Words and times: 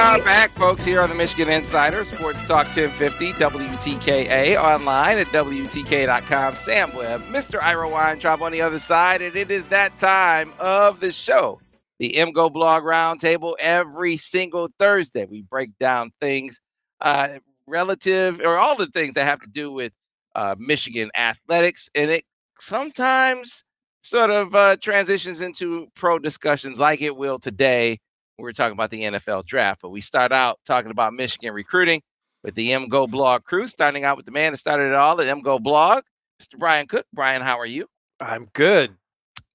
Are 0.00 0.18
back, 0.22 0.50
folks, 0.52 0.82
here 0.82 1.02
on 1.02 1.10
the 1.10 1.14
Michigan 1.14 1.50
Insider 1.50 2.04
Sports 2.04 2.46
Talk 2.46 2.68
1050 2.68 3.34
WTKA 3.34 4.58
online 4.58 5.18
at 5.18 5.26
WTK.com. 5.26 6.54
Sam 6.54 6.96
Webb, 6.96 7.22
Mr. 7.26 7.62
Ira 7.62 7.86
Weintraub 7.86 8.40
on 8.40 8.50
the 8.50 8.62
other 8.62 8.78
side, 8.78 9.20
and 9.20 9.36
it 9.36 9.50
is 9.50 9.66
that 9.66 9.98
time 9.98 10.54
of 10.58 11.00
the 11.00 11.12
show. 11.12 11.60
The 11.98 12.14
MGoBlog 12.16 12.80
Roundtable 12.80 13.56
every 13.58 14.16
single 14.16 14.70
Thursday. 14.78 15.26
We 15.26 15.42
break 15.42 15.76
down 15.78 16.12
things 16.18 16.60
uh, 17.02 17.38
relative 17.66 18.40
or 18.40 18.56
all 18.56 18.76
the 18.76 18.86
things 18.86 19.12
that 19.14 19.26
have 19.26 19.42
to 19.42 19.48
do 19.48 19.70
with 19.70 19.92
uh, 20.34 20.54
Michigan 20.58 21.10
athletics, 21.14 21.90
and 21.94 22.10
it 22.10 22.24
sometimes 22.58 23.64
sort 24.02 24.30
of 24.30 24.54
uh, 24.54 24.76
transitions 24.76 25.42
into 25.42 25.88
pro 25.94 26.18
discussions 26.18 26.78
like 26.78 27.02
it 27.02 27.14
will 27.14 27.38
today 27.38 27.98
we're 28.40 28.52
talking 28.52 28.72
about 28.72 28.90
the 28.90 29.02
NFL 29.02 29.46
draft, 29.46 29.80
but 29.82 29.90
we 29.90 30.00
start 30.00 30.32
out 30.32 30.58
talking 30.64 30.90
about 30.90 31.12
Michigan 31.14 31.52
recruiting 31.54 32.02
with 32.42 32.54
the 32.54 32.70
MGoBlog 32.70 33.44
crew, 33.44 33.68
starting 33.68 34.04
out 34.04 34.16
with 34.16 34.26
the 34.26 34.32
man 34.32 34.52
that 34.52 34.58
started 34.58 34.88
it 34.88 34.94
all 34.94 35.20
at 35.20 35.26
MGoBlog, 35.26 36.02
Mr. 36.42 36.58
Brian 36.58 36.86
Cook. 36.86 37.06
Brian, 37.12 37.42
how 37.42 37.58
are 37.58 37.66
you? 37.66 37.86
I'm 38.18 38.44
good. 38.54 38.94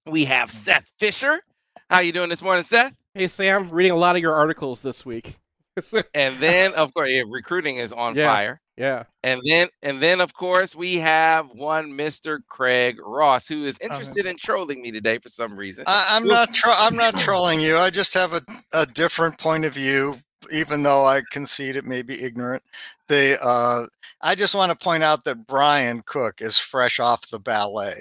We 0.05 0.25
have 0.25 0.51
Seth 0.51 0.89
Fisher. 0.99 1.41
How 1.89 1.99
you 1.99 2.11
doing 2.11 2.29
this 2.29 2.41
morning, 2.41 2.63
Seth? 2.63 2.93
Hey 3.13 3.27
Sam, 3.27 3.69
reading 3.69 3.91
a 3.91 3.95
lot 3.95 4.15
of 4.15 4.21
your 4.21 4.33
articles 4.35 4.81
this 4.81 5.05
week. 5.05 5.37
And 6.13 6.41
then, 6.41 6.73
of 6.73 6.93
course, 6.93 7.09
yeah, 7.09 7.23
recruiting 7.27 7.77
is 7.77 7.91
on 7.91 8.15
Yeah. 8.15 8.29
fire. 8.29 8.61
Yeah. 8.77 9.03
And 9.23 9.41
then, 9.45 9.69
and 9.83 10.03
then, 10.03 10.19
of 10.19 10.33
course, 10.33 10.75
we 10.75 10.95
have 10.97 11.49
one 11.51 11.91
Mr. 11.91 12.39
Craig 12.47 12.97
Ross, 13.01 13.47
who 13.47 13.65
is 13.65 13.77
interested 13.79 14.25
in 14.25 14.37
trolling 14.37 14.81
me 14.81 14.91
today 14.91 15.17
for 15.17 15.29
some 15.29 15.55
reason. 15.55 15.85
I, 15.87 16.07
I'm 16.09 16.27
not. 16.27 16.53
Tro- 16.53 16.75
I'm 16.75 16.95
not 16.95 17.17
trolling 17.17 17.61
you. 17.61 17.77
I 17.77 17.89
just 17.89 18.13
have 18.13 18.33
a, 18.33 18.41
a 18.73 18.85
different 18.85 19.37
point 19.37 19.63
of 19.63 19.73
view, 19.73 20.15
even 20.51 20.83
though 20.83 21.05
I 21.05 21.21
concede 21.31 21.77
it 21.77 21.85
may 21.85 22.01
be 22.01 22.21
ignorant. 22.21 22.63
They. 23.07 23.37
Uh, 23.41 23.85
I 24.21 24.35
just 24.35 24.55
want 24.55 24.71
to 24.71 24.83
point 24.83 25.03
out 25.03 25.23
that 25.23 25.47
Brian 25.47 26.01
Cook 26.05 26.41
is 26.41 26.59
fresh 26.59 26.99
off 26.99 27.29
the 27.29 27.39
ballet, 27.39 27.93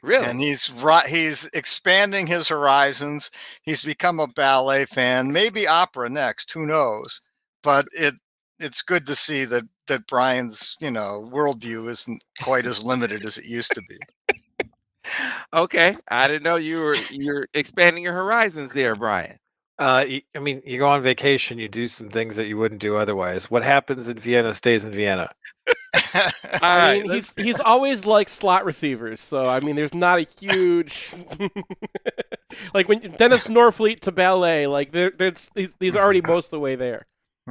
really? 0.00 0.24
and 0.26 0.38
he's. 0.38 0.72
He's 1.08 1.50
expanding 1.54 2.28
his 2.28 2.46
horizons. 2.46 3.32
He's 3.62 3.82
become 3.82 4.20
a 4.20 4.28
ballet 4.28 4.84
fan. 4.84 5.32
Maybe 5.32 5.66
opera 5.66 6.08
next. 6.08 6.52
Who 6.52 6.66
knows? 6.66 7.20
But 7.64 7.88
it. 7.90 8.14
It's 8.60 8.82
good 8.82 9.04
to 9.08 9.16
see 9.16 9.44
that 9.46 9.64
that 9.88 10.06
Brian's 10.06 10.76
you 10.80 10.90
know 10.90 11.28
worldview 11.32 11.88
isn't 11.88 12.22
quite 12.42 12.66
as 12.66 12.82
limited 12.84 13.24
as 13.24 13.38
it 13.38 13.46
used 13.46 13.72
to 13.74 13.82
be. 13.88 14.68
okay, 15.52 15.96
I 16.08 16.28
didn't 16.28 16.42
know 16.44 16.56
you 16.56 16.80
were 16.80 16.96
you're 17.10 17.46
expanding 17.54 18.02
your 18.02 18.14
horizons 18.14 18.72
there, 18.72 18.94
Brian. 18.94 19.38
Uh, 19.76 20.04
y- 20.08 20.22
I 20.36 20.38
mean, 20.38 20.62
you 20.64 20.78
go 20.78 20.86
on 20.86 21.02
vacation, 21.02 21.58
you 21.58 21.68
do 21.68 21.88
some 21.88 22.08
things 22.08 22.36
that 22.36 22.46
you 22.46 22.56
wouldn't 22.56 22.80
do 22.80 22.96
otherwise. 22.96 23.50
What 23.50 23.64
happens 23.64 24.06
in 24.08 24.16
Vienna 24.16 24.54
stays 24.54 24.84
in 24.84 24.92
Vienna. 24.92 25.32
All 25.66 25.72
I 26.62 26.78
right, 26.78 27.02
mean, 27.02 27.10
let's- 27.10 27.32
he's 27.36 27.44
he's 27.44 27.60
always 27.60 28.06
like 28.06 28.28
slot 28.28 28.64
receivers, 28.64 29.20
so 29.20 29.46
I 29.46 29.60
mean, 29.60 29.74
there's 29.76 29.92
not 29.94 30.18
a 30.20 30.26
huge 30.40 31.12
like 32.74 32.88
when 32.88 33.00
Dennis 33.12 33.48
Norfleet 33.48 34.00
to 34.00 34.12
ballet, 34.12 34.66
like 34.66 34.92
there, 34.92 35.10
there's 35.10 35.50
he's, 35.54 35.74
he's 35.80 35.96
already 35.96 36.20
most 36.20 36.46
of 36.46 36.50
the 36.52 36.60
way 36.60 36.76
there. 36.76 37.04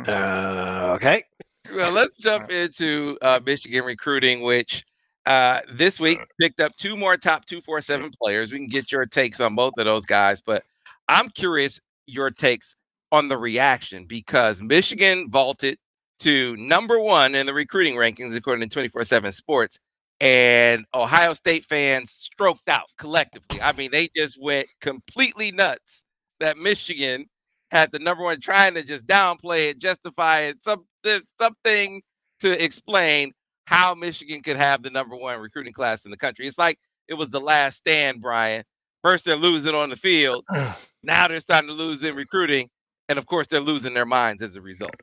Uh, 0.08 0.94
okay. 0.96 1.26
Well, 1.72 1.92
let's 1.92 2.18
jump 2.18 2.52
into 2.52 3.18
uh, 3.22 3.40
Michigan 3.46 3.86
recruiting, 3.86 4.42
which 4.42 4.84
uh, 5.26 5.62
this 5.74 6.00
week 6.00 6.20
picked 6.40 6.60
up 6.60 6.76
two 6.76 6.98
more 6.98 7.16
top 7.16 7.46
247 7.46 8.12
players. 8.22 8.52
We 8.52 8.60
can 8.60 8.68
get 8.68 8.92
your 8.92 9.06
takes 9.06 9.40
on 9.40 9.56
both 9.56 9.74
of 9.78 9.86
those 9.86 10.06
guys, 10.06 10.42
but 10.42 10.64
I'm 11.08 11.30
curious 11.30 11.80
your 12.08 12.30
takes 12.30 12.76
on 13.12 13.28
the 13.30 13.38
reaction 13.38 14.06
because 14.06 14.62
Michigan 14.62 15.30
vaulted 15.30 15.78
to 16.20 16.56
number 16.58 17.00
one 17.00 17.36
in 17.36 17.46
the 17.46 17.54
recruiting 17.54 17.96
rankings 17.96 18.36
according 18.36 18.68
to 18.68 18.74
24 18.74 19.04
7 19.04 19.32
Sports. 19.32 19.80
And 20.20 20.86
Ohio 20.94 21.34
State 21.34 21.66
fans 21.66 22.12
stroked 22.12 22.70
out 22.70 22.88
collectively. 22.98 23.62
I 23.62 23.74
mean, 23.74 23.92
they 23.92 24.10
just 24.16 24.42
went 24.42 24.68
completely 24.80 25.52
nuts 25.52 26.04
that 26.40 26.58
Michigan 26.58 27.28
had 27.74 27.92
the 27.92 28.00
number 28.00 28.24
one, 28.24 28.40
trying 28.40 28.76
to 28.76 28.84
just 28.84 29.08
downplay 29.08 29.68
it, 29.68 29.80
justify 29.80 30.42
it, 30.42 30.64
some 30.64 30.86
there's 31.04 31.24
something 31.40 32.02
to 32.40 32.64
explain 32.64 33.32
how 33.66 33.96
Michigan 33.96 34.42
could 34.42 34.58
have 34.58 34.84
the 34.84 34.90
number 34.90 35.16
one 35.16 35.40
recruiting 35.40 35.74
class 35.74 36.06
in 36.06 36.12
the 36.12 36.18
country. 36.18 36.48
It's 36.48 36.58
like 36.58 36.80
it 37.08 37.16
was 37.16 37.30
the 37.30 37.42
last 37.42 37.78
stand, 37.78 38.22
Brian. 38.22 38.64
First 39.04 39.26
they're 39.26 39.36
losing 39.36 39.76
on 39.76 39.90
the 39.90 39.96
field, 39.96 40.46
now 41.04 41.28
they're 41.28 41.40
starting 41.40 41.68
to 41.68 41.74
lose 41.74 42.04
in 42.04 42.16
recruiting, 42.16 42.70
and 43.10 43.18
of 43.18 43.26
course 43.26 43.48
they're 43.48 43.60
losing 43.60 43.94
their 43.94 44.06
minds 44.06 44.42
as 44.42 44.56
a 44.56 44.62
result. 44.62 44.96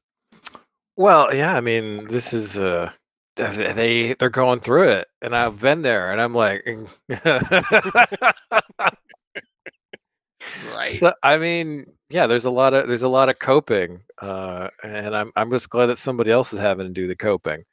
Well, 0.97 1.34
yeah. 1.34 1.56
I 1.56 1.60
mean, 1.60 2.06
this 2.06 2.32
is 2.32 2.56
uh, 2.56 2.92
they 3.34 4.14
they're 4.14 4.30
going 4.30 4.60
through 4.60 4.91
it, 4.91 5.09
and 5.20 5.34
I've 5.34 5.60
been 5.60 5.82
there, 5.82 6.12
and 6.12 6.20
I'm 6.20 6.34
like, 6.34 6.64
Right. 10.74 10.88
So, 10.88 11.12
I 11.22 11.38
mean, 11.38 11.86
yeah, 12.10 12.26
there's 12.26 12.44
a 12.44 12.50
lot 12.50 12.74
of 12.74 12.88
there's 12.88 13.02
a 13.02 13.08
lot 13.08 13.28
of 13.28 13.38
coping, 13.38 14.02
uh, 14.20 14.68
and 14.82 15.14
I'm 15.14 15.32
I'm 15.36 15.50
just 15.50 15.70
glad 15.70 15.86
that 15.86 15.96
somebody 15.96 16.30
else 16.30 16.52
is 16.52 16.58
having 16.58 16.86
to 16.86 16.92
do 16.92 17.06
the 17.06 17.16
coping. 17.16 17.64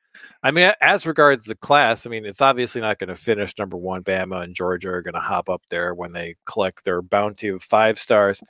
I 0.44 0.52
mean, 0.52 0.72
as 0.82 1.06
regards 1.06 1.46
the 1.46 1.56
class, 1.56 2.06
I 2.06 2.10
mean, 2.10 2.26
it's 2.26 2.42
obviously 2.42 2.82
not 2.82 3.00
going 3.00 3.10
to 3.10 3.16
finish 3.16 3.54
number 3.58 3.78
one. 3.78 4.04
Bama 4.04 4.44
and 4.44 4.56
Georgia 4.56 4.90
are 4.90 5.02
going 5.02 5.14
to 5.14 5.20
hop 5.20 5.50
up 5.50 5.62
there 5.70 5.94
when 5.94 6.14
they 6.14 6.36
collect 6.46 6.86
their 6.86 7.02
bounty 7.02 7.50
of 7.50 7.64
five 7.64 8.00
stars. 8.00 8.42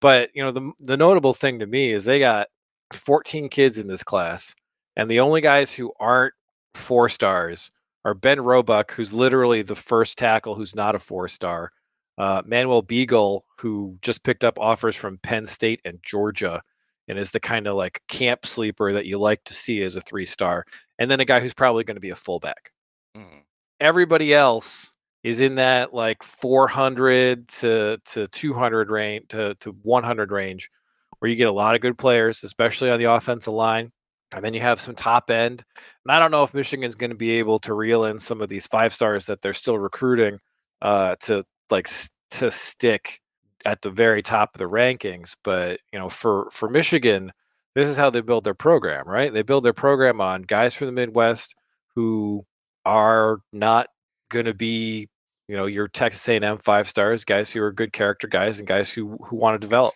But 0.00 0.30
you 0.34 0.42
know, 0.42 0.52
the 0.52 0.72
the 0.80 0.96
notable 0.96 1.34
thing 1.34 1.58
to 1.60 1.66
me 1.66 1.92
is 1.92 2.04
they 2.04 2.18
got 2.18 2.48
14 2.94 3.48
kids 3.48 3.78
in 3.78 3.86
this 3.88 4.04
class, 4.04 4.54
and 4.96 5.10
the 5.10 5.20
only 5.20 5.40
guys 5.40 5.74
who 5.74 5.92
aren't 6.00 6.34
four 6.74 7.08
stars 7.08 7.70
are 8.04 8.14
Ben 8.14 8.40
Roebuck, 8.40 8.92
who's 8.92 9.14
literally 9.14 9.62
the 9.62 9.76
first 9.76 10.18
tackle 10.18 10.54
who's 10.56 10.74
not 10.74 10.94
a 10.94 10.98
four 10.98 11.28
star 11.28 11.72
uh, 12.18 12.42
Manuel 12.44 12.82
Beagle, 12.82 13.44
who 13.58 13.98
just 14.02 14.22
picked 14.24 14.44
up 14.44 14.58
offers 14.58 14.96
from 14.96 15.18
Penn 15.18 15.46
State 15.46 15.80
and 15.84 15.98
Georgia, 16.02 16.62
and 17.08 17.18
is 17.18 17.30
the 17.32 17.40
kind 17.40 17.66
of 17.66 17.74
like 17.76 18.02
camp 18.08 18.46
sleeper 18.46 18.92
that 18.92 19.06
you 19.06 19.18
like 19.18 19.42
to 19.44 19.54
see 19.54 19.82
as 19.82 19.96
a 19.96 20.00
three 20.00 20.26
star, 20.26 20.64
and 20.98 21.10
then 21.10 21.20
a 21.20 21.24
guy 21.24 21.40
who's 21.40 21.54
probably 21.54 21.84
going 21.84 21.96
to 21.96 22.00
be 22.00 22.10
a 22.10 22.16
fullback. 22.16 22.72
Mhm. 23.16 23.42
Everybody 23.80 24.32
else 24.34 24.92
is 25.24 25.40
in 25.40 25.56
that 25.56 25.94
like 25.94 26.22
400 26.22 27.48
to 27.48 27.98
to 28.06 28.26
200 28.28 28.90
range 28.90 29.28
to 29.28 29.54
to 29.60 29.72
100 29.82 30.32
range, 30.32 30.70
where 31.18 31.30
you 31.30 31.36
get 31.36 31.48
a 31.48 31.52
lot 31.52 31.74
of 31.74 31.80
good 31.80 31.98
players, 31.98 32.42
especially 32.44 32.90
on 32.90 32.98
the 32.98 33.04
offensive 33.12 33.54
line. 33.54 33.92
And 34.34 34.42
then 34.44 34.54
you 34.54 34.60
have 34.62 34.80
some 34.80 34.94
top 34.94 35.30
end. 35.30 35.62
And 36.04 36.12
I 36.12 36.18
don't 36.18 36.30
know 36.30 36.42
if 36.42 36.54
Michigan's 36.54 36.94
going 36.94 37.10
to 37.10 37.16
be 37.16 37.32
able 37.32 37.58
to 37.60 37.74
reel 37.74 38.04
in 38.06 38.18
some 38.18 38.40
of 38.40 38.48
these 38.48 38.66
five 38.66 38.94
stars 38.94 39.26
that 39.26 39.42
they're 39.42 39.52
still 39.52 39.78
recruiting 39.78 40.38
uh, 40.80 41.16
to 41.20 41.44
like 41.72 41.88
to 42.30 42.50
stick 42.50 43.20
at 43.64 43.82
the 43.82 43.90
very 43.90 44.22
top 44.22 44.54
of 44.54 44.58
the 44.58 44.68
rankings. 44.68 45.34
But 45.42 45.80
you 45.92 45.98
know, 45.98 46.08
for 46.08 46.48
for 46.52 46.68
Michigan, 46.68 47.32
this 47.74 47.88
is 47.88 47.96
how 47.96 48.10
they 48.10 48.20
build 48.20 48.44
their 48.44 48.54
program, 48.54 49.08
right? 49.08 49.32
They 49.32 49.42
build 49.42 49.64
their 49.64 49.72
program 49.72 50.20
on 50.20 50.42
guys 50.42 50.74
from 50.74 50.86
the 50.86 50.92
Midwest 50.92 51.56
who 51.94 52.44
are 52.84 53.38
not 53.52 53.88
going 54.30 54.46
to 54.46 54.54
be, 54.54 55.08
you 55.48 55.56
know, 55.56 55.66
your 55.66 55.88
Texas 55.88 56.28
A&M 56.28 56.58
five 56.58 56.88
stars, 56.88 57.24
guys 57.24 57.52
who 57.52 57.62
are 57.62 57.72
good 57.72 57.92
character 57.92 58.28
guys, 58.28 58.58
and 58.58 58.68
guys 58.68 58.92
who 58.92 59.16
who 59.24 59.36
want 59.36 59.54
to 59.54 59.66
develop. 59.66 59.94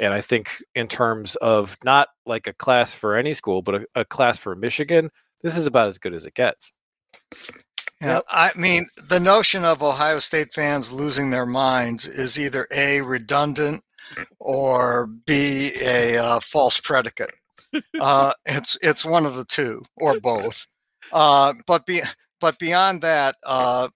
And 0.00 0.12
I 0.12 0.20
think 0.20 0.62
in 0.74 0.88
terms 0.88 1.36
of 1.36 1.76
not 1.84 2.08
like 2.26 2.46
a 2.46 2.52
class 2.52 2.92
for 2.92 3.16
any 3.16 3.34
school, 3.34 3.62
but 3.62 3.74
a, 3.74 3.86
a 3.94 4.04
class 4.04 4.38
for 4.38 4.54
Michigan, 4.54 5.10
this 5.42 5.56
is 5.56 5.66
about 5.66 5.88
as 5.88 5.98
good 5.98 6.14
as 6.14 6.26
it 6.26 6.34
gets. 6.34 6.72
Yeah, 8.04 8.20
I 8.28 8.50
mean, 8.56 8.86
the 9.08 9.20
notion 9.20 9.64
of 9.64 9.82
Ohio 9.82 10.18
State 10.18 10.52
fans 10.52 10.92
losing 10.92 11.30
their 11.30 11.46
minds 11.46 12.06
is 12.06 12.38
either 12.38 12.66
A, 12.76 13.00
redundant, 13.00 13.82
or 14.38 15.06
B, 15.06 15.70
a 15.84 16.18
uh, 16.18 16.40
false 16.40 16.78
predicate. 16.80 17.34
Uh, 17.98 18.32
it's 18.46 18.76
it's 18.82 19.04
one 19.04 19.26
of 19.26 19.36
the 19.36 19.44
two, 19.44 19.82
or 19.96 20.20
both. 20.20 20.66
Uh, 21.12 21.54
but 21.66 21.86
be, 21.86 22.00
but 22.40 22.58
beyond 22.58 23.02
that, 23.02 23.36
uh, 23.46 23.88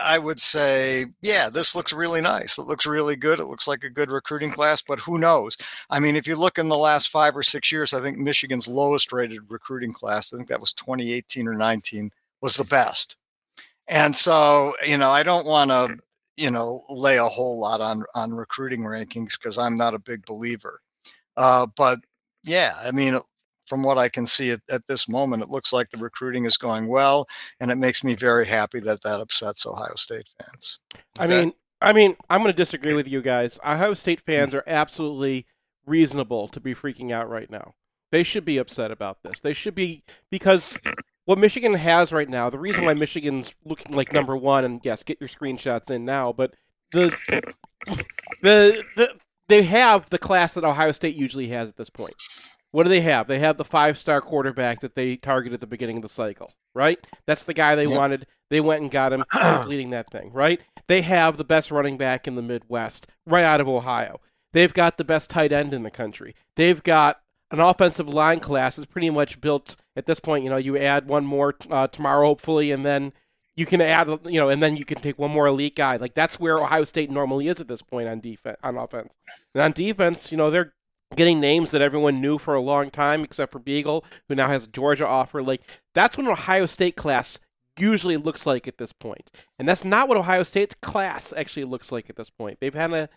I 0.00 0.18
would 0.18 0.40
say, 0.40 1.06
yeah, 1.22 1.50
this 1.50 1.74
looks 1.74 1.92
really 1.92 2.20
nice. 2.20 2.58
It 2.58 2.62
looks 2.62 2.86
really 2.86 3.16
good. 3.16 3.40
It 3.40 3.46
looks 3.46 3.66
like 3.66 3.82
a 3.82 3.90
good 3.90 4.10
recruiting 4.10 4.50
class, 4.50 4.82
but 4.82 5.00
who 5.00 5.18
knows? 5.18 5.56
I 5.90 5.98
mean, 5.98 6.16
if 6.16 6.26
you 6.26 6.38
look 6.38 6.58
in 6.58 6.68
the 6.68 6.76
last 6.76 7.08
five 7.08 7.36
or 7.36 7.42
six 7.42 7.72
years, 7.72 7.92
I 7.92 8.00
think 8.00 8.18
Michigan's 8.18 8.68
lowest 8.68 9.12
rated 9.12 9.40
recruiting 9.48 9.92
class, 9.92 10.32
I 10.32 10.36
think 10.36 10.48
that 10.48 10.60
was 10.60 10.72
2018 10.74 11.48
or 11.48 11.54
19, 11.54 12.10
was 12.42 12.56
the 12.56 12.64
best. 12.64 13.16
And 13.88 14.14
so, 14.14 14.72
you 14.86 14.98
know, 14.98 15.10
I 15.10 15.22
don't 15.22 15.46
want 15.46 15.70
to, 15.70 15.96
you 16.36 16.50
know, 16.50 16.84
lay 16.88 17.16
a 17.16 17.24
whole 17.24 17.60
lot 17.60 17.80
on 17.80 18.04
on 18.14 18.32
recruiting 18.32 18.82
rankings 18.82 19.38
because 19.38 19.58
I'm 19.58 19.76
not 19.76 19.94
a 19.94 19.98
big 19.98 20.24
believer. 20.26 20.80
Uh, 21.36 21.66
but 21.76 22.00
yeah, 22.44 22.72
I 22.86 22.92
mean, 22.92 23.16
from 23.66 23.82
what 23.82 23.98
I 23.98 24.08
can 24.08 24.26
see 24.26 24.50
at, 24.50 24.60
at 24.70 24.86
this 24.88 25.08
moment, 25.08 25.42
it 25.42 25.50
looks 25.50 25.72
like 25.72 25.90
the 25.90 25.98
recruiting 25.98 26.44
is 26.44 26.56
going 26.56 26.86
well, 26.86 27.26
and 27.60 27.70
it 27.70 27.76
makes 27.76 28.02
me 28.02 28.14
very 28.14 28.46
happy 28.46 28.80
that 28.80 29.02
that 29.02 29.20
upsets 29.20 29.66
Ohio 29.66 29.94
State 29.96 30.28
fans. 30.38 30.78
I 31.18 31.26
mean, 31.26 31.52
I 31.80 31.92
mean, 31.92 32.16
I'm 32.28 32.42
going 32.42 32.52
to 32.52 32.56
disagree 32.56 32.94
with 32.94 33.06
you 33.06 33.22
guys. 33.22 33.58
Ohio 33.64 33.94
State 33.94 34.20
fans 34.20 34.54
are 34.54 34.64
absolutely 34.66 35.46
reasonable 35.86 36.48
to 36.48 36.60
be 36.60 36.74
freaking 36.74 37.12
out 37.12 37.28
right 37.28 37.50
now. 37.50 37.74
They 38.10 38.22
should 38.22 38.44
be 38.44 38.58
upset 38.58 38.90
about 38.90 39.22
this. 39.22 39.40
They 39.40 39.52
should 39.52 39.74
be 39.74 40.02
because 40.30 40.78
what 41.28 41.36
Michigan 41.36 41.74
has 41.74 42.10
right 42.10 42.26
now, 42.26 42.48
the 42.48 42.58
reason 42.58 42.86
why 42.86 42.94
Michigan's 42.94 43.54
looking 43.62 43.94
like 43.94 44.14
number 44.14 44.34
one, 44.34 44.64
and 44.64 44.80
yes, 44.82 45.02
get 45.02 45.20
your 45.20 45.28
screenshots 45.28 45.90
in 45.90 46.06
now, 46.06 46.32
but 46.32 46.54
the 46.92 47.14
the, 48.40 48.86
the 48.96 49.10
they 49.46 49.64
have 49.64 50.08
the 50.08 50.16
class 50.18 50.54
that 50.54 50.64
Ohio 50.64 50.90
State 50.90 51.14
usually 51.14 51.48
has 51.48 51.68
at 51.68 51.76
this 51.76 51.90
point. 51.90 52.14
What 52.70 52.84
do 52.84 52.88
they 52.88 53.02
have? 53.02 53.26
They 53.26 53.40
have 53.40 53.58
the 53.58 53.64
five 53.66 53.98
star 53.98 54.22
quarterback 54.22 54.80
that 54.80 54.94
they 54.94 55.16
targeted 55.16 55.52
at 55.52 55.60
the 55.60 55.66
beginning 55.66 55.96
of 55.96 56.02
the 56.02 56.08
cycle, 56.08 56.54
right? 56.74 56.98
That's 57.26 57.44
the 57.44 57.52
guy 57.52 57.74
they 57.74 57.86
Yep. 57.86 57.98
wanted. 57.98 58.26
They 58.48 58.62
went 58.62 58.80
and 58.80 58.90
got 58.90 59.12
him. 59.12 59.22
He's 59.42 59.66
leading 59.68 59.90
that 59.90 60.08
thing, 60.10 60.32
right? 60.32 60.62
They 60.86 61.02
have 61.02 61.36
the 61.36 61.44
best 61.44 61.70
running 61.70 61.98
back 61.98 62.26
in 62.26 62.36
the 62.36 62.42
Midwest, 62.42 63.06
right 63.26 63.44
out 63.44 63.60
of 63.60 63.68
Ohio. 63.68 64.18
They've 64.54 64.72
got 64.72 64.96
the 64.96 65.04
best 65.04 65.28
tight 65.28 65.52
end 65.52 65.74
in 65.74 65.82
the 65.82 65.90
country. 65.90 66.34
They've 66.56 66.82
got 66.82 67.20
an 67.50 67.60
offensive 67.60 68.08
line 68.08 68.40
class 68.40 68.78
is 68.78 68.86
pretty 68.86 69.10
much 69.10 69.40
built 69.40 69.76
at 69.96 70.06
this 70.06 70.20
point. 70.20 70.44
You 70.44 70.50
know, 70.50 70.56
you 70.56 70.76
add 70.76 71.08
one 71.08 71.24
more 71.24 71.54
uh, 71.70 71.86
tomorrow, 71.86 72.26
hopefully, 72.26 72.70
and 72.70 72.84
then 72.84 73.12
you 73.56 73.66
can 73.66 73.80
add, 73.80 74.08
you 74.24 74.38
know, 74.38 74.48
and 74.48 74.62
then 74.62 74.76
you 74.76 74.84
can 74.84 75.00
take 75.00 75.18
one 75.18 75.30
more 75.30 75.46
elite 75.46 75.74
guy. 75.74 75.96
Like 75.96 76.14
that's 76.14 76.38
where 76.38 76.56
Ohio 76.56 76.84
State 76.84 77.10
normally 77.10 77.48
is 77.48 77.60
at 77.60 77.68
this 77.68 77.82
point 77.82 78.08
on 78.08 78.20
defense, 78.20 78.58
on 78.62 78.76
offense. 78.76 79.16
And 79.54 79.62
on 79.62 79.72
defense, 79.72 80.30
you 80.30 80.38
know, 80.38 80.50
they're 80.50 80.74
getting 81.16 81.40
names 81.40 81.70
that 81.70 81.82
everyone 81.82 82.20
knew 82.20 82.38
for 82.38 82.54
a 82.54 82.60
long 82.60 82.90
time, 82.90 83.24
except 83.24 83.52
for 83.52 83.58
Beagle, 83.58 84.04
who 84.28 84.34
now 84.34 84.48
has 84.48 84.64
a 84.64 84.68
Georgia 84.68 85.06
offer. 85.06 85.42
Like 85.42 85.62
that's 85.94 86.16
what 86.16 86.26
an 86.26 86.32
Ohio 86.32 86.66
State 86.66 86.96
class 86.96 87.38
usually 87.78 88.16
looks 88.16 88.44
like 88.44 88.68
at 88.68 88.78
this 88.78 88.92
point, 88.92 89.30
and 89.58 89.68
that's 89.68 89.84
not 89.84 90.08
what 90.08 90.18
Ohio 90.18 90.42
State's 90.42 90.74
class 90.74 91.32
actually 91.36 91.64
looks 91.64 91.90
like 91.90 92.10
at 92.10 92.16
this 92.16 92.30
point. 92.30 92.58
They've 92.60 92.74
had 92.74 92.92
a 92.92 93.08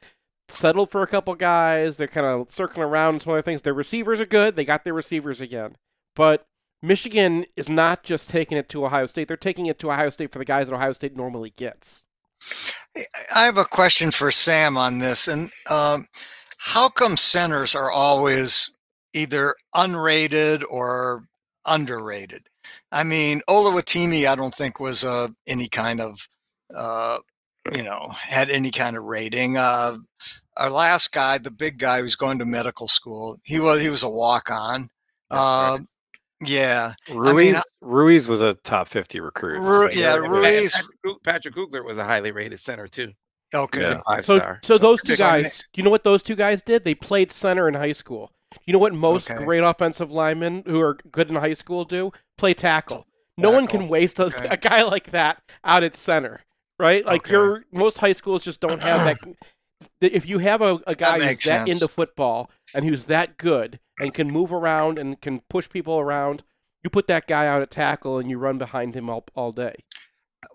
settled 0.49 0.91
for 0.91 1.01
a 1.01 1.07
couple 1.07 1.33
guys. 1.35 1.97
They're 1.97 2.07
kind 2.07 2.25
of 2.25 2.51
circling 2.51 2.87
around 2.87 3.21
some 3.21 3.33
other 3.33 3.41
things. 3.41 3.61
Their 3.61 3.73
receivers 3.73 4.19
are 4.19 4.25
good. 4.25 4.55
They 4.55 4.65
got 4.65 4.83
their 4.83 4.93
receivers 4.93 5.41
again, 5.41 5.77
but 6.15 6.45
Michigan 6.81 7.45
is 7.55 7.69
not 7.69 8.03
just 8.03 8.29
taking 8.29 8.57
it 8.57 8.67
to 8.69 8.85
Ohio 8.85 9.05
State. 9.05 9.27
They're 9.27 9.37
taking 9.37 9.67
it 9.67 9.77
to 9.79 9.91
Ohio 9.91 10.09
State 10.09 10.31
for 10.31 10.39
the 10.39 10.45
guys 10.45 10.67
that 10.67 10.75
Ohio 10.75 10.93
State 10.93 11.15
normally 11.15 11.53
gets. 11.55 12.03
I 13.35 13.45
have 13.45 13.57
a 13.57 13.65
question 13.65 14.09
for 14.11 14.31
Sam 14.31 14.77
on 14.77 14.97
this, 14.97 15.27
and 15.27 15.51
um, 15.69 16.07
how 16.57 16.89
come 16.89 17.15
centers 17.17 17.75
are 17.75 17.91
always 17.91 18.71
either 19.13 19.55
unrated 19.75 20.63
or 20.69 21.25
underrated? 21.67 22.47
I 22.91 23.03
mean, 23.03 23.41
Oluwatimi, 23.49 24.27
I 24.27 24.35
don't 24.35 24.55
think 24.55 24.79
was 24.79 25.03
uh, 25.03 25.27
any 25.47 25.67
kind 25.69 26.01
of, 26.01 26.27
uh, 26.75 27.19
you 27.73 27.83
know, 27.83 28.07
had 28.21 28.49
any 28.49 28.71
kind 28.71 28.97
of 28.97 29.03
rating. 29.03 29.57
Uh, 29.57 29.97
our 30.57 30.69
last 30.69 31.11
guy, 31.11 31.37
the 31.37 31.51
big 31.51 31.77
guy 31.77 32.01
who's 32.01 32.15
going 32.15 32.39
to 32.39 32.45
medical 32.45 32.87
school, 32.87 33.37
he 33.45 33.59
was 33.59 33.81
he 33.81 33.89
was 33.89 34.03
a 34.03 34.09
walk 34.09 34.49
on. 34.51 34.87
Uh, 35.29 35.77
yeah, 36.45 36.93
Ruiz, 37.13 37.63
Ruiz 37.81 38.27
was 38.27 38.41
a 38.41 38.53
top 38.55 38.87
50 38.87 39.19
recruit. 39.19 39.59
Ru- 39.59 39.91
so- 39.91 39.99
yeah, 39.99 40.15
Ruiz. 40.15 40.73
Patrick, 40.73 40.95
Coog- 41.05 41.23
Patrick 41.23 41.53
Kugler 41.55 41.83
was 41.83 41.97
a 41.99 42.03
highly 42.03 42.31
rated 42.31 42.59
center 42.59 42.87
too. 42.87 43.11
okay. 43.53 43.81
Yeah. 43.81 44.01
five 44.07 44.25
So, 44.25 44.37
star. 44.37 44.59
so 44.63 44.77
those 44.77 45.01
two 45.03 45.15
guys, 45.15 45.59
do 45.73 45.79
you 45.79 45.83
know 45.83 45.89
what 45.91 46.03
those 46.03 46.23
two 46.23 46.35
guys 46.35 46.61
did? 46.63 46.83
They 46.83 46.95
played 46.95 47.31
center 47.31 47.67
in 47.67 47.75
high 47.75 47.91
school. 47.93 48.31
You 48.65 48.73
know 48.73 48.79
what 48.79 48.93
most 48.93 49.29
Okay. 49.31 49.43
great 49.45 49.63
offensive 49.63 50.11
linemen 50.11 50.63
who 50.65 50.81
are 50.81 50.97
good 51.11 51.29
in 51.29 51.35
high 51.35 51.53
school 51.53 51.85
do? 51.85 52.11
Play 52.37 52.53
tackle. 52.53 53.05
No 53.37 53.51
one 53.51 53.67
can 53.67 53.87
waste 53.87 54.19
a, 54.19 54.25
Okay. 54.25 54.47
a 54.49 54.57
guy 54.57 54.81
like 54.83 55.11
that 55.11 55.41
out 55.63 55.83
at 55.83 55.95
center, 55.95 56.41
right? 56.81 57.05
Like 57.05 57.21
Okay. 57.23 57.31
your 57.33 57.63
most 57.71 57.99
high 57.99 58.11
schools 58.13 58.43
just 58.43 58.59
don't 58.59 58.81
have 58.81 59.05
that. 59.05 59.17
that 60.01 60.15
If 60.15 60.27
you 60.27 60.39
have 60.39 60.61
a, 60.61 60.79
a 60.87 60.95
guy 60.95 61.17
who's 61.19 61.25
makes 61.27 61.45
that 61.47 61.65
sense. 61.67 61.81
into 61.81 61.87
football 61.87 62.49
and 62.75 62.83
who's 62.83 63.05
that 63.05 63.37
good 63.37 63.79
and 63.99 64.13
can 64.13 64.29
move 64.29 64.51
around 64.51 64.97
and 64.97 65.19
can 65.21 65.41
push 65.49 65.69
people 65.69 65.99
around, 65.99 66.43
you 66.83 66.89
put 66.89 67.07
that 67.07 67.27
guy 67.27 67.47
out 67.47 67.61
at 67.61 67.71
tackle 67.71 68.17
and 68.17 68.29
you 68.29 68.37
run 68.37 68.57
behind 68.57 68.95
him 68.95 69.09
all, 69.09 69.23
all 69.35 69.51
day. 69.51 69.75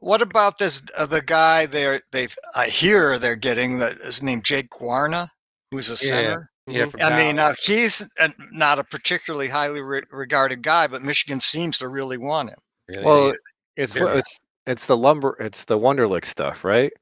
What 0.00 0.20
about 0.20 0.58
this? 0.58 0.84
Uh, 0.98 1.06
the 1.06 1.22
guy 1.22 1.66
they 1.66 2.00
they 2.10 2.26
I 2.56 2.66
hear 2.66 3.18
they're 3.18 3.36
getting 3.36 3.78
the, 3.78 4.20
named 4.22 4.44
Jake 4.44 4.68
Guarnera, 4.70 5.28
who's 5.70 5.88
a 5.90 6.04
Yeah. 6.06 6.12
center. 6.12 6.50
yeah, 6.66 6.84
Mhm. 6.86 6.90
from 6.90 7.00
I 7.02 7.16
mean, 7.16 7.38
uh, 7.38 7.54
he's 7.62 8.02
uh, 8.18 8.28
not 8.50 8.80
a 8.80 8.84
particularly 8.84 9.46
highly 9.48 9.80
re- 9.82 10.02
regarded 10.10 10.62
guy, 10.62 10.88
but 10.88 11.02
Michigan 11.02 11.38
seems 11.38 11.78
to 11.78 11.86
really 11.88 12.18
want 12.18 12.50
him. 12.50 12.58
Really 12.88 13.04
Well, 13.04 13.34
it's 13.76 13.92
Very 13.92 14.18
it's 14.18 14.40
it's 14.66 14.86
the 14.86 14.96
lumber 14.96 15.36
it's 15.40 15.64
the 15.64 15.78
Wonderlic 15.78 16.24
stuff, 16.24 16.64
right? 16.64 16.92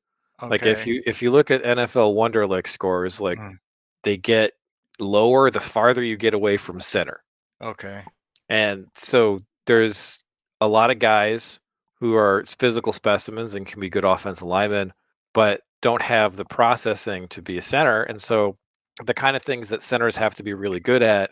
Like 0.50 0.62
if 0.72 0.86
you 0.86 1.02
if 1.06 1.22
you 1.22 1.30
look 1.30 1.50
at 1.50 1.62
NFL 1.62 2.14
Wonderlic 2.14 2.66
scores, 2.66 3.20
like 3.20 3.38
Mm. 3.38 3.58
they 4.02 4.16
get 4.16 4.52
lower 4.98 5.50
the 5.50 5.60
farther 5.60 6.02
you 6.02 6.16
get 6.16 6.34
away 6.34 6.56
from 6.56 6.80
center. 6.80 7.22
okay, 7.62 8.02
And 8.48 8.86
so 8.94 9.40
there's 9.66 10.22
a 10.60 10.68
lot 10.68 10.90
of 10.90 10.98
guys 10.98 11.58
who 12.00 12.14
are 12.14 12.44
physical 12.58 12.92
specimens 12.92 13.54
and 13.54 13.66
can 13.66 13.80
be 13.80 13.88
good 13.90 14.04
offensive 14.04 14.46
linemen, 14.46 14.92
but 15.32 15.62
don't 15.80 16.02
have 16.02 16.36
the 16.36 16.44
processing 16.44 17.26
to 17.28 17.40
be 17.42 17.56
a 17.58 17.62
center. 17.62 18.02
And 18.02 18.20
so 18.20 18.56
the 19.04 19.14
kind 19.14 19.36
of 19.36 19.42
things 19.42 19.68
that 19.70 19.82
centers 19.82 20.16
have 20.16 20.34
to 20.36 20.42
be 20.42 20.52
really 20.54 20.80
good 20.80 21.02
at 21.02 21.30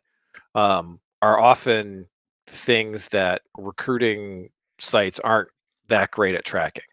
um, 0.54 1.00
are 1.20 1.38
often 1.38 2.08
things 2.46 3.08
that 3.10 3.42
recruiting 3.58 4.50
sites 4.78 5.20
aren't 5.20 5.48
that 5.92 6.10
great 6.10 6.34
at 6.34 6.44
tracking. 6.44 6.84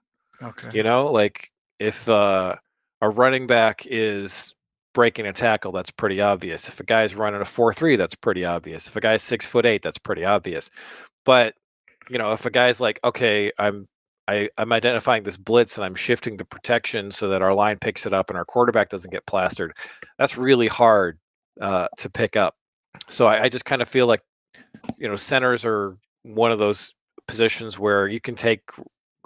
okay, 0.42 0.70
You 0.74 0.84
know, 0.84 1.12
like 1.12 1.52
if 1.80 2.08
uh, 2.08 2.56
a 3.02 3.10
running 3.10 3.48
back 3.48 3.86
is 3.88 4.54
breaking 4.94 5.26
a 5.26 5.34
tackle, 5.34 5.72
that's 5.72 5.92
pretty 5.92 6.22
obvious. 6.22 6.68
If 6.68 6.80
a 6.80 6.84
guy's 6.84 7.16
running 7.16 7.42
a 7.42 7.46
four 7.46 7.74
three, 7.74 7.96
that's 7.96 8.16
pretty 8.16 8.46
obvious. 8.46 8.88
If 8.88 8.96
a 8.96 9.02
guy's 9.02 9.24
six 9.24 9.46
foot 9.46 9.66
eight, 9.66 9.82
that's 9.82 9.98
pretty 9.98 10.26
obvious. 10.26 10.70
But 11.26 11.56
you 12.10 12.18
know, 12.18 12.32
if 12.32 12.46
a 12.46 12.50
guy's 12.50 12.82
like, 12.82 13.00
okay, 13.04 13.52
I'm 13.58 13.88
I, 14.28 14.50
I'm 14.60 14.72
identifying 14.72 15.24
this 15.24 15.38
blitz 15.38 15.78
and 15.78 15.84
I'm 15.84 15.96
shifting 15.96 16.38
the 16.38 16.46
protection 16.46 17.10
so 17.10 17.30
that 17.30 17.42
our 17.42 17.54
line 17.54 17.80
picks 17.80 18.06
it 18.06 18.14
up 18.14 18.30
and 18.30 18.38
our 18.38 18.46
quarterback 18.46 18.90
doesn't 18.90 19.12
get 19.12 19.26
plastered, 19.26 19.76
that's 20.20 20.38
really 20.38 20.68
hard 20.68 21.18
uh, 21.60 21.88
to 21.98 22.10
pick 22.12 22.36
up. 22.36 22.56
So 23.08 23.26
I, 23.26 23.44
I 23.44 23.50
just 23.50 23.66
kind 23.66 23.82
of 23.82 23.90
feel 23.90 24.06
like, 24.06 24.22
you 25.00 25.08
know, 25.08 25.16
centers 25.16 25.66
are 25.66 25.98
one 26.22 26.52
of 26.52 26.60
those 26.60 26.94
positions 27.30 27.78
where 27.78 28.08
you 28.08 28.20
can 28.20 28.36
take 28.36 28.62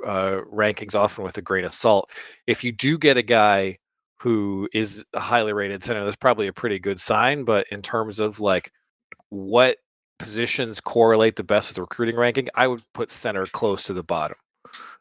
uh, 0.06 0.42
rankings 0.52 0.96
often 0.96 1.24
with 1.24 1.38
a 1.38 1.42
grain 1.42 1.66
of 1.66 1.74
salt. 1.74 2.12
If 2.46 2.64
you 2.64 2.72
do 2.72 2.98
get 2.98 3.18
a 3.18 3.22
guy 3.22 3.80
who 4.20 4.70
is 4.74 5.06
a 5.14 5.20
highly 5.20 5.54
rated 5.54 5.84
center, 5.84 6.04
that's 6.04 6.16
probably 6.16 6.48
a 6.48 6.54
pretty 6.54 6.80
good 6.80 7.00
sign. 7.00 7.44
But 7.44 7.66
in 7.72 7.82
terms 7.82 8.20
of 8.20 8.40
like 8.40 8.72
what 9.30 9.78
positions 10.20 10.80
correlate 10.80 11.36
the 11.36 11.44
best 11.44 11.70
with 11.70 11.76
the 11.78 11.82
recruiting 11.82 12.16
ranking, 12.16 12.50
I 12.56 12.68
would 12.68 12.84
put 12.94 13.12
center 13.12 13.46
close 13.48 13.84
to 13.86 13.94
the 13.94 14.04
bottom. 14.04 14.38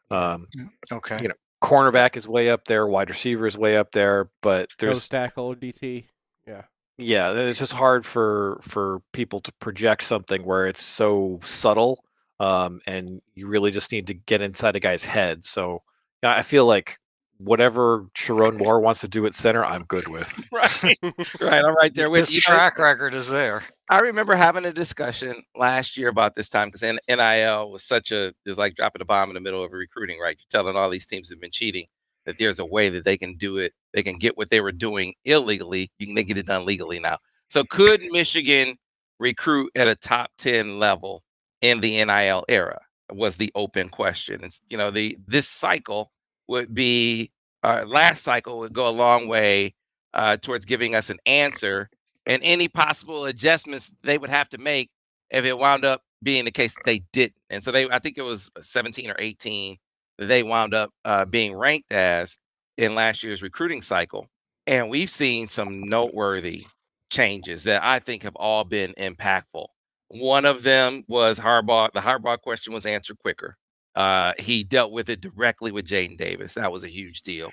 Um, 0.09 0.47
okay. 0.91 1.21
you 1.21 1.27
know, 1.27 1.35
cornerback 1.63 2.15
is 2.15 2.27
way 2.27 2.49
up 2.49 2.65
there, 2.65 2.87
wide 2.87 3.09
receiver 3.09 3.47
is 3.47 3.57
way 3.57 3.77
up 3.77 3.91
there, 3.91 4.29
but 4.41 4.69
there's 4.79 4.95
Nose 4.95 5.07
there's 5.07 5.29
tackle, 5.29 5.55
DT. 5.55 6.05
Yeah. 6.47 6.63
Yeah, 6.97 7.31
it's 7.31 7.57
just 7.57 7.73
hard 7.73 8.05
for 8.05 8.59
for 8.61 9.01
people 9.13 9.39
to 9.41 9.51
project 9.53 10.03
something 10.03 10.43
where 10.43 10.67
it's 10.67 10.83
so 10.83 11.39
subtle, 11.41 12.03
um, 12.39 12.81
and 12.87 13.21
you 13.35 13.47
really 13.47 13.71
just 13.71 13.91
need 13.91 14.07
to 14.07 14.13
get 14.13 14.41
inside 14.41 14.75
a 14.75 14.79
guy's 14.79 15.03
head. 15.03 15.45
So 15.45 15.81
yeah, 16.21 16.35
I 16.35 16.41
feel 16.41 16.65
like 16.65 16.97
whatever 17.37 18.05
Sherrone 18.15 18.57
Moore 18.57 18.79
wants 18.79 19.01
to 19.01 19.07
do 19.07 19.25
at 19.25 19.35
center, 19.35 19.65
I'm 19.65 19.83
good 19.83 20.07
with. 20.07 20.39
right, 20.51 20.83
right. 21.41 21.65
I'm 21.65 21.75
right 21.75 21.93
there 21.93 22.09
with 22.09 22.21
His 22.21 22.35
you. 22.35 22.41
know, 22.47 22.55
track 22.55 22.77
record 22.77 23.13
is 23.13 23.29
there. 23.29 23.63
I 23.89 23.99
remember 23.99 24.35
having 24.35 24.65
a 24.65 24.73
discussion 24.73 25.43
last 25.55 25.97
year 25.97 26.09
about 26.09 26.35
this 26.35 26.49
time 26.49 26.69
because 26.69 26.81
NIL 27.07 27.71
was 27.71 27.83
such 27.83 28.11
a 28.11 28.33
is 28.45 28.57
like 28.57 28.75
dropping 28.75 29.01
a 29.01 29.05
bomb 29.05 29.29
in 29.29 29.33
the 29.35 29.41
middle 29.41 29.63
of 29.63 29.71
a 29.73 29.75
recruiting, 29.75 30.19
right? 30.19 30.37
You're 30.37 30.61
telling 30.61 30.75
all 30.75 30.89
these 30.89 31.05
teams 31.05 31.29
have 31.29 31.41
been 31.41 31.51
cheating 31.51 31.85
that 32.25 32.37
there's 32.39 32.59
a 32.59 32.65
way 32.65 32.89
that 32.89 33.03
they 33.03 33.17
can 33.17 33.35
do 33.35 33.57
it. 33.57 33.73
They 33.93 34.03
can 34.03 34.17
get 34.17 34.37
what 34.37 34.49
they 34.49 34.61
were 34.61 34.71
doing 34.71 35.13
illegally. 35.25 35.91
You 35.99 36.07
can 36.07 36.15
they 36.15 36.23
get 36.23 36.37
it 36.37 36.45
done 36.45 36.65
legally 36.65 36.99
now. 36.99 37.17
So 37.49 37.63
could 37.65 38.01
Michigan 38.11 38.77
recruit 39.19 39.71
at 39.75 39.87
a 39.87 39.95
top 39.95 40.31
10 40.37 40.79
level 40.79 41.23
in 41.63 41.79
the 41.79 42.03
NIL 42.05 42.45
era? 42.47 42.79
Was 43.11 43.37
the 43.37 43.51
open 43.55 43.89
question. 43.89 44.43
It's 44.43 44.61
you 44.69 44.77
know, 44.77 44.91
the 44.91 45.17
this 45.27 45.47
cycle 45.47 46.11
would 46.47 46.73
be 46.73 47.31
uh, 47.63 47.85
last 47.87 48.23
cycle 48.23 48.59
would 48.59 48.73
go 48.73 48.87
a 48.87 48.89
long 48.89 49.27
way 49.27 49.73
uh, 50.13 50.37
towards 50.37 50.65
giving 50.65 50.93
us 50.95 51.09
an 51.09 51.17
answer 51.25 51.89
and 52.25 52.41
any 52.43 52.67
possible 52.67 53.25
adjustments 53.25 53.91
they 54.03 54.17
would 54.17 54.29
have 54.29 54.49
to 54.49 54.57
make 54.57 54.89
if 55.31 55.45
it 55.45 55.57
wound 55.57 55.85
up 55.85 56.01
being 56.21 56.45
the 56.45 56.51
case 56.51 56.75
they 56.85 57.03
didn't. 57.11 57.35
And 57.49 57.63
so 57.63 57.71
they, 57.71 57.89
I 57.89 57.99
think 57.99 58.17
it 58.17 58.21
was 58.21 58.49
17 58.61 59.09
or 59.09 59.15
18 59.19 59.77
that 60.19 60.25
they 60.27 60.43
wound 60.43 60.73
up 60.73 60.91
uh, 61.05 61.25
being 61.25 61.55
ranked 61.55 61.91
as 61.91 62.37
in 62.77 62.95
last 62.95 63.23
year's 63.23 63.41
recruiting 63.41 63.81
cycle. 63.81 64.27
And 64.67 64.89
we've 64.89 65.09
seen 65.09 65.47
some 65.47 65.81
noteworthy 65.89 66.65
changes 67.09 67.63
that 67.63 67.83
I 67.83 67.99
think 67.99 68.23
have 68.23 68.35
all 68.35 68.63
been 68.63 68.93
impactful. 68.97 69.67
One 70.13 70.45
of 70.45 70.63
them 70.63 71.03
was 71.07 71.39
Harbaugh. 71.39 71.91
The 71.91 71.99
Harbaugh 72.01 72.39
question 72.39 72.73
was 72.73 72.85
answered 72.85 73.17
quicker. 73.19 73.57
Uh, 73.95 74.33
he 74.39 74.63
dealt 74.63 74.91
with 74.91 75.09
it 75.09 75.21
directly 75.21 75.71
with 75.71 75.85
Jaden 75.85 76.17
Davis. 76.17 76.53
That 76.55 76.71
was 76.71 76.83
a 76.83 76.89
huge 76.89 77.21
deal 77.21 77.51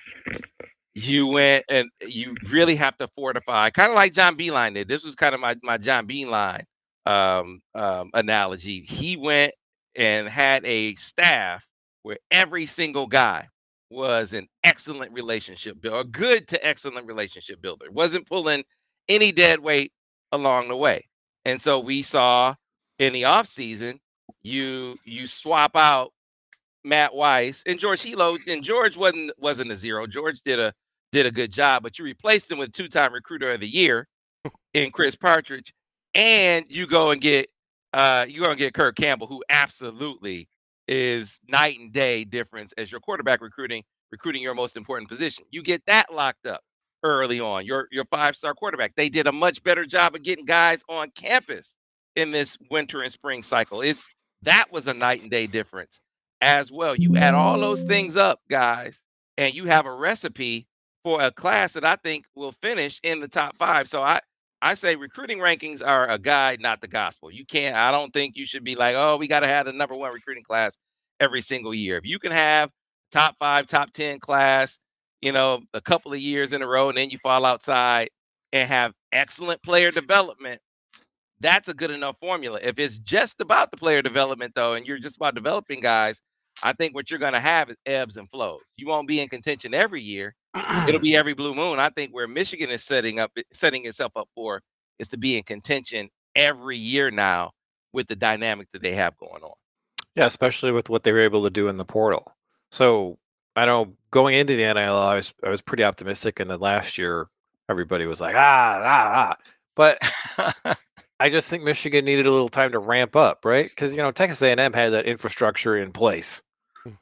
you 0.93 1.27
went 1.27 1.65
and 1.69 1.89
you 2.05 2.35
really 2.49 2.75
have 2.75 2.97
to 2.97 3.07
fortify, 3.15 3.69
kind 3.69 3.89
of 3.89 3.95
like 3.95 4.13
John 4.13 4.37
Beilein 4.37 4.73
did. 4.73 4.87
This 4.87 5.03
was 5.03 5.15
kind 5.15 5.33
of 5.33 5.41
my 5.41 5.55
my 5.63 5.77
John 5.77 6.07
Beilein 6.07 6.63
um, 7.05 7.61
um, 7.75 8.09
analogy. 8.13 8.81
He 8.81 9.17
went 9.17 9.53
and 9.95 10.27
had 10.27 10.65
a 10.65 10.95
staff 10.95 11.65
where 12.03 12.17
every 12.29 12.65
single 12.65 13.07
guy 13.07 13.47
was 13.89 14.33
an 14.33 14.47
excellent 14.63 15.11
relationship 15.13 15.79
builder, 15.81 15.99
a 15.99 16.03
good 16.03 16.47
to 16.49 16.65
excellent 16.65 17.07
relationship 17.07 17.61
builder. 17.61 17.85
Wasn't 17.91 18.27
pulling 18.27 18.63
any 19.07 19.31
dead 19.31 19.59
weight 19.59 19.91
along 20.31 20.69
the 20.69 20.77
way. 20.77 21.07
And 21.45 21.61
so 21.61 21.79
we 21.79 22.01
saw 22.01 22.55
in 22.99 23.13
the 23.13 23.23
offseason, 23.23 23.99
you 24.43 24.95
you 25.05 25.27
swap 25.27 25.75
out 25.75 26.11
Matt 26.83 27.13
Weiss 27.13 27.63
and 27.65 27.79
George 27.79 28.01
Helow, 28.03 28.37
and 28.47 28.63
George 28.63 28.97
wasn't 28.97 29.31
wasn't 29.37 29.71
a 29.71 29.75
zero. 29.75 30.07
George 30.07 30.41
did 30.41 30.59
a 30.59 30.73
did 31.11 31.25
a 31.25 31.31
good 31.31 31.51
job, 31.51 31.83
but 31.83 31.99
you 31.99 32.05
replaced 32.05 32.49
him 32.49 32.57
with 32.57 32.71
two-time 32.71 33.13
recruiter 33.13 33.51
of 33.51 33.59
the 33.59 33.67
year 33.67 34.07
in 34.73 34.91
Chris 34.91 35.15
Partridge, 35.15 35.73
and 36.15 36.65
you 36.69 36.87
go 36.87 37.11
and 37.11 37.21
get 37.21 37.49
uh 37.93 38.25
you're 38.27 38.45
gonna 38.45 38.55
get 38.55 38.73
Kirk 38.73 38.95
Campbell, 38.95 39.27
who 39.27 39.43
absolutely 39.49 40.47
is 40.87 41.39
night 41.47 41.79
and 41.79 41.91
day 41.91 42.23
difference 42.23 42.73
as 42.77 42.91
your 42.91 42.99
quarterback 42.99 43.41
recruiting, 43.41 43.83
recruiting 44.11 44.41
your 44.41 44.55
most 44.55 44.77
important 44.77 45.09
position. 45.09 45.45
You 45.51 45.63
get 45.63 45.83
that 45.87 46.13
locked 46.13 46.45
up 46.45 46.61
early 47.03 47.39
on. 47.39 47.65
Your 47.65 47.87
your 47.91 48.05
five-star 48.05 48.53
quarterback. 48.53 48.95
They 48.95 49.09
did 49.09 49.27
a 49.27 49.31
much 49.31 49.63
better 49.63 49.85
job 49.85 50.15
of 50.15 50.23
getting 50.23 50.45
guys 50.45 50.83
on 50.89 51.11
campus 51.11 51.77
in 52.15 52.31
this 52.31 52.57
winter 52.69 53.01
and 53.01 53.11
spring 53.11 53.43
cycle. 53.43 53.81
It's 53.81 54.13
that 54.43 54.71
was 54.71 54.87
a 54.87 54.93
night 54.93 55.21
and 55.21 55.31
day 55.31 55.47
difference 55.47 55.99
as 56.41 56.71
well. 56.71 56.95
You 56.95 57.15
add 57.17 57.33
all 57.33 57.59
those 57.59 57.83
things 57.83 58.15
up, 58.15 58.39
guys, 58.49 59.03
and 59.37 59.53
you 59.53 59.65
have 59.65 59.85
a 59.85 59.93
recipe 59.93 60.67
for 61.03 61.21
a 61.21 61.31
class 61.31 61.73
that 61.73 61.85
I 61.85 61.95
think 61.95 62.25
will 62.35 62.53
finish 62.61 62.99
in 63.03 63.19
the 63.19 63.27
top 63.27 63.57
five. 63.57 63.87
So 63.87 64.01
I 64.01 64.19
I 64.61 64.75
say 64.75 64.95
recruiting 64.95 65.39
rankings 65.39 65.85
are 65.85 66.07
a 66.07 66.19
guide, 66.19 66.61
not 66.61 66.81
the 66.81 66.87
gospel. 66.87 67.31
You 67.31 67.45
can't. 67.45 67.75
I 67.75 67.91
don't 67.91 68.13
think 68.13 68.35
you 68.37 68.45
should 68.45 68.63
be 68.63 68.75
like, 68.75 68.95
oh, 68.95 69.17
we 69.17 69.27
got 69.27 69.39
to 69.39 69.47
have 69.47 69.65
the 69.65 69.73
number 69.73 69.95
one 69.95 70.13
recruiting 70.13 70.43
class 70.43 70.77
every 71.19 71.41
single 71.41 71.73
year. 71.73 71.97
If 71.97 72.05
you 72.05 72.19
can 72.19 72.31
have 72.31 72.69
top 73.11 73.35
five, 73.39 73.65
top 73.65 73.91
ten 73.91 74.19
class, 74.19 74.79
you 75.21 75.31
know, 75.31 75.61
a 75.73 75.81
couple 75.81 76.13
of 76.13 76.19
years 76.19 76.53
in 76.53 76.61
a 76.61 76.67
row, 76.67 76.89
and 76.89 76.97
then 76.97 77.09
you 77.09 77.17
fall 77.19 77.45
outside 77.45 78.09
and 78.53 78.67
have 78.67 78.93
excellent 79.11 79.61
player 79.63 79.91
development, 79.91 80.61
that's 81.39 81.67
a 81.67 81.73
good 81.73 81.91
enough 81.91 82.17
formula. 82.19 82.59
If 82.61 82.77
it's 82.79 82.97
just 82.97 83.41
about 83.41 83.71
the 83.71 83.77
player 83.77 84.01
development, 84.01 84.53
though, 84.55 84.73
and 84.73 84.85
you're 84.85 84.99
just 84.99 85.15
about 85.15 85.35
developing 85.35 85.79
guys, 85.79 86.21
I 86.63 86.73
think 86.73 86.93
what 86.93 87.09
you're 87.09 87.19
going 87.19 87.33
to 87.33 87.39
have 87.39 87.69
is 87.69 87.77
ebbs 87.85 88.17
and 88.17 88.29
flows. 88.29 88.61
You 88.77 88.87
won't 88.87 89.07
be 89.07 89.19
in 89.19 89.29
contention 89.29 89.73
every 89.73 90.01
year. 90.01 90.35
It'll 90.87 90.99
be 90.99 91.15
every 91.15 91.33
blue 91.33 91.55
moon. 91.55 91.79
I 91.79 91.89
think 91.89 92.11
where 92.11 92.27
Michigan 92.27 92.69
is 92.69 92.83
setting 92.83 93.19
up, 93.19 93.31
setting 93.53 93.85
itself 93.85 94.11
up 94.15 94.27
for, 94.35 94.61
is 94.99 95.07
to 95.09 95.17
be 95.17 95.37
in 95.37 95.43
contention 95.43 96.09
every 96.35 96.77
year 96.77 97.09
now 97.09 97.51
with 97.93 98.07
the 98.07 98.15
dynamic 98.15 98.67
that 98.73 98.81
they 98.81 98.93
have 98.93 99.17
going 99.17 99.43
on. 99.43 99.53
Yeah, 100.15 100.25
especially 100.25 100.71
with 100.71 100.89
what 100.89 101.03
they 101.03 101.13
were 101.13 101.19
able 101.19 101.43
to 101.43 101.49
do 101.49 101.67
in 101.69 101.77
the 101.77 101.85
portal. 101.85 102.35
So 102.71 103.17
I 103.55 103.65
know 103.65 103.93
going 104.11 104.35
into 104.35 104.55
the 104.55 104.73
NIL, 104.73 104.95
I 104.95 105.15
was 105.15 105.33
I 105.43 105.49
was 105.49 105.61
pretty 105.61 105.83
optimistic, 105.83 106.39
and 106.39 106.49
then 106.49 106.59
last 106.59 106.97
year 106.97 107.27
everybody 107.69 108.05
was 108.05 108.21
like 108.21 108.35
ah 108.35 108.81
ah 108.83 109.11
ah. 109.15 109.35
But 109.75 109.99
I 111.19 111.29
just 111.29 111.49
think 111.49 111.63
Michigan 111.63 112.05
needed 112.05 112.25
a 112.25 112.31
little 112.31 112.49
time 112.49 112.71
to 112.71 112.79
ramp 112.79 113.15
up, 113.15 113.45
right? 113.45 113.69
Because 113.69 113.91
you 113.93 113.99
know 113.99 114.11
Texas 114.11 114.41
A&M 114.41 114.73
had 114.73 114.93
that 114.93 115.05
infrastructure 115.05 115.77
in 115.77 115.91
place. 115.91 116.41
Hmm. 116.83 116.93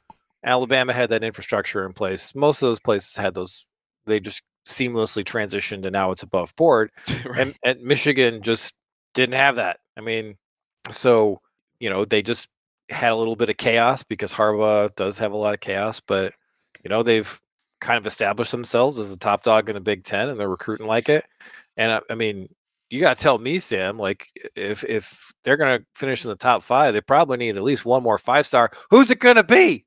Alabama 0.44 0.92
had 0.92 1.10
that 1.10 1.24
infrastructure 1.24 1.86
in 1.86 1.92
place. 1.92 2.34
Most 2.34 2.62
of 2.62 2.68
those 2.68 2.80
places 2.80 3.16
had 3.16 3.34
those. 3.34 3.66
They 4.06 4.20
just 4.20 4.42
seamlessly 4.66 5.24
transitioned, 5.24 5.84
and 5.84 5.92
now 5.92 6.10
it's 6.10 6.22
above 6.22 6.54
board. 6.56 6.90
right. 7.24 7.40
And, 7.40 7.54
and 7.64 7.82
Michigan 7.82 8.42
just 8.42 8.74
didn't 9.14 9.36
have 9.36 9.56
that. 9.56 9.78
I 9.96 10.00
mean, 10.00 10.36
so 10.90 11.40
you 11.78 11.90
know 11.90 12.04
they 12.04 12.22
just 12.22 12.48
had 12.90 13.12
a 13.12 13.16
little 13.16 13.36
bit 13.36 13.48
of 13.48 13.56
chaos 13.56 14.02
because 14.02 14.34
Harbaugh 14.34 14.94
does 14.96 15.18
have 15.18 15.32
a 15.32 15.36
lot 15.36 15.54
of 15.54 15.60
chaos, 15.60 16.00
but 16.00 16.34
you 16.84 16.88
know 16.90 17.02
they've 17.02 17.40
kind 17.80 17.96
of 17.96 18.06
established 18.06 18.52
themselves 18.52 18.98
as 18.98 19.10
the 19.10 19.18
top 19.18 19.42
dog 19.42 19.68
in 19.68 19.74
the 19.74 19.80
Big 19.80 20.04
Ten, 20.04 20.28
and 20.28 20.38
they're 20.38 20.48
recruiting 20.48 20.86
like 20.86 21.08
it. 21.08 21.24
And 21.76 21.92
I, 21.92 22.00
I 22.10 22.14
mean, 22.14 22.48
you 22.90 23.00
got 23.00 23.16
to 23.16 23.22
tell 23.22 23.38
me, 23.38 23.58
Sam, 23.58 23.98
like 23.98 24.26
if 24.56 24.84
if 24.84 25.32
they're 25.44 25.56
going 25.56 25.78
to 25.80 25.86
finish 25.94 26.24
in 26.24 26.30
the 26.30 26.36
top 26.36 26.62
five, 26.62 26.92
they 26.94 27.00
probably 27.00 27.38
need 27.38 27.56
at 27.56 27.62
least 27.62 27.84
one 27.84 28.02
more 28.02 28.18
five 28.18 28.46
star. 28.46 28.70
Who's 28.90 29.10
it 29.10 29.18
going 29.20 29.36
to 29.36 29.44
be? 29.44 29.86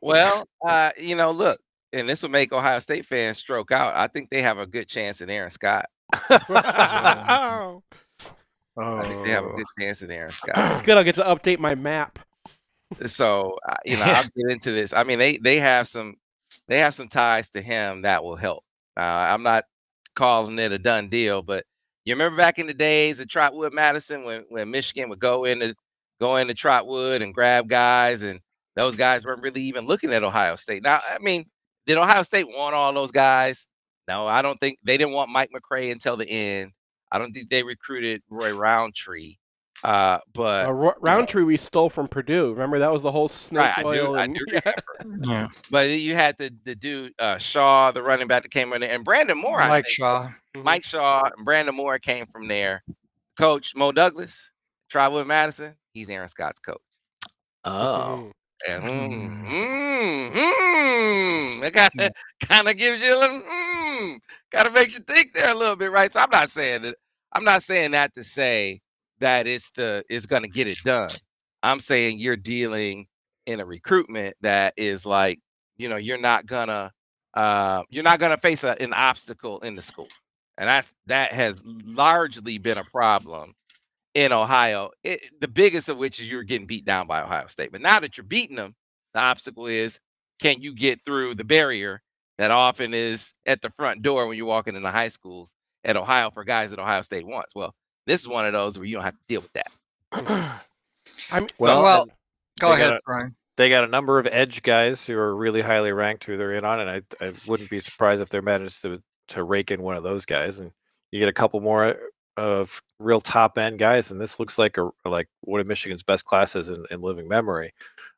Well, 0.00 0.46
uh, 0.66 0.90
you 0.98 1.16
know, 1.16 1.30
look, 1.30 1.58
and 1.92 2.08
this 2.08 2.22
will 2.22 2.28
make 2.30 2.52
Ohio 2.52 2.78
State 2.80 3.06
fans 3.06 3.38
stroke 3.38 3.72
out. 3.72 3.94
I 3.96 4.08
think 4.08 4.28
they 4.30 4.42
have 4.42 4.58
a 4.58 4.66
good 4.66 4.88
chance 4.88 5.20
in 5.20 5.30
Aaron 5.30 5.50
Scott. 5.50 5.86
oh. 6.30 7.82
I 8.78 9.08
think 9.08 9.24
they 9.24 9.30
have 9.30 9.44
a 9.44 9.48
Oh. 9.48 9.56
good 9.56 9.66
chance 9.80 10.02
in 10.02 10.10
Aaron 10.10 10.30
Scott. 10.32 10.54
It's 10.72 10.82
good. 10.82 10.96
I'll 10.98 11.04
get 11.04 11.14
to 11.16 11.22
update 11.22 11.58
my 11.58 11.74
map. 11.74 12.18
So 13.06 13.56
uh, 13.68 13.74
you 13.84 13.96
know, 13.96 14.04
I'll 14.04 14.22
get 14.36 14.50
into 14.50 14.72
this. 14.72 14.92
I 14.92 15.04
mean, 15.04 15.18
they 15.18 15.38
they 15.38 15.58
have 15.58 15.88
some 15.88 16.16
they 16.68 16.78
have 16.80 16.94
some 16.94 17.08
ties 17.08 17.50
to 17.50 17.62
him 17.62 18.02
that 18.02 18.24
will 18.24 18.36
help. 18.36 18.64
Uh, 18.96 19.00
I'm 19.00 19.42
not 19.42 19.64
calling 20.14 20.58
it 20.58 20.72
a 20.72 20.78
done 20.78 21.08
deal, 21.08 21.42
but 21.42 21.64
you 22.04 22.14
remember 22.14 22.36
back 22.36 22.58
in 22.58 22.66
the 22.66 22.74
days 22.74 23.20
of 23.20 23.28
Trotwood 23.28 23.72
Madison 23.74 24.24
when 24.24 24.44
when 24.48 24.70
Michigan 24.70 25.08
would 25.10 25.18
go 25.18 25.44
into 25.44 25.74
go 26.20 26.36
into 26.36 26.54
Trotwood 26.54 27.22
and 27.22 27.34
grab 27.34 27.68
guys, 27.68 28.22
and 28.22 28.40
those 28.74 28.96
guys 28.96 29.24
weren't 29.24 29.42
really 29.42 29.62
even 29.62 29.86
looking 29.86 30.12
at 30.12 30.22
Ohio 30.24 30.56
State. 30.56 30.82
Now, 30.82 31.00
I 31.08 31.18
mean, 31.20 31.46
did 31.86 31.98
Ohio 31.98 32.22
State 32.22 32.48
want 32.48 32.74
all 32.74 32.92
those 32.92 33.12
guys? 33.12 33.66
No, 34.08 34.26
I 34.26 34.42
don't 34.42 34.58
think 34.60 34.78
they 34.84 34.96
didn't 34.96 35.14
want 35.14 35.30
Mike 35.30 35.50
McCray 35.54 35.90
until 35.90 36.16
the 36.16 36.28
end. 36.28 36.72
I 37.10 37.18
don't 37.18 37.32
think 37.32 37.50
they 37.50 37.62
recruited 37.62 38.22
Roy 38.30 38.52
Roundtree. 38.54 39.36
Uh, 39.84 40.18
but 40.32 40.66
Uh, 40.66 40.72
Ro- 40.72 40.94
Roundtree 41.00 41.42
we 41.44 41.56
stole 41.56 41.90
from 41.90 42.08
Purdue. 42.08 42.52
Remember 42.52 42.78
that 42.78 42.92
was 42.92 43.02
the 43.02 43.12
whole 43.12 43.28
snake 43.28 43.76
Right, 43.76 43.78
I 43.78 43.82
do- 43.82 43.88
oil. 43.88 44.16
I 44.18 44.24
and- 44.24 44.34
do 44.34 44.44
yeah. 44.52 44.72
Yeah. 45.26 45.48
But 45.70 45.90
you 45.90 46.14
had 46.14 46.36
the 46.38 46.50
the 46.64 46.74
dude 46.74 47.12
uh, 47.18 47.38
Shaw, 47.38 47.92
the 47.92 48.02
running 48.02 48.26
back 48.26 48.42
that 48.42 48.50
came 48.50 48.72
in 48.72 48.80
there, 48.80 48.92
and 48.94 49.04
Brandon 49.04 49.36
Moore. 49.38 49.60
I 49.60 49.68
Mike 49.68 49.84
think. 49.84 49.96
Shaw. 49.96 50.28
Mike 50.56 50.84
Shaw 50.84 51.24
and 51.36 51.44
Brandon 51.44 51.74
Moore 51.74 51.98
came 51.98 52.26
from 52.26 52.48
there. 52.48 52.82
Coach 53.38 53.74
Mo 53.76 53.92
Douglas, 53.92 54.50
Trotwood 54.90 55.26
Madison, 55.26 55.74
he's 55.92 56.08
Aaron 56.08 56.28
Scott's 56.28 56.58
coach. 56.60 56.80
Oh. 57.64 58.30
And 58.66 58.82
mm, 58.82 59.46
Mm. 59.46 60.32
mm, 60.32 60.32
mm, 60.32 61.64
it 61.66 61.74
kind 61.74 61.90
of 62.00 62.12
kind 62.48 62.68
of 62.68 62.76
gives 62.78 63.02
you 63.02 63.14
a 63.14 63.18
little 63.20 63.40
mm, 63.42 64.16
kind 64.50 64.66
of 64.66 64.72
makes 64.72 64.94
you 64.94 65.00
think 65.00 65.34
there 65.34 65.52
a 65.52 65.54
little 65.54 65.76
bit, 65.76 65.92
right? 65.92 66.10
So 66.10 66.20
I'm 66.20 66.30
not 66.30 66.48
saying 66.50 66.82
that 66.82 66.96
I'm 67.32 67.44
not 67.44 67.62
saying 67.62 67.90
that 67.90 68.14
to 68.14 68.24
say 68.24 68.80
that 69.20 69.46
it's 69.46 69.70
the 69.70 70.04
it's 70.08 70.26
gonna 70.26 70.48
get 70.48 70.66
it 70.66 70.78
done. 70.84 71.10
I'm 71.62 71.80
saying 71.80 72.18
you're 72.18 72.36
dealing 72.36 73.06
in 73.46 73.60
a 73.60 73.64
recruitment 73.64 74.36
that 74.42 74.74
is 74.76 75.06
like, 75.06 75.40
you 75.76 75.88
know, 75.88 75.96
you're 75.96 76.20
not 76.20 76.46
gonna 76.46 76.92
uh 77.34 77.82
you're 77.90 78.04
not 78.04 78.20
gonna 78.20 78.38
face 78.38 78.64
a, 78.64 78.80
an 78.80 78.92
obstacle 78.92 79.60
in 79.60 79.74
the 79.74 79.82
school. 79.82 80.08
And 80.58 80.68
that's 80.68 80.92
that 81.06 81.32
has 81.32 81.62
largely 81.66 82.58
been 82.58 82.78
a 82.78 82.84
problem 82.84 83.54
in 84.14 84.32
Ohio. 84.32 84.90
It, 85.04 85.20
the 85.40 85.48
biggest 85.48 85.88
of 85.88 85.98
which 85.98 86.20
is 86.20 86.30
you're 86.30 86.42
getting 86.42 86.66
beat 86.66 86.84
down 86.84 87.06
by 87.06 87.22
Ohio 87.22 87.46
State. 87.48 87.72
But 87.72 87.82
now 87.82 88.00
that 88.00 88.16
you're 88.16 88.24
beating 88.24 88.56
them, 88.56 88.74
the 89.14 89.20
obstacle 89.20 89.66
is 89.66 89.98
can 90.40 90.60
you 90.62 90.74
get 90.74 91.00
through 91.04 91.34
the 91.34 91.44
barrier 91.44 92.02
that 92.38 92.50
often 92.50 92.92
is 92.94 93.32
at 93.46 93.62
the 93.62 93.70
front 93.70 94.02
door 94.02 94.26
when 94.26 94.36
you're 94.36 94.46
walking 94.46 94.76
into 94.76 94.90
high 94.90 95.08
schools 95.08 95.54
at 95.84 95.96
Ohio 95.96 96.30
for 96.30 96.44
guys 96.44 96.70
that 96.70 96.78
Ohio 96.78 97.02
State 97.02 97.26
wants. 97.26 97.54
Well, 97.54 97.74
this 98.06 98.20
is 98.20 98.28
one 98.28 98.46
of 98.46 98.52
those 98.52 98.78
where 98.78 98.86
you 98.86 98.94
don't 98.94 99.04
have 99.04 99.14
to 99.14 99.24
deal 99.28 99.40
with 99.40 99.52
that. 99.54 99.70
I 101.30 101.40
mean, 101.40 101.48
Well, 101.58 101.82
Well, 101.82 102.06
Go 102.58 102.68
They 102.68 102.74
ahead, 102.74 102.90
gotta- 102.90 103.00
Brian. 103.04 103.36
they 103.56 103.68
got 103.68 103.84
a 103.84 103.88
number 103.88 104.18
of 104.18 104.26
edge 104.30 104.62
guys 104.62 105.06
who 105.06 105.16
are 105.18 105.36
really 105.36 105.60
highly 105.60 105.92
ranked 105.92 106.24
who 106.24 106.36
they're 106.36 106.52
in 106.54 106.64
on, 106.64 106.80
and 106.80 106.90
I, 106.90 107.02
I 107.20 107.32
wouldn't 107.46 107.68
be 107.70 107.80
surprised 107.80 108.22
if 108.22 108.28
they 108.30 108.40
managed 108.40 108.82
to 108.82 109.02
to 109.28 109.42
rake 109.42 109.70
in 109.72 109.82
one 109.82 109.96
of 109.96 110.02
those 110.04 110.24
guys, 110.24 110.60
and 110.60 110.70
you 111.10 111.18
get 111.18 111.28
a 111.28 111.32
couple 111.32 111.60
more 111.60 111.96
of 112.36 112.80
real 112.98 113.20
top 113.20 113.58
end 113.58 113.78
guys, 113.78 114.10
and 114.10 114.20
this 114.20 114.38
looks 114.40 114.56
like 114.58 114.78
a 114.78 114.88
like 115.04 115.28
one 115.42 115.60
of 115.60 115.66
Michigan's 115.66 116.02
best 116.02 116.24
classes 116.24 116.68
in, 116.68 116.84
in 116.90 117.00
living 117.00 117.28
memory. 117.28 117.72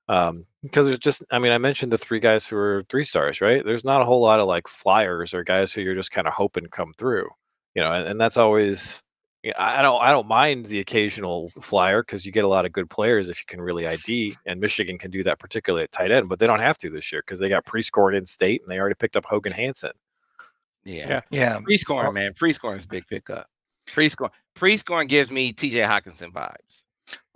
Um, 0.09 0.45
because 0.63 0.87
there's 0.87 0.99
just, 0.99 1.23
I 1.31 1.39
mean, 1.39 1.53
I 1.53 1.59
mentioned 1.59 1.93
the 1.93 1.99
three 1.99 2.19
guys 2.21 2.47
who 2.47 2.57
are 2.57 2.83
three 2.89 3.05
stars, 3.05 3.41
right? 3.43 3.63
There's 3.65 3.85
not 3.85 4.01
a 4.01 4.05
whole 4.07 4.23
lot 4.23 4.41
of 4.41 4.47
like 4.49 4.67
flyers 4.67 5.35
or 5.35 5.45
guys 5.45 5.71
who 5.73 5.83
you're 5.83 5.95
just 5.95 6.11
kind 6.13 6.27
of 6.27 6.33
hoping 6.33 6.67
come 6.67 6.95
through, 6.97 7.29
you 7.75 7.83
know, 7.83 7.93
and, 7.93 8.09
and 8.09 8.21
that's 8.21 8.37
always 8.39 9.03
yeah, 9.03 9.08
I 9.57 9.79
I 9.79 9.83
don't 9.83 10.01
I 10.03 10.11
don't 10.11 10.27
mind 10.27 10.67
the 10.67 10.81
occasional 10.81 11.51
flyer 11.61 12.03
because 12.03 12.27
you 12.27 12.33
get 12.33 12.45
a 12.45 12.49
lot 12.49 12.67
of 12.67 12.73
good 12.73 12.91
players 12.91 13.29
if 13.29 13.39
you 13.39 13.45
can 13.47 13.61
really 13.61 13.87
ID, 13.87 14.37
and 14.47 14.61
Michigan 14.61 14.99
can 14.99 15.11
do 15.11 15.23
that 15.25 15.39
particularly 15.39 15.85
at 15.85 15.93
tight 15.93 16.11
end, 16.11 16.29
but 16.29 16.39
they 16.39 16.47
don't 16.47 16.61
have 16.61 16.79
to 16.79 16.91
this 16.91 17.13
year 17.13 17.23
because 17.25 17.39
they 17.39 17.49
got 17.49 17.65
Prieskorn 17.65 18.17
in 18.17 18.27
state 18.27 18.61
and 18.63 18.71
they 18.71 18.79
already 18.79 18.95
picked 18.95 19.17
up 19.17 19.25
Hogan 19.25 19.53
Hansen. 19.53 19.93
Yeah. 20.85 21.09
Yeah. 21.09 21.21
Yeah. 21.31 21.59
Prieskorn, 21.61 22.03
Well- 22.03 22.13
man. 22.13 22.33
Prieskorn 22.35 22.77
is 22.79 22.85
a 22.85 22.89
big 22.89 23.07
pickup. 23.07 23.47
Prieskorn. 23.89 24.31
Prieskorn 24.57 25.09
gives 25.09 25.31
me 25.31 25.53
TJ 25.53 25.87
Hockenson 25.87 26.33
vibes. 26.33 26.83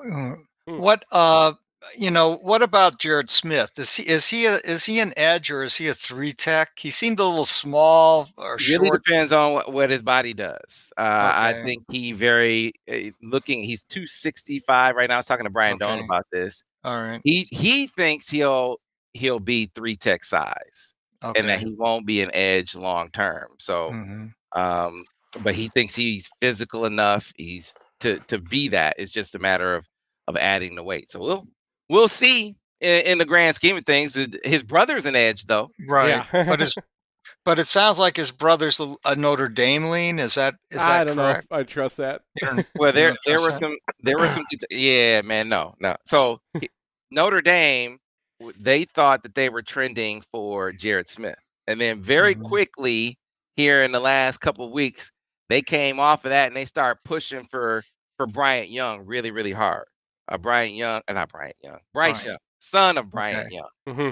Mm. 0.00 0.36
Hmm. 0.68 0.78
What 0.78 1.02
uh 1.12 1.52
you 1.98 2.10
know, 2.10 2.36
what 2.36 2.62
about 2.62 2.98
Jerod 2.98 3.28
Smith? 3.28 3.70
Is 3.76 3.94
he 3.96 4.02
is 4.08 4.28
he 4.28 4.46
a, 4.46 4.56
is 4.64 4.84
he 4.84 5.00
an 5.00 5.12
edge 5.16 5.50
or 5.50 5.62
is 5.64 5.76
he 5.76 5.88
a 5.88 5.94
three 5.94 6.32
tech? 6.32 6.78
He 6.78 6.90
seemed 6.90 7.18
a 7.18 7.24
little 7.24 7.44
small 7.44 8.28
or 8.36 8.56
really 8.68 8.88
short. 8.88 9.04
depends 9.04 9.32
on 9.32 9.52
what, 9.52 9.72
what 9.72 9.90
his 9.90 10.02
body 10.02 10.32
does. 10.34 10.92
Uh, 10.96 11.32
I 11.34 11.52
think 11.64 11.84
he 11.90 12.12
very 12.12 12.74
uh, 12.90 13.10
looking. 13.22 13.62
He's 13.64 13.84
two 13.84 14.06
sixty 14.06 14.58
five 14.60 14.96
right 14.96 15.08
now. 15.08 15.14
I 15.14 15.18
was 15.18 15.26
talking 15.26 15.44
to 15.44 15.50
Brian 15.50 15.78
Dohn 15.78 16.04
about 16.04 16.26
this. 16.32 16.62
All 16.84 16.96
right. 17.00 17.20
He 17.24 17.48
he 17.50 17.86
thinks 17.88 18.28
he'll 18.28 18.76
he'll 19.14 19.40
be 19.40 19.70
three 19.74 19.96
tech 19.96 20.24
size 20.24 20.94
Okay. 21.24 21.38
and 21.38 21.48
that 21.48 21.60
he 21.60 21.72
won't 21.74 22.06
be 22.06 22.20
an 22.22 22.30
edge 22.34 22.74
long 22.74 23.08
term. 23.10 23.48
So, 23.58 23.90
Mhm. 23.90 24.32
um, 24.56 25.04
but 25.42 25.54
he 25.54 25.68
thinks 25.68 25.94
he's 25.94 26.28
physical 26.40 26.84
enough. 26.84 27.32
He's 27.36 27.74
to 28.00 28.18
to 28.28 28.38
be 28.38 28.68
that. 28.68 28.96
It's 28.98 29.10
just 29.12 29.34
a 29.34 29.38
matter 29.38 29.74
of 29.74 29.84
of 30.28 30.36
adding 30.36 30.74
the 30.76 30.82
weight. 30.84 31.10
So 31.10 31.20
we'll 31.20 31.46
we'll 31.92 32.08
see. 32.08 32.56
In, 32.80 33.02
in 33.06 33.18
the 33.18 33.24
grand 33.24 33.54
scheme 33.54 33.76
of 33.76 33.86
things, 33.86 34.18
his 34.42 34.64
brother's 34.64 35.06
an 35.06 35.14
edge 35.14 35.44
though. 35.44 35.70
Right. 35.86 36.24
Yeah. 36.32 36.44
but 36.44 36.58
his 36.58 36.74
but 37.44 37.60
it 37.60 37.68
sounds 37.68 37.98
like 38.00 38.16
his 38.16 38.32
brother's 38.32 38.80
a, 38.80 38.96
a 39.04 39.14
Notre 39.14 39.48
Dame 39.48 39.84
lean. 39.84 40.18
Is 40.18 40.34
that 40.34 40.56
is 40.72 40.78
that 40.78 41.02
I 41.02 41.04
don't 41.04 41.14
correct? 41.16 41.48
know 41.50 41.58
if 41.58 41.60
I 41.60 41.62
trust 41.62 41.98
that. 41.98 42.22
Well, 42.76 42.92
there 42.92 43.14
there 43.24 43.40
were 43.40 43.50
that? 43.52 43.54
some 43.54 43.76
there 44.00 44.18
were 44.18 44.26
some 44.26 44.44
yeah, 44.70 45.22
man, 45.22 45.48
no, 45.48 45.74
no. 45.78 45.94
So 46.04 46.40
Notre 47.12 47.40
Dame, 47.40 47.98
they 48.58 48.84
thought 48.84 49.22
that 49.22 49.36
they 49.36 49.48
were 49.48 49.62
trending 49.62 50.24
for 50.32 50.72
Jerod 50.72 51.08
Smith, 51.08 51.38
and 51.68 51.80
then 51.80 52.02
very 52.02 52.34
Mhm. 52.34 52.42
quickly 52.48 53.18
here 53.56 53.84
in 53.84 53.92
the 53.92 54.00
last 54.00 54.38
couple 54.40 54.64
of 54.64 54.72
weeks, 54.72 55.12
they 55.48 55.62
came 55.62 56.00
off 56.00 56.24
of 56.24 56.30
that 56.30 56.48
and 56.48 56.56
they 56.56 56.64
start 56.64 56.98
pushing 57.04 57.44
for 57.44 57.84
for 58.16 58.26
Bryant 58.26 58.70
Young 58.70 59.06
really, 59.06 59.30
really 59.30 59.52
hard. 59.52 59.84
Uh, 60.32 60.38
Bryant 60.38 60.74
Young, 60.74 61.02
uh, 61.08 61.12
not 61.12 61.30
Bryant 61.30 61.56
Young, 61.62 61.78
Bryce 61.94 62.22
Bryant. 62.22 62.26
Young, 62.26 62.38
son 62.58 62.98
of 62.98 63.10
Bryant 63.10 63.46
Okay. 63.46 63.56
Young 63.56 63.68
hmm 63.96 64.10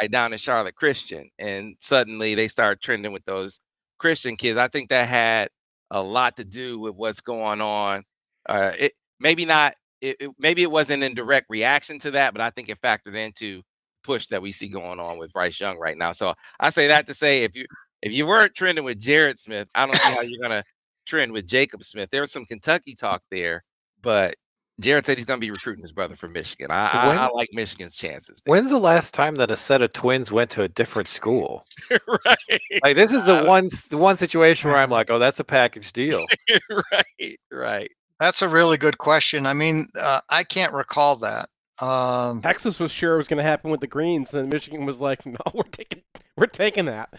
right 0.00 0.10
down 0.10 0.32
in 0.32 0.38
Charlotte 0.38 0.74
Christian, 0.76 1.30
and 1.38 1.76
suddenly 1.80 2.34
they 2.34 2.48
start 2.48 2.80
trending 2.82 3.12
with 3.12 3.24
those 3.24 3.60
Christian 3.98 4.36
kids. 4.36 4.58
I 4.58 4.68
think 4.68 4.90
that 4.90 5.08
had 5.08 5.48
a 5.90 6.02
lot 6.02 6.36
to 6.38 6.44
do 6.44 6.78
with 6.80 6.94
what's 6.96 7.20
going 7.20 7.60
on. 7.60 8.04
Uh, 8.48 8.72
it 8.78 8.92
maybe 9.20 9.44
not. 9.44 9.74
It, 10.00 10.16
it- 10.20 10.30
maybe 10.38 10.62
it 10.62 10.70
wasn't 10.70 11.02
in 11.04 11.14
direct 11.14 11.46
reaction 11.50 11.98
to 12.00 12.10
that, 12.12 12.32
but 12.34 12.40
I 12.42 12.50
think 12.50 12.68
it 12.68 12.80
factored 12.82 13.16
into 13.16 13.62
push 14.04 14.26
that 14.28 14.42
we 14.42 14.52
see 14.52 14.68
going 14.68 15.00
on 15.00 15.18
with 15.18 15.32
Bryce 15.32 15.58
Young 15.60 15.78
right 15.78 15.96
now. 15.96 16.12
So 16.12 16.34
I 16.60 16.70
say 16.70 16.88
that 16.88 17.06
to 17.08 17.14
say 17.14 17.44
if 17.44 17.54
you 17.56 17.66
if 18.02 18.12
you 18.12 18.26
weren't 18.26 18.54
trending 18.54 18.84
with 18.84 19.00
Jerod 19.00 19.38
Smith, 19.38 19.68
I 19.74 19.86
don't 19.86 20.00
see 20.00 20.12
how 20.12 20.22
you're 20.22 20.42
gonna 20.42 20.64
trend 21.06 21.32
with 21.32 21.46
Jacob 21.46 21.84
Smith. 21.84 22.10
There 22.10 22.20
was 22.22 22.32
some 22.32 22.44
Kentucky 22.46 22.94
talk 22.94 23.22
there, 23.30 23.64
but 24.02 24.34
Jerod 24.82 25.06
said 25.06 25.16
he's 25.18 25.24
gonna 25.24 25.38
be 25.38 25.50
recruiting 25.50 25.82
his 25.82 25.92
brother 25.92 26.16
from 26.16 26.32
Michigan. 26.32 26.70
I, 26.70 26.86
I, 26.88 27.08
When- 27.08 27.18
I 27.18 27.28
like 27.28 27.48
Michigan's 27.52 27.96
chances. 27.96 28.42
there. 28.44 28.52
When's 28.52 28.70
the 28.70 28.78
last 28.78 29.14
time 29.14 29.36
that 29.36 29.50
a 29.50 29.56
set 29.56 29.82
of 29.82 29.92
twins 29.92 30.32
went 30.32 30.50
to 30.50 30.62
a 30.62 30.68
different 30.68 31.08
school? 31.08 31.64
right. 31.90 32.60
Like 32.82 32.96
this 32.96 33.12
is 33.12 33.24
the 33.24 33.42
Uh, 33.42 33.46
one 33.46 33.68
the 33.90 33.98
one 33.98 34.16
situation 34.16 34.70
where 34.70 34.78
I'm 34.80 34.90
like, 34.90 35.10
oh, 35.10 35.18
that's 35.18 35.38
a 35.40 35.44
package 35.44 35.92
deal. 35.92 36.24
right, 36.92 37.40
right. 37.52 37.90
That's 38.20 38.42
a 38.42 38.48
really 38.48 38.76
good 38.76 38.98
question. 38.98 39.44
I 39.46 39.52
mean, 39.54 39.86
uh, 40.00 40.20
I 40.30 40.44
can't 40.44 40.72
recall 40.72 41.16
that. 41.16 41.48
Um, 41.82 42.40
Texas 42.42 42.78
was 42.78 42.92
sure 42.92 43.14
it 43.14 43.16
was 43.16 43.26
going 43.26 43.38
to 43.38 43.42
happen 43.42 43.70
with 43.72 43.80
the 43.80 43.88
Greens, 43.88 44.32
and 44.32 44.48
Michigan 44.48 44.86
was 44.86 45.00
like, 45.00 45.26
"No, 45.26 45.36
we're 45.52 45.64
taking, 45.64 46.02
we're 46.36 46.46
taking 46.46 46.84
that." 46.84 47.12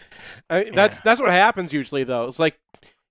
I 0.48 0.64
mean, 0.64 0.72
that's 0.72 0.96
Yeah. 0.96 1.02
that's 1.04 1.20
what 1.20 1.30
happens 1.30 1.74
usually, 1.74 2.04
though. 2.04 2.24
It's 2.24 2.38
like, 2.38 2.58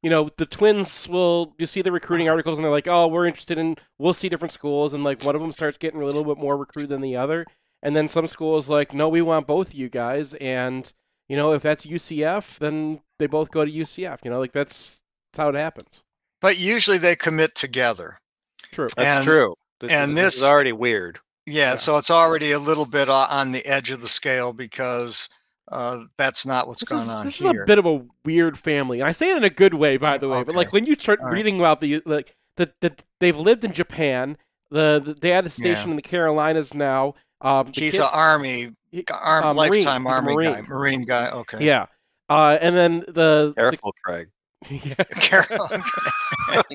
you 0.06 0.12
know, 0.12 0.30
the 0.38 0.46
Twins 0.46 1.10
will 1.10 1.56
you 1.58 1.66
see 1.66 1.82
the 1.82 1.92
recruiting 1.92 2.30
articles, 2.30 2.60
and 2.60 2.64
they're 2.64 2.72
like, 2.80 2.88
"Oh, 2.88 3.08
we're 3.08 3.26
interested 3.26 3.58
in, 3.58 3.76
we'll 3.98 4.14
see 4.14 4.30
different 4.30 4.52
schools," 4.52 4.94
and 4.94 5.04
like 5.04 5.24
one 5.24 5.34
of 5.36 5.42
them 5.42 5.52
starts 5.52 5.80
getting 5.80 6.00
a 6.02 6.06
little 6.06 6.24
bit 6.24 6.38
more 6.38 6.56
recruited 6.56 6.92
than 6.92 7.02
the 7.02 7.16
other, 7.18 7.46
and 7.82 7.96
then 7.96 8.08
some 8.08 8.28
schools 8.28 8.70
like, 8.70 8.94
"No, 8.94 9.10
we 9.10 9.24
want 9.24 9.48
both 9.48 9.70
of 9.70 9.74
you 9.74 9.90
guys," 9.90 10.36
and 10.36 10.94
you 11.28 11.36
know, 11.36 11.54
if 11.54 11.64
that's 11.64 11.88
UCF, 11.88 12.60
then 12.60 13.02
they 13.18 13.26
both 13.26 13.50
go 13.50 13.66
to 13.66 13.72
UCF. 13.72 14.20
You 14.24 14.30
know, 14.30 14.40
like 14.40 14.54
that's 14.54 15.02
that's 15.34 15.42
how 15.42 15.50
it 15.50 15.56
happens. 15.56 16.04
but 16.40 16.60
usually 16.60 17.00
they 17.00 17.16
commit 17.16 17.56
together. 17.56 18.20
True. 18.72 18.88
That's 18.96 19.18
And- 19.20 19.24
true. 19.26 19.56
This 19.80 19.92
and 19.92 20.12
is, 20.12 20.16
this 20.18 20.36
is 20.38 20.44
already 20.44 20.72
weird. 20.72 21.20
Yeah, 21.48 21.72
Yeah. 21.72 21.76
so 21.76 21.98
it's 21.98 22.12
already 22.12 22.52
a 22.52 22.60
little 22.60 22.86
bit 22.86 23.10
on 23.10 23.52
the 23.54 23.66
edge 23.66 23.90
of 23.90 24.02
the 24.02 24.08
scale 24.08 24.54
because 24.54 25.28
uh, 25.72 26.00
that's 26.18 26.46
not 26.46 26.68
what's 26.68 26.80
This, 26.82 26.90
going 26.90 27.02
is, 27.02 27.10
on 27.10 27.26
this 27.26 27.40
is 27.42 27.46
a 27.48 27.54
bit 27.66 27.80
of 27.80 27.86
a 27.86 28.06
weird 28.24 28.58
family, 28.58 29.00
and 29.00 29.08
I 29.10 29.12
say 29.12 29.32
it 29.32 29.38
in 29.38 29.44
a 29.44 29.50
good 29.50 29.74
way, 29.74 29.98
by 29.98 30.18
the 30.18 30.28
way. 30.30 30.44
But 30.44 30.56
like 30.56 30.72
when 30.74 30.86
you 30.86 30.96
start 30.96 31.20
All 31.22 31.28
right. 31.30 31.34
reading 31.34 31.60
about 31.60 31.82
the 31.82 32.02
like 32.06 32.36
the, 32.58 32.72
the 32.82 32.96
they've 33.20 33.38
lived 33.38 33.64
in 33.66 33.74
Japan. 33.74 34.38
The, 34.72 35.00
the 35.06 35.14
dad 35.14 35.46
is 35.46 35.54
stationed 35.54 35.86
Yeah. 35.86 35.90
in 35.92 35.96
the 35.96 36.02
Carolinas 36.02 36.74
now. 36.74 37.14
Um, 37.40 37.68
the 37.68 37.82
He's 37.82 37.92
kids- 37.92 38.00
an 38.00 38.10
army, 38.14 38.70
he- 38.92 39.06
arm, 39.14 39.46
uh, 39.46 39.54
lifetime 39.54 40.02
He's 40.02 40.12
a 40.12 40.14
army 40.16 40.36
guy, 40.36 40.52
Marine. 40.54 40.66
marine 40.68 41.06
guy. 41.06 41.30
Okay. 41.30 41.64
Yeah. 41.66 41.86
Uh, 42.30 42.58
and 42.60 42.76
then 42.76 43.00
the, 43.02 43.14
the 43.14 43.54
Careful, 43.56 43.94
Craig. 44.04 44.30
yeah, 44.70 44.96
Carol- 45.20 45.68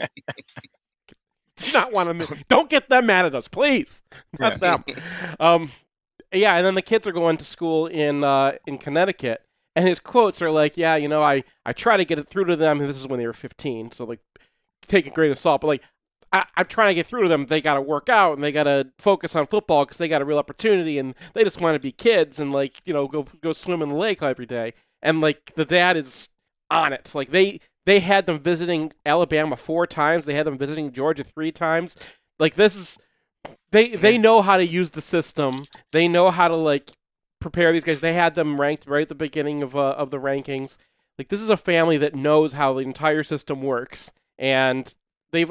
do 1.56 1.72
not 1.72 1.92
want 1.92 2.18
to. 2.20 2.44
Don't 2.48 2.70
get 2.70 2.88
them 2.88 3.06
mad 3.06 3.26
at 3.26 3.34
us, 3.34 3.48
please. 3.48 4.02
Not 4.38 4.60
them. 4.60 4.84
Um, 5.38 5.72
yeah, 6.32 6.56
and 6.56 6.64
then 6.64 6.74
the 6.74 6.82
kids 6.82 7.06
are 7.06 7.12
going 7.12 7.36
to 7.38 7.44
school 7.44 7.86
in 7.86 8.22
uh, 8.24 8.52
in 8.66 8.78
Connecticut, 8.78 9.42
and 9.74 9.88
his 9.88 10.00
quotes 10.00 10.40
are 10.42 10.50
like, 10.50 10.76
"Yeah, 10.76 10.96
you 10.96 11.08
know, 11.08 11.22
I 11.22 11.44
I 11.66 11.72
try 11.72 11.96
to 11.96 12.04
get 12.04 12.18
it 12.18 12.28
through 12.28 12.46
to 12.46 12.56
them." 12.56 12.80
And 12.80 12.88
this 12.88 12.98
is 12.98 13.06
when 13.06 13.18
they 13.18 13.26
were 13.26 13.32
15, 13.32 13.92
so 13.92 14.04
like, 14.04 14.20
take 14.82 15.06
a 15.06 15.10
grain 15.10 15.32
of 15.32 15.38
salt. 15.38 15.60
But 15.60 15.66
like, 15.68 15.82
I, 16.32 16.44
I'm 16.56 16.66
trying 16.66 16.90
to 16.90 16.94
get 16.94 17.06
through 17.06 17.22
to 17.24 17.28
them. 17.28 17.46
They 17.46 17.60
got 17.60 17.74
to 17.74 17.80
work 17.80 18.08
out 18.08 18.34
and 18.34 18.44
they 18.44 18.52
got 18.52 18.64
to 18.64 18.88
focus 18.98 19.34
on 19.34 19.46
football 19.46 19.84
because 19.84 19.98
they 19.98 20.08
got 20.08 20.22
a 20.22 20.24
real 20.24 20.38
opportunity, 20.38 20.98
and 20.98 21.14
they 21.34 21.44
just 21.44 21.60
want 21.60 21.74
to 21.74 21.80
be 21.80 21.92
kids 21.92 22.38
and 22.38 22.52
like 22.52 22.80
you 22.84 22.92
know 22.92 23.08
go 23.08 23.26
go 23.42 23.52
swim 23.52 23.82
in 23.82 23.90
the 23.90 23.96
lake 23.96 24.22
every 24.22 24.46
day. 24.46 24.74
And 25.02 25.20
like 25.20 25.54
the 25.56 25.64
dad 25.64 25.96
is 25.96 26.28
on 26.70 26.92
it. 26.92 27.12
Like 27.14 27.30
they 27.30 27.60
they 27.86 28.00
had 28.00 28.26
them 28.26 28.38
visiting 28.38 28.92
Alabama 29.04 29.56
four 29.56 29.86
times. 29.86 30.26
They 30.26 30.34
had 30.34 30.46
them 30.46 30.58
visiting 30.58 30.92
Georgia 30.92 31.24
three 31.24 31.50
times. 31.52 31.96
Like 32.38 32.54
this 32.54 32.76
is 32.76 32.98
they 33.70 33.90
they 33.96 34.18
know 34.18 34.42
how 34.42 34.56
to 34.56 34.66
use 34.66 34.90
the 34.90 35.00
system. 35.00 35.66
They 35.92 36.08
know 36.08 36.30
how 36.30 36.48
to 36.48 36.56
like 36.56 36.90
prepare 37.40 37.72
these 37.72 37.84
guys. 37.84 38.00
They 38.00 38.14
had 38.14 38.34
them 38.34 38.60
ranked 38.60 38.86
right 38.86 39.02
at 39.02 39.08
the 39.08 39.14
beginning 39.14 39.62
of 39.62 39.76
uh, 39.76 39.90
of 39.90 40.10
the 40.10 40.18
rankings. 40.18 40.76
Like 41.18 41.28
this 41.28 41.40
is 41.40 41.50
a 41.50 41.56
family 41.56 41.98
that 41.98 42.14
knows 42.14 42.54
how 42.54 42.74
the 42.74 42.80
entire 42.80 43.22
system 43.22 43.62
works, 43.62 44.10
and 44.38 44.92
they've 45.32 45.50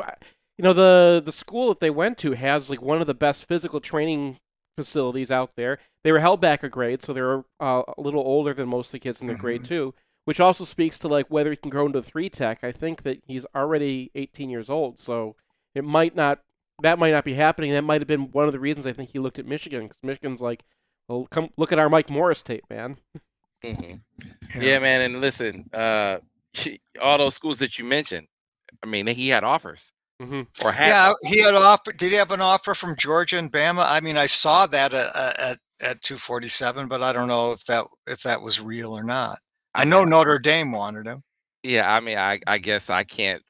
you 0.58 0.63
know 0.63 0.73
the 0.73 1.21
the 1.23 1.32
school 1.32 1.69
that 1.69 1.80
they 1.80 1.89
went 1.89 2.17
to 2.19 2.34
has 2.34 2.69
like 2.69 2.82
one 2.82 3.02
of 3.02 3.08
the 3.08 3.13
best 3.13 3.45
physical 3.45 3.80
training 3.80 4.38
facilities 4.75 5.32
out 5.32 5.56
there. 5.56 5.80
They 6.04 6.12
were 6.12 6.19
held 6.19 6.41
back 6.41 6.63
a 6.63 6.69
grade, 6.69 7.04
so 7.04 7.13
they're 7.13 7.43
uh, 7.60 7.84
a 7.97 8.02
little 8.02 8.21
older 8.21 8.54
than 8.54 8.69
most 8.69 8.88
of 8.88 8.93
the 8.93 8.99
kids 8.99 9.21
in 9.21 9.28
their 9.28 9.38
grade 9.38 9.63
too. 9.63 9.93
Which 10.25 10.39
also 10.39 10.63
speaks 10.63 10.99
to 10.99 11.08
like 11.08 11.28
whether 11.30 11.49
he 11.49 11.56
can 11.56 11.71
grow 11.71 11.86
into 11.86 12.04
three 12.04 12.30
tech. 12.30 12.63
I 12.63 12.71
think 12.71 13.04
that 13.04 13.21
he's 13.25 13.45
already 13.56 14.12
18 14.15 14.49
years 14.49 14.69
old, 14.69 14.99
so 14.99 15.36
it 15.73 15.84
might 15.84 16.15
not 16.15 16.39
that 16.82 17.00
might 17.00 17.12
not 17.12 17.26
be 17.26 17.34
happening. 17.34 17.72
That 17.72 17.84
might 17.84 18.02
have 18.02 18.08
been 18.08 18.32
one 18.32 18.46
of 18.46 18.52
the 18.52 18.60
reasons 18.60 18.86
I 18.88 18.94
think 18.94 19.12
he 19.12 19.20
looked 19.20 19.39
at 19.39 19.46
Michigan 19.46 19.84
because 19.84 20.00
Michigan's 20.04 20.42
like, 20.42 20.63
well, 21.08 21.28
come 21.30 21.50
look 21.58 21.72
at 21.72 21.80
our 21.80 21.89
Mike 21.89 22.10
Morris 22.10 22.42
tape, 22.42 22.63
man. 22.70 22.98
Mhm. 23.63 24.00
Yeah. 24.56 24.62
Yeah. 24.62 24.80
man. 24.80 25.02
And 25.02 25.20
listen, 25.20 25.70
uh, 25.74 26.20
all 27.02 27.18
those 27.18 27.36
schools 27.36 27.60
that 27.60 27.78
you 27.78 27.84
mentioned, 27.84 28.28
I 28.82 28.88
mean, 28.88 29.06
he 29.08 29.28
had 29.28 29.44
offers 29.44 29.92
hmm 30.22 30.44
or 30.63 30.72
had. 30.72 30.88
yeah, 30.88 31.10
offers. 31.10 31.18
he 31.28 31.42
had 31.42 31.56
offer. 31.56 31.92
Did 31.92 32.12
he 32.12 32.18
have 32.18 32.32
an 32.32 32.42
offer 32.42 32.74
from 32.74 32.96
Georgia 32.96 33.38
and 33.38 33.52
Bama? 33.52 33.84
I 33.86 34.00
mean, 34.00 34.15
I 34.18 34.28
saw 34.28 34.65
that 34.68 34.94
at, 34.94 35.15
at 35.39 35.58
at 35.82 36.02
247, 36.02 36.88
but 36.88 37.04
I 37.04 37.12
don't 37.12 37.28
know 37.28 37.52
if 37.52 37.65
that 37.65 37.86
if 38.08 38.24
that 38.24 38.42
was 38.42 38.62
real 38.62 38.92
or 38.98 39.04
not. 39.04 39.38
I 39.76 39.84
know 39.84 40.02
mean, 40.02 40.10
Notre 40.12 40.39
Dame 40.39 40.72
wanted 40.72 41.06
him. 41.06 41.24
Yeah, 41.63 41.94
I 41.94 42.00
mean, 42.00 42.18
I 42.18 42.39
I 42.48 42.58
guess 42.60 42.89
I 42.89 43.04
can't 43.04 43.44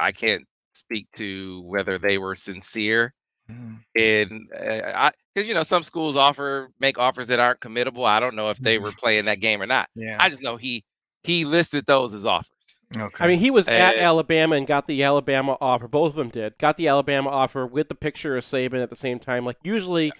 I 0.00 0.12
can't 0.12 0.46
speak 0.72 1.10
to 1.16 1.62
whether 1.62 1.98
they 1.98 2.18
were 2.18 2.36
sincere 2.36 3.12
Mm. 3.50 3.78
in 3.96 4.48
uh, 4.56 4.92
I 4.94 5.10
because 5.34 5.48
you 5.48 5.54
know 5.54 5.64
some 5.64 5.82
schools 5.82 6.14
offer 6.14 6.70
make 6.78 6.98
offers 6.98 7.26
that 7.28 7.40
aren't 7.40 7.58
committable. 7.58 8.06
I 8.06 8.20
don't 8.20 8.36
know 8.36 8.50
if 8.50 8.58
they 8.58 8.78
were 8.78 8.92
playing 8.92 9.24
that 9.24 9.40
game 9.40 9.60
or 9.60 9.66
not. 9.66 9.88
Yeah. 9.96 10.18
I 10.20 10.28
just 10.28 10.40
know 10.40 10.56
he 10.56 10.84
he 11.24 11.44
listed 11.44 11.84
those 11.86 12.14
as 12.14 12.24
offers. 12.24 12.48
okay. 12.96 13.24
I 13.24 13.26
mean, 13.26 13.40
he 13.40 13.50
was 13.50 13.66
at 13.66 13.96
Uh, 13.96 13.98
Alabama 13.98 14.54
and 14.54 14.68
got 14.68 14.86
the 14.86 15.02
Alabama 15.02 15.56
offer. 15.60 15.88
Both 15.88 16.10
of 16.10 16.16
them 16.16 16.28
did. 16.28 16.58
Got 16.58 16.76
the 16.76 16.86
Alabama 16.86 17.28
offer 17.28 17.66
with 17.66 17.88
the 17.88 17.96
picture 17.96 18.36
of 18.36 18.44
Saban 18.44 18.82
at 18.84 18.90
the 18.90 18.94
same 18.94 19.18
time. 19.18 19.44
Like 19.44 19.56
usually, 19.64 20.12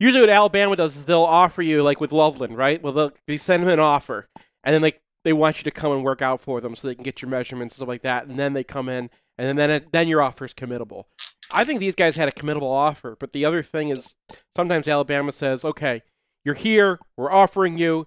usually 0.00 0.22
what 0.22 0.30
Alabama 0.30 0.74
does 0.74 0.96
is 0.96 1.04
they'll 1.04 1.24
offer 1.24 1.60
you 1.60 1.82
like 1.82 2.00
with 2.00 2.10
Loveland, 2.12 2.56
right? 2.56 2.82
Well, 2.82 2.94
they'll, 2.94 3.12
they 3.26 3.36
send 3.36 3.62
him 3.64 3.68
an 3.68 3.80
offer, 3.80 4.28
and 4.64 4.72
then 4.74 4.80
like 4.80 5.02
they 5.24 5.34
want 5.34 5.58
you 5.58 5.64
to 5.64 5.70
come 5.70 5.92
and 5.92 6.02
work 6.02 6.22
out 6.22 6.40
for 6.40 6.62
them 6.62 6.74
so 6.74 6.88
they 6.88 6.94
can 6.94 7.04
get 7.04 7.20
your 7.20 7.30
measurements 7.30 7.74
and 7.74 7.80
stuff 7.80 7.88
like 7.88 8.02
that, 8.02 8.26
and 8.28 8.38
then 8.38 8.54
they 8.54 8.64
come 8.64 8.88
in, 8.88 9.10
and 9.42 9.48
then 9.48 9.56
then, 9.56 9.70
it, 9.82 9.92
then 9.92 10.08
your 10.08 10.22
offer 10.22 10.44
is 10.44 10.54
committable. 10.54 11.04
I 11.50 11.64
think 11.64 11.80
these 11.80 11.94
guys 11.94 12.16
had 12.16 12.28
a 12.28 12.32
committable 12.32 12.70
offer, 12.70 13.16
but 13.18 13.32
the 13.32 13.44
other 13.44 13.62
thing 13.62 13.88
is 13.88 14.14
sometimes 14.56 14.86
Alabama 14.88 15.32
says, 15.32 15.64
"Okay, 15.64 16.02
you're 16.44 16.54
here. 16.54 16.98
We're 17.16 17.30
offering 17.32 17.76
you. 17.76 18.06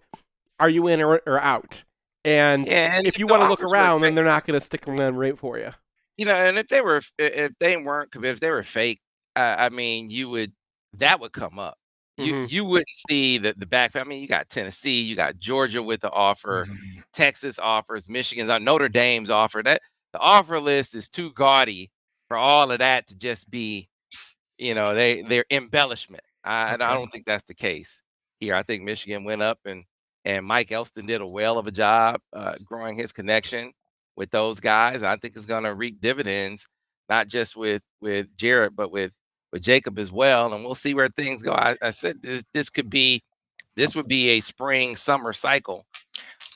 Are 0.60 0.70
you 0.70 0.88
in 0.88 1.02
or, 1.02 1.22
or 1.28 1.40
out?" 1.40 1.84
And 2.24 2.66
Yeah, 2.66 2.98
and 2.98 3.06
if 3.06 3.20
you 3.20 3.28
want 3.28 3.44
to 3.44 3.50
look 3.50 3.62
around, 3.64 4.02
then 4.02 4.16
they're 4.16 4.26
not 4.26 4.46
going 4.46 4.60
to 4.60 4.66
stick 4.66 4.88
around 4.88 5.18
right 5.18 5.38
for 5.38 5.60
you. 5.60 5.72
you 6.18 6.26
know, 6.26 6.34
and 6.34 6.58
if 6.58 6.68
they 6.70 6.82
were 6.82 7.02
if 7.20 7.52
they 7.60 7.76
weren't 7.78 8.12
committed, 8.12 8.36
if 8.36 8.40
they 8.40 8.50
were 8.52 8.64
fake, 8.64 9.02
uh, 9.36 9.56
I 9.60 9.70
mean, 9.70 10.10
you 10.10 10.30
would 10.30 10.54
that 10.94 11.20
would 11.20 11.34
come 11.34 11.60
up. 11.60 11.78
You 12.18 12.34
Mhm. 12.34 12.50
you 12.52 12.64
wouldn't 12.66 12.96
see 13.10 13.38
the 13.38 13.54
the 13.58 13.66
back. 13.66 13.98
I 13.98 14.06
mean, 14.06 14.22
you 14.22 14.28
got 14.30 14.48
Tennessee, 14.50 15.02
you 15.02 15.18
got 15.18 15.38
Georgia 15.38 15.84
with 15.84 16.00
the 16.00 16.10
offer. 16.10 16.66
Texas 17.14 17.60
offers, 17.60 18.08
Michigan's 18.08 18.50
on 18.50 18.64
Notre 18.64 18.88
Dame's 18.90 19.30
offer. 19.30 19.62
That 19.62 19.82
the 20.16 20.22
offer 20.22 20.62
list 20.62 20.96
is 20.96 21.10
too 21.10 21.34
gaudy 21.34 21.92
for 22.30 22.38
all 22.38 22.72
of 22.72 22.80
that 22.80 23.06
to 23.08 23.18
just 23.18 23.52
be, 23.52 23.90
you 24.58 24.74
know, 24.74 24.94
they 24.94 25.24
they're 25.24 25.44
embellishment. 25.52 26.24
I, 26.42 26.70
and 26.70 26.82
I 26.82 26.94
don't 26.94 27.12
think 27.12 27.26
that's 27.26 27.44
the 27.44 27.54
case 27.54 28.02
here. 28.40 28.56
I 28.56 28.64
think 28.64 28.84
Michigan 28.84 29.26
went 29.26 29.42
up 29.42 29.60
and 29.66 29.84
and 30.24 30.46
Mike 30.46 30.72
Elston 30.72 31.06
did 31.06 31.20
a 31.20 31.26
well 31.26 31.58
of 31.58 31.68
a 31.68 31.72
job 31.72 32.22
uh, 32.32 32.54
growing 32.64 32.96
his 32.96 33.12
connection 33.12 33.74
with 34.16 34.32
those 34.32 34.62
guys. 34.62 35.04
I 35.04 35.18
think 35.18 35.36
it's 35.36 35.46
going 35.46 35.66
to 35.66 35.74
reap 35.74 36.00
dividends, 36.00 36.66
not 37.10 37.28
just 37.28 37.58
with 37.58 37.82
with 38.00 38.28
Jarrett, 38.38 38.74
but 38.74 38.92
with 38.92 39.12
with 39.52 39.64
Jacob 39.64 40.00
as 40.00 40.14
well. 40.14 40.54
And 40.54 40.64
we'll 40.64 40.76
see 40.76 40.94
where 40.94 41.10
things 41.10 41.44
go. 41.44 41.52
I, 41.52 41.76
I 41.82 41.90
said 41.90 42.22
this 42.22 42.46
this 42.54 42.70
could 42.70 42.90
be 42.90 43.22
this 43.76 43.98
would 43.98 44.08
be 44.08 44.30
a 44.30 44.40
spring 44.40 44.96
summer 44.96 45.34
cycle 45.34 45.86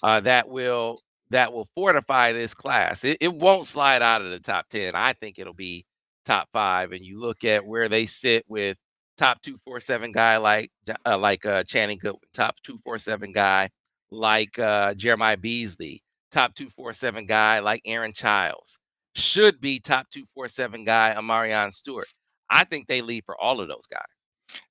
uh, 0.01 0.21
that 0.21 0.47
will 0.47 0.97
that 1.31 1.53
will 1.53 1.67
fortify 1.75 2.31
this 2.31 2.53
class. 2.53 3.03
It, 3.03 3.17
it 3.21 3.33
won't 3.33 3.67
slide 3.67 4.01
out 4.01 4.21
of 4.21 4.31
the 4.31 4.39
top 4.39 4.67
ten. 4.69 4.95
I 4.95 5.13
think 5.13 5.39
it'll 5.39 5.53
be 5.53 5.85
top 6.25 6.47
five. 6.51 6.91
And 6.91 7.05
you 7.05 7.19
look 7.19 7.43
at 7.43 7.65
where 7.65 7.89
they 7.89 8.05
sit 8.05 8.45
with 8.47 8.79
top 9.17 9.41
two 9.41 9.57
four 9.65 9.79
seven 9.79 10.11
guy 10.11 10.37
like 10.37 10.71
uh, 11.05 11.17
like 11.17 11.45
uh, 11.45 11.63
Channing 11.63 11.99
Goodwin, 11.99 12.21
top 12.33 12.55
two 12.63 12.79
four 12.83 12.97
seven 12.97 13.31
guy 13.31 13.69
like 14.11 14.57
uh, 14.57 14.93
Jeremiah 14.95 15.37
Beasley, 15.37 16.01
top 16.31 16.55
two 16.55 16.69
four 16.69 16.93
seven 16.93 17.25
guy 17.25 17.59
like 17.59 17.81
Aaron 17.85 18.13
Childs, 18.13 18.77
should 19.15 19.59
be 19.61 19.79
top 19.79 20.07
two 20.09 20.25
four 20.33 20.47
seven 20.47 20.83
guy 20.83 21.11
I'Marion 21.11 21.73
Stewart. 21.73 22.07
I 22.49 22.63
think 22.63 22.87
they 22.87 23.01
lead 23.01 23.25
for 23.25 23.39
all 23.39 23.61
of 23.61 23.67
those 23.67 23.85
guys. 23.91 24.01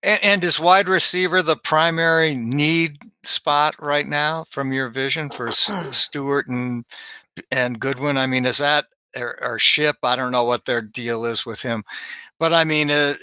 And, 0.02 0.22
and 0.22 0.44
is 0.44 0.60
wide 0.60 0.88
receiver 0.88 1.42
the 1.42 1.56
primary 1.56 2.34
need 2.34 2.98
spot 3.22 3.76
right 3.80 4.06
now 4.06 4.44
from 4.50 4.72
your 4.72 4.88
vision 4.88 5.30
for 5.30 5.50
Stewart 5.52 6.46
and 6.48 6.84
and 7.50 7.78
Goodwin? 7.80 8.16
I 8.18 8.26
mean, 8.26 8.46
is 8.46 8.58
that 8.58 8.86
or, 9.16 9.36
or 9.42 9.58
Ship? 9.58 9.96
I 10.02 10.16
don't 10.16 10.32
know 10.32 10.44
what 10.44 10.64
their 10.64 10.82
deal 10.82 11.24
is 11.24 11.46
with 11.46 11.62
him, 11.62 11.82
but 12.38 12.52
I 12.52 12.64
mean, 12.64 12.90
uh, 12.90 13.14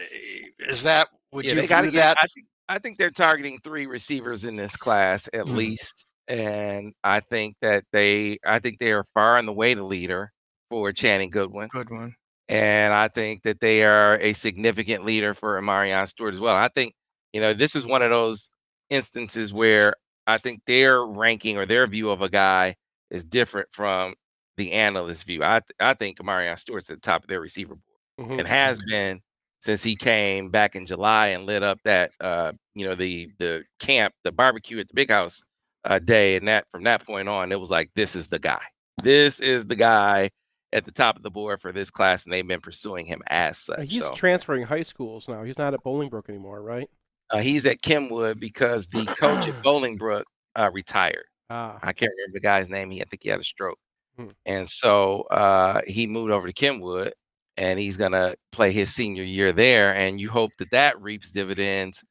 is 0.60 0.84
that 0.84 1.08
would 1.32 1.46
Yeah, 1.46 1.62
you 1.62 1.68
view 1.68 1.92
that? 1.92 2.18
I 2.22 2.28
think, 2.28 2.46
I 2.70 2.80
think 2.80 2.98
they're 2.98 3.12
targeting 3.12 3.60
three 3.64 3.86
receivers 3.86 4.44
in 4.44 4.56
this 4.56 4.76
class 4.78 5.28
at 5.34 5.46
Mhm. 5.46 5.56
least, 5.58 6.06
and 6.28 6.94
I 7.04 7.20
think 7.20 7.58
that 7.62 7.84
they, 7.92 8.40
I 8.46 8.60
think 8.60 8.80
they 8.80 8.92
are 8.92 9.04
far 9.14 9.38
and 9.38 9.48
away 9.48 9.74
the 9.74 9.84
leader 9.84 10.32
for 10.70 10.92
Channing 10.92 11.30
Goodwin, 11.30 11.70
Goodwin. 11.70 12.16
And 12.48 12.94
I 12.94 13.08
think 13.08 13.44
that 13.44 13.60
they 13.60 13.84
are 13.84 14.18
a 14.20 14.34
significant 14.34 15.04
leader 15.06 15.34
for 15.34 15.58
I'Marion 15.58 16.08
Stewart 16.08 16.34
as 16.34 16.40
well. 16.40 16.56
I 16.56 16.68
think 16.68 16.94
you 17.34 17.42
know 17.42 17.54
this 17.54 17.76
is 17.76 17.86
one 17.86 18.02
of 18.02 18.10
those 18.12 18.50
instances 18.90 19.52
where 19.52 19.96
I 20.28 20.38
think 20.38 20.62
their 20.68 21.04
ranking 21.06 21.58
or 21.58 21.66
their 21.66 21.88
view 21.88 22.10
of 22.10 22.22
a 22.22 22.30
guy 22.30 22.76
is 23.10 23.24
different 23.26 23.70
from 23.72 24.14
the 24.58 24.72
analyst 24.74 25.26
view. 25.26 25.44
I 25.44 25.62
I 25.80 25.94
think 25.96 26.18
I'Marion 26.22 26.60
Stewart's 26.60 26.90
at 26.90 26.98
the 26.98 27.02
top 27.02 27.24
of 27.24 27.28
their 27.30 27.42
receiver 27.42 27.76
board 27.76 28.30
Mhm. 28.30 28.40
and 28.40 28.48
has 28.48 28.80
been 28.88 29.22
since 29.60 29.82
he 29.84 29.96
came 29.96 30.50
back 30.50 30.76
in 30.76 30.86
July 30.86 31.28
and 31.30 31.46
lit 31.46 31.64
up 31.64 31.80
that 31.84 32.12
uh 32.22 32.52
you 32.76 32.86
know 32.86 32.96
the 32.96 33.30
the 33.40 33.64
camp 33.80 34.14
the 34.24 34.32
barbecue 34.32 34.80
at 34.80 34.88
the 34.88 34.94
big 34.94 35.10
house 35.10 35.42
uh 35.84 36.00
day 36.00 36.36
and 36.38 36.48
that 36.48 36.66
from 36.72 36.84
that 36.84 37.06
point 37.06 37.28
on 37.28 37.52
it 37.52 37.60
was 37.60 37.72
like 37.72 37.90
this 37.96 38.16
is 38.16 38.28
the 38.30 38.40
guy 38.40 38.62
this 39.04 39.40
is 39.42 39.66
the 39.66 39.76
guy 39.76 40.30
at 40.76 40.86
the 40.86 40.92
top 40.92 41.16
of 41.16 41.24
the 41.24 41.32
board 41.32 41.60
for 41.62 41.72
this 41.72 41.90
class 41.90 42.26
and 42.26 42.32
they've 42.34 42.48
been 42.48 42.62
pursuing 42.62 43.06
him 43.08 43.22
as 43.28 43.58
such 43.58 43.90
He's 43.90 44.04
so 44.04 44.12
transferring 44.14 44.64
high 44.64 44.84
schools 44.84 45.28
now. 45.28 45.42
He's 45.44 45.58
not 45.58 45.74
at 45.74 45.84
Bolingbrook 45.84 46.30
anymore, 46.30 46.62
right? 46.62 46.88
uh, 47.32 47.40
he's 47.40 47.66
at 47.66 47.82
Kenwood 47.82 48.40
because 48.40 48.88
the 48.88 49.06
coach 49.06 49.48
at 49.48 49.56
Bolingbrook 49.64 50.24
uh 50.56 50.70
retired 50.72 51.26
Ah, 51.50 51.80
I 51.82 51.92
can't 51.94 52.12
remember 52.18 52.34
the 52.36 52.40
guy's 52.42 52.70
name 52.70 52.92
he 52.92 53.02
I 53.02 53.06
think 53.06 53.24
he 53.24 53.30
had 53.30 53.40
a 53.40 53.44
stroke 53.44 53.80
Hmm. 54.18 54.28
and 54.46 54.70
so 54.70 55.22
uh 55.24 55.82
he 55.88 56.06
moved 56.08 56.32
over 56.32 56.48
to 56.48 56.54
Kenwood 56.54 57.14
and 57.58 57.78
he's 57.80 57.98
gonna 57.98 58.36
play 58.52 58.72
his 58.72 58.94
senior 58.94 59.24
year 59.24 59.52
there. 59.54 59.94
And 59.96 60.20
you 60.22 60.30
hope 60.30 60.52
that 60.60 60.72
that 60.72 61.02
reaps 61.02 61.32
dividends 61.32 62.04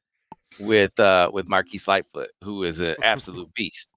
with 0.59 0.99
uh 0.99 1.29
with 1.33 1.47
Marquise 1.47 1.87
Lightfoot, 1.87 2.29
who 2.43 2.63
is 2.63 2.79
an 2.79 2.95
absolute 3.03 3.53
beast 3.53 3.89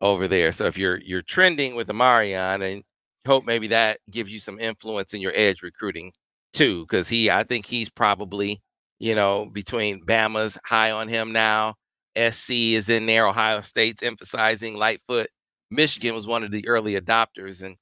over 0.00 0.26
there. 0.28 0.52
So 0.52 0.66
if 0.66 0.76
you're 0.78 0.98
you're 0.98 1.22
trending 1.22 1.74
with 1.74 1.88
I'Marion, 1.90 2.60
and 2.72 2.82
hope 3.26 3.44
maybe 3.44 3.68
that 3.68 3.98
gives 4.10 4.32
you 4.32 4.40
some 4.40 4.58
influence 4.60 5.12
in 5.14 5.20
your 5.20 5.32
edge 5.34 5.62
recruiting 5.62 6.12
too, 6.52 6.82
because 6.84 7.08
he 7.08 7.30
I 7.30 7.42
think 7.44 7.66
he's 7.66 7.90
probably 7.90 8.62
you 8.98 9.14
know 9.14 9.46
between 9.52 10.04
Bama's 10.04 10.56
high 10.64 10.90
on 10.90 11.08
him 11.08 11.32
now, 11.32 11.74
SC 12.16 12.50
is 12.74 12.88
in 12.88 13.06
there, 13.06 13.26
Ohio 13.26 13.60
State's 13.60 14.02
emphasizing 14.02 14.74
Lightfoot. 14.76 15.28
Michigan 15.70 16.14
was 16.14 16.26
one 16.26 16.44
of 16.44 16.50
the 16.50 16.66
early 16.68 16.98
adopters, 16.98 17.62
and 17.62 17.76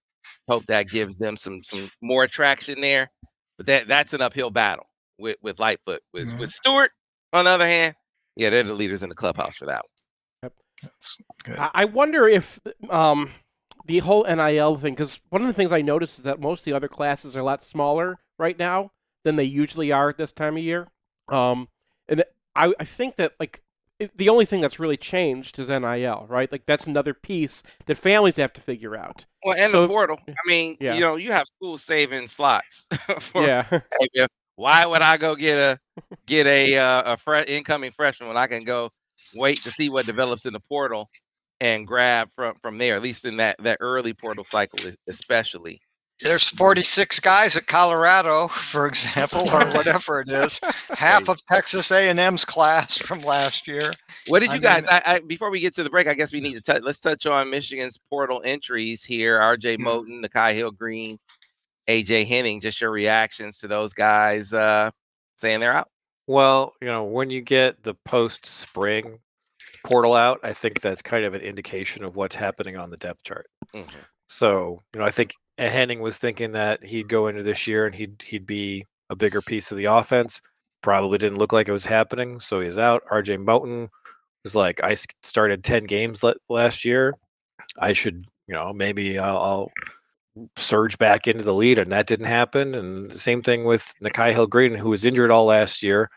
hope 0.49 0.65
that 0.67 0.87
gives 0.89 1.15
them 1.17 1.37
some 1.37 1.63
some 1.63 1.89
more 2.03 2.27
traction 2.27 2.81
there. 2.81 3.11
But 3.59 3.67
that 3.67 3.89
that's 3.89 4.13
an 4.15 4.21
uphill 4.23 4.51
battle 4.51 4.87
with 5.19 5.37
with 5.43 5.59
Lightfoot. 5.61 6.01
With 6.13 6.31
Mhm. 6.31 6.39
with 6.41 6.51
Stewart, 6.51 6.91
on 7.33 7.45
the 7.45 7.51
other 7.53 7.69
hand, 7.69 7.95
yeah, 8.37 8.51
they're 8.51 8.63
the 8.65 8.75
leaders 8.75 9.03
in 9.03 9.09
the 9.11 9.15
clubhouse 9.15 9.57
for 9.57 9.67
that 9.67 9.83
one. 10.43 10.51
That's 10.83 11.17
good. 11.45 11.57
I 11.59 11.71
I 11.75 11.85
wonder 11.85 12.27
if 12.27 12.59
um, 12.91 13.31
the 13.85 13.99
whole 13.99 14.25
NIL 14.25 14.77
thing, 14.77 14.95
because 14.95 15.21
one 15.31 15.43
of 15.43 15.47
the 15.49 15.53
things 15.55 15.73
I 15.73 15.83
noticed 15.83 16.19
is 16.19 16.25
that 16.25 16.41
most 16.41 16.61
of 16.61 16.65
the 16.67 16.73
other 16.73 16.89
classes 16.89 17.37
are 17.37 17.41
a 17.41 17.45
lot 17.45 17.63
smaller 17.63 18.19
right 18.39 18.59
now 18.59 18.91
than 19.25 19.37
they 19.37 19.45
usually 19.45 19.93
are 19.93 20.09
at 20.11 20.19
this 20.19 20.33
time 20.33 20.57
of 20.57 20.63
year. 20.63 20.89
Um, 21.29 21.69
and 22.09 22.25
I, 22.55 22.73
I 22.79 22.85
think 22.85 23.17
that 23.17 23.33
like 23.41 23.63
it, 23.99 24.17
the 24.17 24.29
only 24.29 24.45
thing 24.45 24.61
that's 24.61 24.79
really 24.81 24.97
changed 24.97 25.59
is 25.59 25.69
NIL, 25.69 26.27
right? 26.29 26.51
Like 26.51 26.67
that's 26.67 26.87
another 26.87 27.15
piece 27.15 27.63
that 27.87 27.97
families 27.97 28.37
have 28.37 28.53
to 28.55 28.61
figure 28.61 28.97
out. 28.97 29.27
Well, 29.45 29.57
and 29.57 29.71
So- 29.71 29.83
the 29.83 29.89
portal. 29.89 30.19
I 30.29 30.33
mean, 30.49 30.77
Yeah. 30.81 30.95
you 30.95 31.01
know, 31.01 31.17
you 31.17 31.33
have 31.33 31.47
schools 31.57 31.83
saving 31.83 32.27
slots. 32.27 32.89
for, 33.21 33.47
yeah, 33.47 33.81
why 34.57 34.85
would 34.87 35.03
I 35.03 35.17
go 35.17 35.35
get 35.37 35.59
a 35.59 35.81
get 36.27 36.47
a 36.47 36.77
uh, 36.77 37.13
a 37.13 37.17
fre- 37.17 37.45
incoming 37.47 37.93
freshman 37.93 38.29
when 38.29 38.37
I 38.37 38.47
can 38.47 38.65
go 38.65 38.91
wait 39.35 39.63
to 39.63 39.71
see 39.71 39.89
what 39.89 40.07
develops 40.07 40.45
in 40.45 40.53
the 40.53 40.61
portal 40.61 41.09
and 41.65 41.87
grab 41.87 42.29
from 42.37 42.55
from 42.63 42.79
there? 42.79 42.95
At 42.95 43.03
least 43.03 43.25
in 43.25 43.39
that 43.39 43.57
that 43.61 43.79
early 43.81 44.13
portal 44.13 44.45
cycle, 44.45 44.79
especially. 45.09 45.81
There's 46.21 46.47
46 46.47 47.19
guys 47.21 47.57
at 47.57 47.67
Colorado, 47.67 48.47
for 48.49 48.87
example, 48.87 49.41
or 49.53 49.67
whatever 49.73 50.21
it 50.21 50.31
is. 50.31 50.61
Half 50.97 51.29
of 51.29 51.45
Texas 51.47 51.91
A&M's 51.91 52.45
class 52.45 52.97
from 52.97 53.21
last 53.23 53.67
year. 53.67 53.93
What 54.29 54.41
did 54.41 54.51
I 54.51 54.55
you 54.55 54.61
guys? 54.61 54.83
mean- 54.83 54.91
I, 54.93 55.03
I 55.07 55.21
before 55.21 55.51
we 55.51 55.59
get 55.59 55.75
to 55.75 55.83
the 55.83 55.91
break, 55.91 56.07
I 56.07 56.15
guess 56.15 56.33
we 56.33 56.41
need 56.41 56.55
to 56.55 56.63
touch. 56.63 56.83
Let's 56.83 57.01
touch 57.01 57.27
on 57.27 57.51
Michigan's 57.51 57.99
portal 58.11 58.43
entries 58.45 59.03
here. 59.03 59.39
R.J. 59.41 59.73
Yeah. 59.73 59.77
Moten, 59.79 60.25
Nikhai 60.25 60.55
Hill 60.55 60.71
Green, 60.71 61.19
A.J. 61.89 62.25
Henning. 62.25 62.61
Just 62.61 62.81
your 62.81 62.91
reactions 62.91 63.59
to 63.59 63.69
those 63.69 63.93
guys 63.93 64.53
uh, 64.53 64.91
saying 65.37 65.61
they're 65.61 65.73
out. 65.73 65.89
Well, 66.27 66.75
you 66.81 66.89
know, 66.89 67.05
when 67.05 67.29
you 67.31 67.41
get 67.41 67.83
the 67.83 67.95
post 68.05 68.47
spring 68.47 69.19
portal 69.85 70.15
out, 70.15 70.41
I 70.43 70.53
think 70.53 70.81
that's 70.81 71.03
kind 71.03 71.25
of 71.25 71.35
an 71.35 71.41
indication 71.43 72.05
of 72.05 72.17
what's 72.17 72.35
happening 72.37 72.77
on 72.77 72.91
the 72.91 72.97
depth 72.97 73.23
chart. 73.25 73.47
Mhm. 73.75 73.87
So, 74.29 74.83
you 74.95 75.01
know, 75.01 75.07
I 75.07 75.11
think 75.11 75.35
Henning 75.59 76.01
was 76.01 76.17
thinking 76.19 76.53
that 76.53 76.83
he'd 76.85 77.09
go 77.09 77.29
into 77.29 77.43
this 77.45 77.67
year 77.67 77.87
and 77.87 77.95
he'd 77.95 78.23
he'd 78.23 78.47
be 78.47 78.87
a 79.11 79.17
bigger 79.17 79.41
piece 79.43 79.71
of 79.71 79.79
the 79.79 79.85
offense. 79.87 80.41
probably 80.83 81.17
didn't 81.19 81.39
look 81.39 81.53
like 81.53 81.67
it 81.69 81.73
was 81.73 81.87
happening, 81.87 82.39
so 82.41 82.61
he's 82.61 82.77
out. 82.79 83.03
RJ 83.11 83.37
Moten 83.39 83.89
was 84.45 84.55
like, 84.55 84.81
I 84.85 84.95
started 85.23 85.65
10 85.65 85.85
games 85.85 86.23
le- 86.23 86.35
last 86.51 86.85
year. 86.85 87.15
I 87.79 87.95
should, 87.95 88.21
you 88.49 88.55
know, 88.55 88.71
maybe 88.75 89.19
I'll, 89.19 89.39
I'll 89.39 89.73
surge 90.57 90.99
back 90.99 91.27
into 91.27 91.43
the 91.45 91.55
lead, 91.55 91.79
and 91.79 91.91
that 91.93 92.07
didn't 92.07 92.27
happen. 92.27 92.75
And 92.75 93.13
same 93.19 93.41
thing 93.43 93.65
with 93.65 93.95
Nikhai 94.03 94.33
Hill 94.33 94.47
Green, 94.47 94.75
who 94.75 94.91
was 94.91 95.05
injured 95.07 95.31
all 95.31 95.47
last 95.47 95.83
year, 95.83 96.11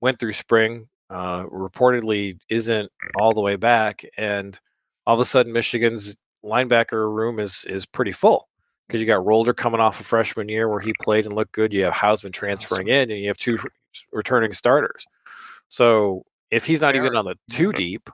went 0.00 0.18
through 0.18 0.32
spring, 0.32 0.88
uh, 1.10 1.44
reportedly 1.44 2.38
isn't 2.48 2.90
all 3.16 3.32
the 3.32 3.40
way 3.40 3.56
back, 3.56 4.04
and 4.16 4.58
all 5.06 5.14
of 5.14 5.20
a 5.20 5.24
sudden 5.24 5.52
Michigan's 5.52 6.16
linebacker 6.44 7.12
room 7.12 7.38
is 7.38 7.64
is 7.68 7.86
pretty 7.86 8.12
full 8.12 8.48
because 8.86 9.00
you 9.00 9.06
got 9.06 9.24
Rolder 9.24 9.56
coming 9.56 9.80
off 9.80 10.00
a 10.00 10.04
freshman 10.04 10.48
year 10.48 10.68
where 10.68 10.80
he 10.80 10.92
played 11.00 11.26
and 11.26 11.34
looked 11.34 11.52
good. 11.52 11.72
You 11.72 11.84
have 11.84 11.94
Hausmann 11.94 12.32
transferring 12.32 12.88
in, 12.88 13.10
and 13.10 13.20
you 13.20 13.28
have 13.28 13.38
two 13.38 13.58
returning 14.12 14.52
starters. 14.52 15.04
So 15.68 16.24
if 16.50 16.64
he's 16.64 16.80
not 16.80 16.96
even 16.96 17.14
on 17.14 17.24
the 17.24 17.36
two 17.50 17.72
deep, 17.72 18.08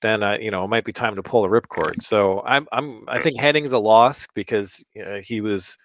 then 0.00 0.22
uh, 0.22 0.38
you 0.40 0.50
know 0.50 0.64
it 0.64 0.68
might 0.68 0.84
be 0.84 0.92
time 0.92 1.16
to 1.16 1.22
pull 1.22 1.42
the 1.42 1.48
ripcord. 1.48 2.02
So 2.02 2.42
I'm 2.44 2.66
I'm 2.72 3.04
I 3.08 3.20
think 3.20 3.38
Henning's 3.38 3.72
a 3.72 3.78
loss 3.78 4.26
because 4.34 4.84
uh, 5.04 5.16
he 5.16 5.40
was 5.40 5.76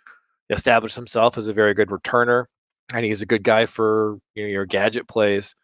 established 0.50 0.96
himself 0.96 1.38
as 1.38 1.48
a 1.48 1.54
very 1.54 1.74
good 1.74 1.89
returner, 1.89 2.46
and 2.93 3.06
he's 3.06 3.22
a 3.22 3.26
good 3.26 3.43
guy 3.43 3.65
for 3.65 4.19
you 4.36 4.43
know, 4.43 4.50
your 4.50 4.65
gadget 4.65 5.08
plays. 5.08 5.56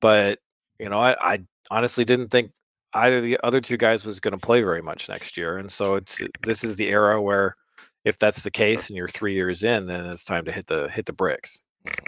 But 0.00 0.38
you 0.78 0.88
know 0.88 0.98
I, 0.98 1.34
I 1.34 1.40
honestly 1.70 2.04
didn't 2.04 2.28
think 2.28 2.52
either 2.94 3.20
the 3.20 3.38
other 3.42 3.60
two 3.60 3.76
guys 3.76 4.04
was 4.06 4.20
going 4.20 4.32
to 4.38 4.46
play 4.46 4.62
very 4.62 4.82
much 4.82 5.08
next 5.08 5.36
year, 5.36 5.56
and 5.58 5.70
so 5.72 5.96
it's 5.96 6.20
uh, 6.22 6.26
this 6.44 6.64
is 6.64 6.76
the 6.76 6.88
era 6.88 7.20
where 7.22 7.56
if 8.04 8.18
that's 8.18 8.42
the 8.42 8.50
case 8.50 8.90
and 8.90 8.96
you're 8.96 9.08
three 9.08 9.34
years 9.34 9.64
in, 9.64 9.86
then 9.86 10.06
it's 10.06 10.24
time 10.24 10.44
to 10.46 10.52
hit 10.52 10.66
the 10.66 10.88
hit 10.90 11.06
the 11.06 11.12
bricks. 11.12 11.62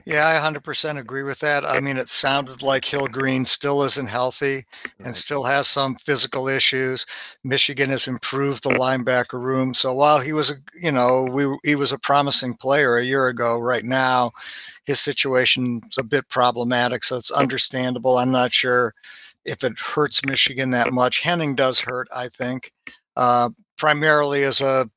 Yeah, 0.07 0.27
I 0.29 0.35
100% 0.39 0.99
agree 0.99 1.23
with 1.23 1.41
that. 1.41 1.65
I 1.67 1.81
mean, 1.81 1.97
it 1.99 2.09
sounded 2.09 2.63
like 2.63 2.85
Hill 2.85 3.09
Green 3.09 3.45
still 3.45 3.83
isn't 3.83 4.09
healthy 4.09 4.65
and 5.05 5.15
still 5.15 5.45
has 5.45 5.67
some 5.67 5.97
physical 5.97 6.49
issues. 6.49 7.05
Michigan 7.45 7.91
has 7.91 8.09
improved 8.09 8.63
the 8.63 8.71
linebacker 8.71 9.41
room. 9.41 9.75
So 9.75 9.93
while 9.93 10.21
he 10.21 10.33
was 10.33 10.51
a, 10.51 10.55
you 10.81 10.93
know, 10.93 11.25
we 11.25 11.59
he 11.65 11.75
was 11.75 11.93
a 11.93 11.99
promising 11.99 12.55
player 12.55 12.97
a 12.97 13.05
year 13.05 13.27
ago, 13.29 13.59
right 13.59 13.85
now 13.85 14.31
his 14.87 15.01
situation's 15.01 15.99
a 15.99 16.05
bit 16.05 16.29
problematic, 16.29 17.05
so 17.05 17.17
it's 17.17 17.31
understandable. 17.33 18.17
I'm 18.19 18.31
not 18.31 18.53
sure 18.55 18.95
if 19.45 19.65
it 19.65 19.79
hurts 19.79 20.25
Michigan 20.25 20.71
that 20.71 20.93
much. 20.93 21.21
Henning 21.21 21.55
does 21.55 21.81
hurt, 21.81 22.09
I 22.17 22.29
think, 22.29 22.73
uh, 23.17 23.51
primarily 23.77 24.45
as 24.45 24.61
a 24.61 24.89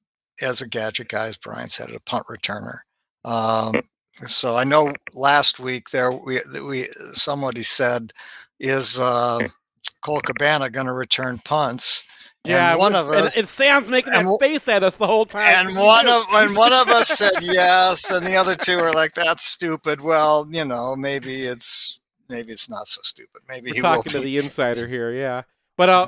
as 0.41 0.61
a 0.61 0.67
gadget 0.69 1.09
guy, 1.09 1.27
as 1.27 1.37
Brian 1.37 1.69
said, 1.69 1.89
a 1.91 1.99
punt 2.01 2.25
returner. 2.29 2.79
Um, 3.25 3.81
so 4.27 4.55
I 4.57 4.63
know 4.63 4.93
last 5.15 5.59
week 5.59 5.89
there 5.91 6.11
we 6.11 6.39
we 6.65 6.83
somebody 7.13 7.63
said 7.63 8.11
is 8.59 8.97
uh, 8.99 9.39
Cole 10.01 10.21
Cabana 10.21 10.69
going 10.69 10.87
to 10.87 10.93
return 10.93 11.39
punts? 11.45 12.03
And 12.45 12.51
Yeah, 12.51 12.75
one 12.75 12.93
we're- 12.93 13.05
of 13.05 13.11
and, 13.11 13.25
us 13.27 13.37
and 13.37 13.47
Sam's 13.47 13.89
making 13.89 14.13
that 14.13 14.25
and 14.25 14.39
face 14.39 14.67
at 14.69 14.81
us 14.83 14.95
the 14.97 15.07
whole 15.07 15.25
time. 15.25 15.67
and 15.67 15.75
one 15.77 16.07
of 16.07 16.23
and 16.31 16.55
one 16.55 16.71
of 16.73 16.87
us 16.89 17.09
said 17.09 17.33
yes, 17.41 18.09
and 18.11 18.25
the 18.25 18.35
other 18.35 18.55
two 18.55 18.77
were 18.77 18.91
like, 18.93 19.13
"That's 19.13 19.43
stupid." 19.43 19.99
Well, 20.01 20.47
you 20.49 20.63
know, 20.65 20.95
maybe 20.95 21.43
it's 21.45 21.99
maybe 22.29 22.51
it's 22.51 22.69
not 22.69 22.87
so 22.87 23.01
stupid. 23.03 23.41
Maybe 23.49 23.71
We're 23.71 23.75
he 23.75 23.81
will 23.81 23.95
talking 23.95 24.11
to 24.13 24.19
be. 24.19 24.23
the 24.23 24.37
insider 24.37 24.87
here, 24.87 25.11
yeah. 25.13 25.41
But 25.75 25.89
uh, 25.89 26.07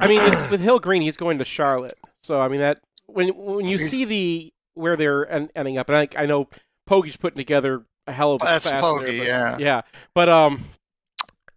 I 0.00 0.06
mean, 0.08 0.22
with 0.50 0.60
Hill 0.60 0.78
Green, 0.78 1.02
he's 1.02 1.16
going 1.16 1.38
to 1.38 1.44
Charlotte. 1.44 1.98
So 2.22 2.40
I 2.40 2.46
mean 2.48 2.60
that 2.60 2.78
when 3.06 3.30
when 3.30 3.66
you 3.66 3.78
see 3.78 4.04
the 4.04 4.52
where 4.74 4.96
they're 4.96 5.28
en- 5.28 5.50
ending 5.56 5.76
up, 5.78 5.88
and 5.88 5.96
I, 6.16 6.22
I 6.22 6.26
know 6.26 6.48
Poggi's 6.88 7.16
putting 7.16 7.36
together 7.38 7.84
a 8.06 8.12
hell 8.12 8.32
of 8.34 8.42
a 8.42 8.44
That's 8.44 8.68
class 8.68 8.82
there, 8.82 9.00
but- 9.06 9.14
yeah. 9.14 9.58
yeah. 9.58 9.80
But 10.14 10.28
um, 10.28 10.64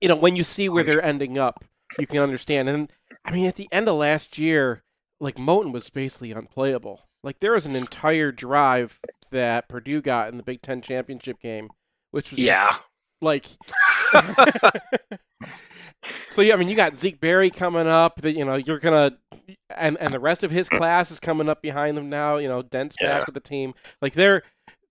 you 0.01 0.07
know, 0.07 0.15
when 0.15 0.35
you 0.35 0.43
see 0.43 0.69
where 0.69 0.83
they're 0.83 1.03
ending 1.03 1.37
up, 1.37 1.63
you 1.99 2.07
can 2.07 2.19
understand. 2.19 2.69
And 2.69 2.91
I 3.25 3.31
mean, 3.31 3.45
at 3.47 3.55
the 3.55 3.67
end 3.71 3.87
of 3.89 3.95
last 3.95 4.37
year, 4.37 4.83
like 5.19 5.35
Moten 5.35 5.71
was 5.71 5.89
basically 5.89 6.31
unplayable. 6.31 7.03
Like 7.23 7.39
there 7.39 7.53
was 7.53 7.65
an 7.65 7.75
entire 7.75 8.31
drive 8.31 8.99
that 9.31 9.67
Purdue 9.67 10.01
got 10.01 10.29
in 10.29 10.37
the 10.37 10.43
Big 10.43 10.61
Ten 10.61 10.81
championship 10.81 11.39
game, 11.41 11.69
which 12.11 12.31
was 12.31 12.39
Yeah. 12.39 12.69
like 13.21 13.47
so 16.29 16.41
yeah 16.41 16.53
i 16.53 16.57
mean 16.57 16.69
you 16.69 16.75
got 16.75 16.95
zeke 16.95 17.19
berry 17.19 17.49
coming 17.49 17.87
up 17.87 18.21
that 18.21 18.33
you 18.33 18.45
know 18.45 18.55
you're 18.55 18.79
gonna 18.79 19.17
and 19.75 19.97
and 19.99 20.13
the 20.13 20.19
rest 20.19 20.43
of 20.43 20.51
his 20.51 20.69
class 20.69 21.09
is 21.11 21.19
coming 21.19 21.49
up 21.49 21.61
behind 21.61 21.97
them 21.97 22.09
now 22.09 22.37
you 22.37 22.47
know 22.47 22.61
dent's 22.61 22.95
Yeah. 23.01 23.17
back 23.17 23.25
with 23.25 23.33
the 23.33 23.41
team 23.41 23.73
like 24.01 24.13
there 24.13 24.43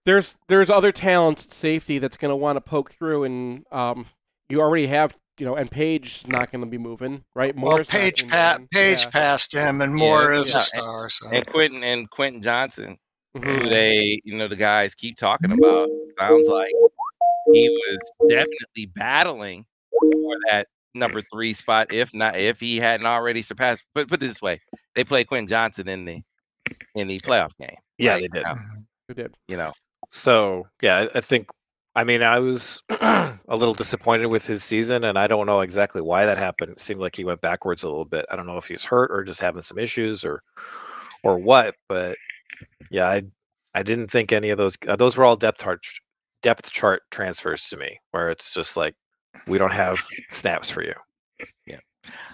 there's 0.07 0.37
there's 0.49 0.71
other 0.71 0.93
talent 0.93 1.45
at 1.45 1.53
safety 1.53 1.99
that's 1.99 2.17
gonna 2.17 2.37
want 2.37 2.57
to 2.57 2.61
poke 2.63 2.93
through 2.93 3.25
and 3.25 3.67
um 3.71 4.07
you 4.49 4.61
already 4.61 4.87
have 4.87 5.15
you 5.39 5.45
know 5.45 5.55
and 5.57 5.71
page's 5.71 6.27
not 6.27 6.51
gonna 6.51 6.65
be 6.65 6.79
moving 6.79 7.23
right 7.35 7.55
Well, 7.55 7.73
Moore's 7.73 7.93
not 7.93 8.01
Paige 8.01 8.27
pa- 8.29 8.57
Paige 8.73 9.03
Yeah. 9.05 9.11
passed 9.11 9.53
him, 9.53 9.83
and 9.83 9.95
Moore 9.95 10.33
is 10.33 10.53
yeah. 10.53 10.59
a 10.59 10.63
star. 10.63 11.09
So 11.11 11.29
And 11.31 11.47
Quentin 11.47 11.85
and 11.85 12.11
Quinten 12.11 12.43
Johnson, 12.43 12.97
who 13.35 13.41
Mhm. 13.41 13.69
they, 13.69 14.21
you 14.25 14.37
know, 14.39 14.49
the 14.49 14.57
guys 14.57 14.95
keep 14.95 15.19
talking 15.19 15.53
about. 15.53 15.89
Sounds 16.19 16.49
like 16.49 16.71
he 17.53 17.69
was 17.69 18.31
definitely 18.31 18.87
battling 18.95 19.67
for 20.01 20.37
that 20.49 20.69
number 20.95 21.21
three 21.31 21.53
spot, 21.53 21.93
if 21.93 22.15
not 22.15 22.37
if 22.39 22.59
he 22.61 22.79
hadn't 22.79 23.07
already 23.07 23.43
surpassed. 23.43 23.85
But 23.95 24.09
put 24.09 24.23
it 24.23 24.27
this 24.27 24.41
way, 24.41 24.61
they 24.95 25.05
played 25.05 25.27
Quinten 25.27 25.49
Johnson 25.49 25.87
in 25.89 26.05
the 26.07 26.23
in 26.95 27.09
the 27.09 27.19
playoff 27.21 27.51
game. 27.59 27.77
Yeah, 27.99 28.13
right? 28.13 28.23
they 28.23 28.29
did. 28.29 28.43
Now, 28.45 28.57
Who 29.09 29.15
did 29.15 29.35
You 29.49 29.57
know, 29.59 29.73
So 30.11 30.67
yeah, 30.83 31.07
I- 31.15 31.21
think. 31.21 31.49
I 31.95 32.05
mean, 32.05 32.23
I 32.23 32.41
was 32.41 32.83
a 32.91 33.39
little 33.49 33.73
disappointed 33.73 34.27
with 34.27 34.47
his 34.47 34.63
season, 34.63 35.03
and 35.03 35.19
I 35.19 35.27
don't 35.27 35.47
know 35.47 35.63
exactly 35.63 36.03
why 36.03 36.27
that 36.27 36.37
happened. 36.37 36.73
It 36.73 36.81
seemed 36.81 37.01
like 37.01 37.17
he 37.17 37.25
went 37.25 37.41
backwards 37.41 37.85
a 37.85 37.89
little 37.89 38.05
bit. 38.05 38.27
I 38.31 38.37
don't 38.37 38.47
know 38.47 38.59
if 38.59 38.67
he's 38.69 38.85
hurt 38.85 39.11
or 39.11 39.25
just 39.25 39.41
having 39.41 39.63
some 39.63 39.79
issues 39.79 40.23
or 40.23 40.43
or 41.23 41.39
what. 41.39 41.75
But 41.89 42.19
yeah, 42.91 43.09
I 43.09 43.23
I 43.75 43.83
didn't 43.83 44.09
think 44.11 44.31
any 44.33 44.51
of 44.51 44.59
those. 44.59 44.77
Uh, 44.87 44.97
those 44.97 45.17
were 45.17 45.25
all 45.25 45.37
depth 45.37 45.61
chart 45.63 45.81
depth 46.43 46.71
chart 46.71 47.03
transfers 47.11 47.67
to 47.69 47.79
me, 47.79 47.99
where 48.11 48.31
it's 48.31 48.53
just 48.53 48.77
like 48.77 48.95
we 49.49 49.57
don't 49.59 49.73
have 49.73 49.99
snaps 50.31 50.71
for 50.71 50.83
you. 50.85 50.95
Yeah. 51.67 51.81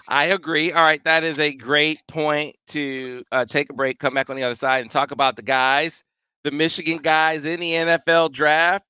I 0.09 0.25
agree. 0.25 0.71
All 0.73 0.83
right, 0.83 1.03
that 1.05 1.23
is 1.23 1.39
a 1.39 1.53
great 1.53 2.01
point 2.07 2.55
to 2.67 3.23
uh, 3.31 3.45
take 3.45 3.69
a 3.69 3.73
break, 3.73 3.99
come 3.99 4.13
back 4.13 4.29
on 4.29 4.35
the 4.35 4.43
other 4.43 4.55
side, 4.55 4.81
and 4.81 4.91
talk 4.91 5.11
about 5.11 5.35
the 5.35 5.41
guys, 5.41 6.03
the 6.43 6.51
Michigan 6.51 6.97
guys 6.97 7.45
in 7.45 7.59
the 7.59 7.71
NFL 7.71 8.31
draft. 8.31 8.85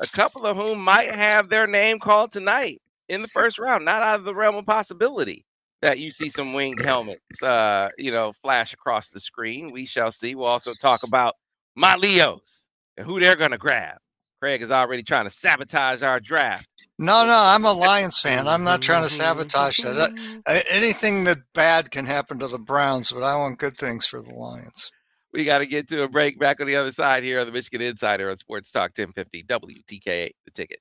A 0.00 0.06
couple 0.06 0.46
of 0.46 0.56
whom 0.56 0.80
might 0.80 1.14
have 1.14 1.48
their 1.48 1.66
name 1.66 1.98
called 1.98 2.32
tonight 2.32 2.80
in 3.08 3.22
the 3.22 3.28
first 3.28 3.58
round. 3.58 3.84
Not 3.84 4.02
out 4.02 4.18
of 4.18 4.24
the 4.24 4.34
realm 4.34 4.56
of 4.56 4.66
possibility 4.66 5.44
that 5.82 5.98
you 5.98 6.10
see 6.10 6.28
some 6.28 6.54
winged 6.54 6.80
helmets, 6.80 7.42
uh, 7.42 7.88
you 7.98 8.10
know, 8.10 8.32
flash 8.32 8.72
across 8.72 9.10
the 9.10 9.20
screen. 9.20 9.70
We 9.70 9.84
shall 9.84 10.10
see. 10.10 10.34
We'll 10.34 10.46
also 10.46 10.72
talk 10.74 11.02
about 11.02 11.34
my 11.74 11.96
Leos 11.96 12.68
and 12.96 13.06
who 13.06 13.20
they're 13.20 13.36
going 13.36 13.50
to 13.50 13.58
grab. 13.58 13.98
Craig 14.40 14.62
is 14.62 14.72
already 14.72 15.04
trying 15.04 15.24
to 15.24 15.30
sabotage 15.30 16.02
our 16.02 16.18
draft. 16.18 16.68
no, 16.98 17.24
no, 17.24 17.36
I'm 17.36 17.64
a 17.64 17.72
Lions 17.72 18.18
fan. 18.18 18.48
I'm 18.48 18.64
not 18.64 18.82
trying 18.82 19.04
to 19.04 19.08
sabotage 19.08 19.78
that. 19.78 20.64
Anything 20.72 21.22
that 21.24 21.38
bad 21.54 21.92
can 21.92 22.06
happen 22.06 22.40
to 22.40 22.48
the 22.48 22.58
Browns, 22.58 23.12
but 23.12 23.22
I 23.22 23.36
want 23.36 23.60
good 23.60 23.76
things 23.76 24.04
for 24.04 24.20
the 24.20 24.34
Lions. 24.34 24.90
We 25.32 25.44
got 25.44 25.58
to 25.58 25.66
get 25.66 25.88
to 25.88 26.02
a 26.02 26.08
break. 26.08 26.38
Back 26.38 26.60
on 26.60 26.66
the 26.66 26.76
other 26.76 26.90
side 26.90 27.22
here 27.22 27.40
on 27.40 27.46
the 27.46 27.52
Michigan 27.52 27.80
Insider 27.80 28.30
on 28.30 28.36
Sports 28.36 28.70
Talk 28.70 28.92
1050 28.96 29.44
WTKA. 29.44 30.30
The 30.44 30.50
ticket. 30.52 30.80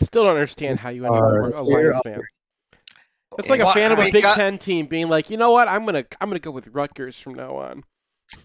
Still 0.00 0.24
don't 0.24 0.34
understand 0.34 0.80
how 0.80 0.88
you 0.90 1.06
end 1.06 1.14
up 1.14 1.22
Uh, 1.22 1.60
a 1.60 1.62
Lions 1.62 2.00
fan. 2.04 2.20
It's 3.38 3.48
like 3.48 3.60
a 3.60 3.72
fan 3.72 3.92
of 3.92 3.98
a 3.98 4.02
Big 4.02 4.12
because- 4.14 4.34
Ten 4.36 4.58
team 4.58 4.86
being 4.86 5.08
like, 5.08 5.30
you 5.30 5.36
know 5.36 5.52
what, 5.52 5.68
I'm 5.68 5.84
gonna 5.86 6.04
I'm 6.20 6.28
gonna 6.28 6.38
go 6.38 6.50
with 6.50 6.68
Rutgers 6.68 7.18
from 7.18 7.34
now 7.34 7.56
on. 7.56 7.84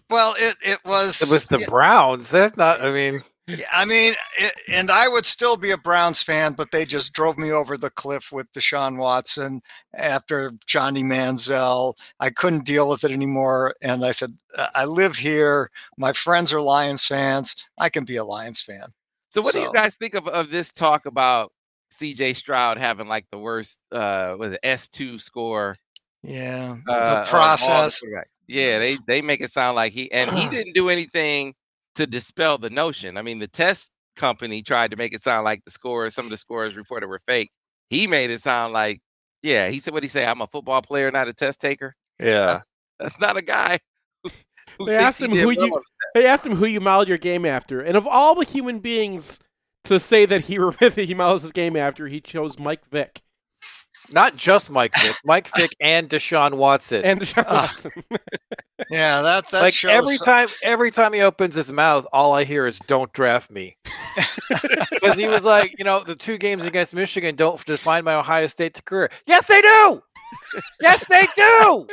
Well, 0.09 0.33
it 0.37 0.55
it 0.61 0.79
was 0.85 1.21
It 1.21 1.29
was 1.31 1.45
the 1.47 1.65
Browns. 1.69 2.29
That's 2.31 2.55
not. 2.57 2.81
I 2.81 2.91
mean, 2.91 3.15
Yeah, 3.15 3.19
I 3.73 3.86
mean, 3.86 4.13
it, 4.38 4.53
and 4.73 4.91
I 4.91 5.07
would 5.07 5.25
still 5.25 5.55
be 5.55 5.71
a 5.71 5.77
Browns 5.77 6.21
fan, 6.21 6.53
but 6.53 6.71
they 6.71 6.83
just 6.83 7.13
drove 7.13 7.38
me 7.38 7.51
over 7.51 7.77
the 7.77 7.89
cliff 7.89 8.31
with 8.31 8.51
Deshaun 8.51 8.97
Watson 8.97 9.62
after 9.93 10.53
Johnny 10.65 11.01
Manziel. 11.03 11.93
I 12.19 12.29
couldn't 12.29 12.65
deal 12.65 12.89
with 12.89 13.03
it 13.03 13.12
anymore, 13.12 13.73
and 13.81 14.03
I 14.05 14.12
said, 14.12 14.38
"Uh, 14.57 14.67
"I 14.75 14.86
live 14.86 15.15
here. 15.15 15.71
My 15.97 16.12
friends 16.12 16.51
are 16.51 16.62
Lions 16.62 17.05
fans. 17.05 17.55
I 17.77 17.89
can 17.89 18.03
be 18.03 18.17
a 18.17 18.25
Lions 18.25 18.62
fan." 18.62 18.93
So, 19.29 19.41
what 19.41 19.53
do 19.53 19.62
you 19.62 19.71
guys 19.73 19.95
think 19.95 20.13
of, 20.13 20.27
of 20.27 20.49
this 20.49 20.71
talk 20.71 21.05
about 21.05 21.53
CJ 21.91 22.36
Stroud 22.36 22.77
having 22.77 23.07
like 23.07 23.25
the 23.31 23.38
worst, 23.38 23.79
uh, 23.91 24.36
was 24.38 24.53
it 24.53 24.60
S2 24.63 25.21
score? 25.21 25.73
Yeah, 26.23 26.75
Uh, 26.89 27.13
the 27.13 27.19
the 27.21 27.29
process. 27.29 28.01
quarterbacks? 28.03 28.23
Yeah, 28.47 28.79
they, 28.79 28.97
they 29.07 29.21
make 29.21 29.41
it 29.41 29.51
sound 29.51 29.75
like 29.75 29.93
he, 29.93 30.12
and 30.12 30.31
he 30.31 30.47
didn't 30.49 30.73
do 30.73 30.89
anything 30.89 31.53
to 31.97 32.07
dispel 32.07 32.57
the 32.57 32.69
notion. 32.69 33.17
I 33.17 33.21
mean, 33.21 33.39
the 33.39 33.47
test 33.47 33.91
company 34.15 34.63
tried 34.63 34.91
to 34.91 34.97
make 34.97 35.13
it 35.13 35.21
sound 35.21 35.43
like 35.45 35.63
the 35.65 35.71
scores, 35.71 36.15
some 36.15 36.25
of 36.25 36.31
the 36.31 36.38
scores 36.38 36.75
reported 36.75 37.07
were 37.07 37.21
fake. 37.27 37.51
He 37.89 38.07
made 38.07 38.31
it 38.31 38.41
sound 38.41 38.73
like, 38.73 38.99
yeah, 39.43 39.69
he 39.69 39.79
said, 39.79 39.93
what 39.93 40.01
he 40.03 40.10
say? 40.10 40.25
I'm 40.25 40.41
a 40.41 40.47
football 40.47 40.81
player, 40.81 41.12
not 41.12 41.27
a 41.27 41.33
test 41.33 41.60
taker. 41.62 41.95
yeah. 42.19 42.60
That's 42.99 43.19
not 43.19 43.38
a 43.38 43.43
guy. 43.43 43.77
who- 44.23 44.29
who 44.79 44.86
They 44.88 44.95
asked 44.95 45.21
him 45.21 45.29
who 45.31 45.51
you- 45.51 45.81
They 46.15 46.25
asked 46.25 46.45
him 46.45 46.55
who 46.55 46.65
you 46.65 46.79
modeled 46.79 47.07
your 47.07 47.19
game 47.19 47.45
after, 47.45 47.79
and 47.81 47.95
of 47.95 48.07
all 48.07 48.33
the 48.33 48.43
human 48.45 48.79
beings 48.79 49.39
to 49.83 49.99
say 49.99 50.25
that 50.25 50.45
he 50.45 50.57
that 50.79 50.95
he 50.97 51.13
models 51.13 51.43
his 51.43 51.51
game 51.51 51.75
after 51.75 52.07
he 52.07 52.19
chose 52.19 52.57
Mike 52.57 52.89
Vick 52.89 53.21
Not 54.11 54.35
just 54.37 54.69
Mike 54.71 54.93
Vick, 55.01 55.15
Mike 55.25 55.49
Vick 55.57 55.75
and 55.79 56.09
Deshaun 56.09 56.53
Watson. 56.55 57.03
and 57.03 57.19
Deshaun 57.21 57.45
Ah, 57.47 57.63
Watson. 57.71 57.91
Yeah, 58.91 59.23
that 59.23 59.49
that 59.49 59.61
like 59.63 59.73
shows. 59.73 59.89
every 59.91 60.17
time, 60.19 60.47
every 60.63 60.91
time 60.91 61.11
he 61.11 61.21
opens 61.21 61.55
his 61.55 61.71
mouth, 61.71 62.05
all 62.13 62.33
I 62.33 62.43
hear 62.43 62.67
is 62.67 62.77
"Don't 62.85 63.11
draft 63.11 63.49
me," 63.49 63.75
because 64.91 65.17
he 65.17 65.27
was 65.27 65.43
like, 65.43 65.73
you 65.79 65.83
know, 65.83 66.03
the 66.03 66.13
two 66.13 66.37
games 66.37 66.63
against 66.63 66.93
Michigan 66.93 67.35
don't 67.35 67.63
define 67.65 68.03
my 68.03 68.13
Ohio 68.13 68.45
State 68.45 68.79
career. 68.85 69.09
Yes, 69.25 69.47
they 69.47 69.61
do. 69.63 70.01
yes, 70.79 71.03
they 71.07 71.23
do. 71.35 71.87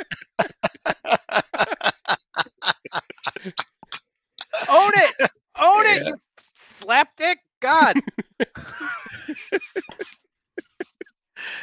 Own 4.69 4.91
it. 4.95 5.29
Own 5.59 5.85
it. 5.87 6.05
You 6.05 6.13
slapdick. 6.55 7.37
God. 7.61 7.99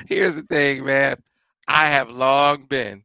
Here's 0.09 0.35
the 0.35 0.43
thing, 0.43 0.85
man. 0.85 1.17
I 1.69 1.87
have 1.87 2.11
long 2.11 2.63
been 2.63 3.05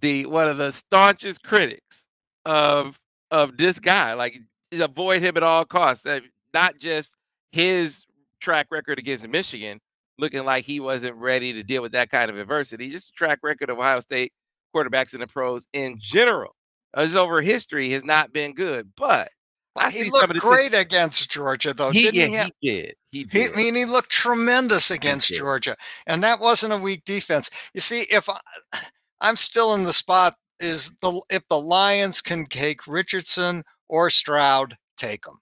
the 0.00 0.26
one 0.26 0.48
of 0.48 0.56
the 0.56 0.72
staunchest 0.72 1.42
critics 1.42 2.06
of 2.44 2.98
of 3.30 3.56
this 3.56 3.78
guy. 3.78 4.14
Like 4.14 4.40
avoid 4.72 5.22
him 5.22 5.36
at 5.36 5.42
all 5.42 5.64
costs. 5.64 6.04
That 6.04 6.22
not 6.52 6.78
just 6.78 7.14
his 7.52 8.06
track 8.40 8.68
record 8.70 8.98
against 8.98 9.28
Michigan, 9.28 9.80
looking 10.18 10.44
like 10.44 10.64
he 10.64 10.80
wasn't 10.80 11.16
ready 11.16 11.52
to 11.52 11.62
deal 11.62 11.82
with 11.82 11.92
that 11.92 12.10
kind 12.10 12.30
of 12.30 12.38
adversity. 12.38 12.88
Just 12.88 13.14
track 13.14 13.40
record 13.42 13.70
of 13.70 13.78
Ohio 13.78 14.00
State 14.00 14.32
quarterbacks 14.74 15.14
in 15.14 15.20
the 15.20 15.26
pros 15.26 15.66
in 15.72 15.98
general. 15.98 16.54
His 16.96 17.14
over 17.14 17.40
history 17.40 17.90
has 17.92 18.04
not 18.04 18.32
been 18.32 18.54
good, 18.54 18.90
but 18.96 19.30
I 19.76 19.90
he 19.90 20.10
looked 20.10 20.34
great 20.38 20.74
against 20.74 21.30
Georgia, 21.30 21.72
though, 21.72 21.90
He, 21.90 22.02
didn't 22.02 22.32
yeah, 22.32 22.44
he? 22.44 22.52
he 22.60 22.70
did. 22.82 22.94
He 23.12 23.24
did. 23.24 23.52
I 23.52 23.56
mean, 23.56 23.74
he 23.74 23.84
looked 23.84 24.10
tremendous 24.10 24.90
against. 24.90 25.32
Georgia, 25.32 25.76
and 26.06 26.22
that 26.22 26.40
wasn't 26.40 26.72
a 26.72 26.78
weak 26.78 27.04
defense. 27.04 27.50
You 27.74 27.80
see, 27.80 28.04
if 28.10 28.28
I, 28.28 28.38
I'm 29.20 29.36
still 29.36 29.74
in 29.74 29.84
the 29.84 29.92
spot, 29.92 30.34
is 30.60 30.96
the 31.00 31.20
if 31.30 31.42
the 31.48 31.60
Lions 31.60 32.20
can 32.20 32.46
take 32.46 32.86
Richardson 32.86 33.62
or 33.88 34.10
Stroud, 34.10 34.76
take 34.96 35.24
them 35.24 35.36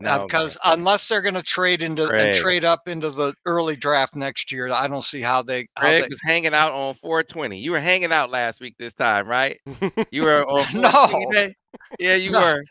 uh, 0.00 0.04
No, 0.04 0.18
man. 0.18 0.26
because 0.26 0.58
unless 0.64 1.08
they're 1.08 1.20
going 1.20 1.34
to 1.34 1.42
trade 1.42 1.82
into 1.82 2.08
and 2.14 2.34
trade 2.34 2.64
up 2.64 2.88
into 2.88 3.10
the 3.10 3.34
early 3.46 3.76
draft 3.76 4.14
next 4.16 4.50
year, 4.50 4.70
I 4.70 4.86
don't 4.88 5.02
see 5.02 5.20
how 5.20 5.42
they. 5.42 5.66
How 5.76 5.88
Greg 5.88 6.02
they 6.02 6.08
was 6.08 6.20
hanging 6.24 6.54
out 6.54 6.72
on 6.72 6.94
420. 6.94 7.58
You 7.58 7.72
were 7.72 7.80
hanging 7.80 8.12
out 8.12 8.30
last 8.30 8.60
week 8.60 8.74
this 8.78 8.94
time, 8.94 9.26
right? 9.26 9.58
You 10.10 10.22
were 10.22 10.44
on 10.46 10.66
No. 10.80 10.88
420? 10.90 11.54
Yeah, 11.98 12.14
you 12.14 12.30
No. 12.30 12.40
were. 12.40 12.62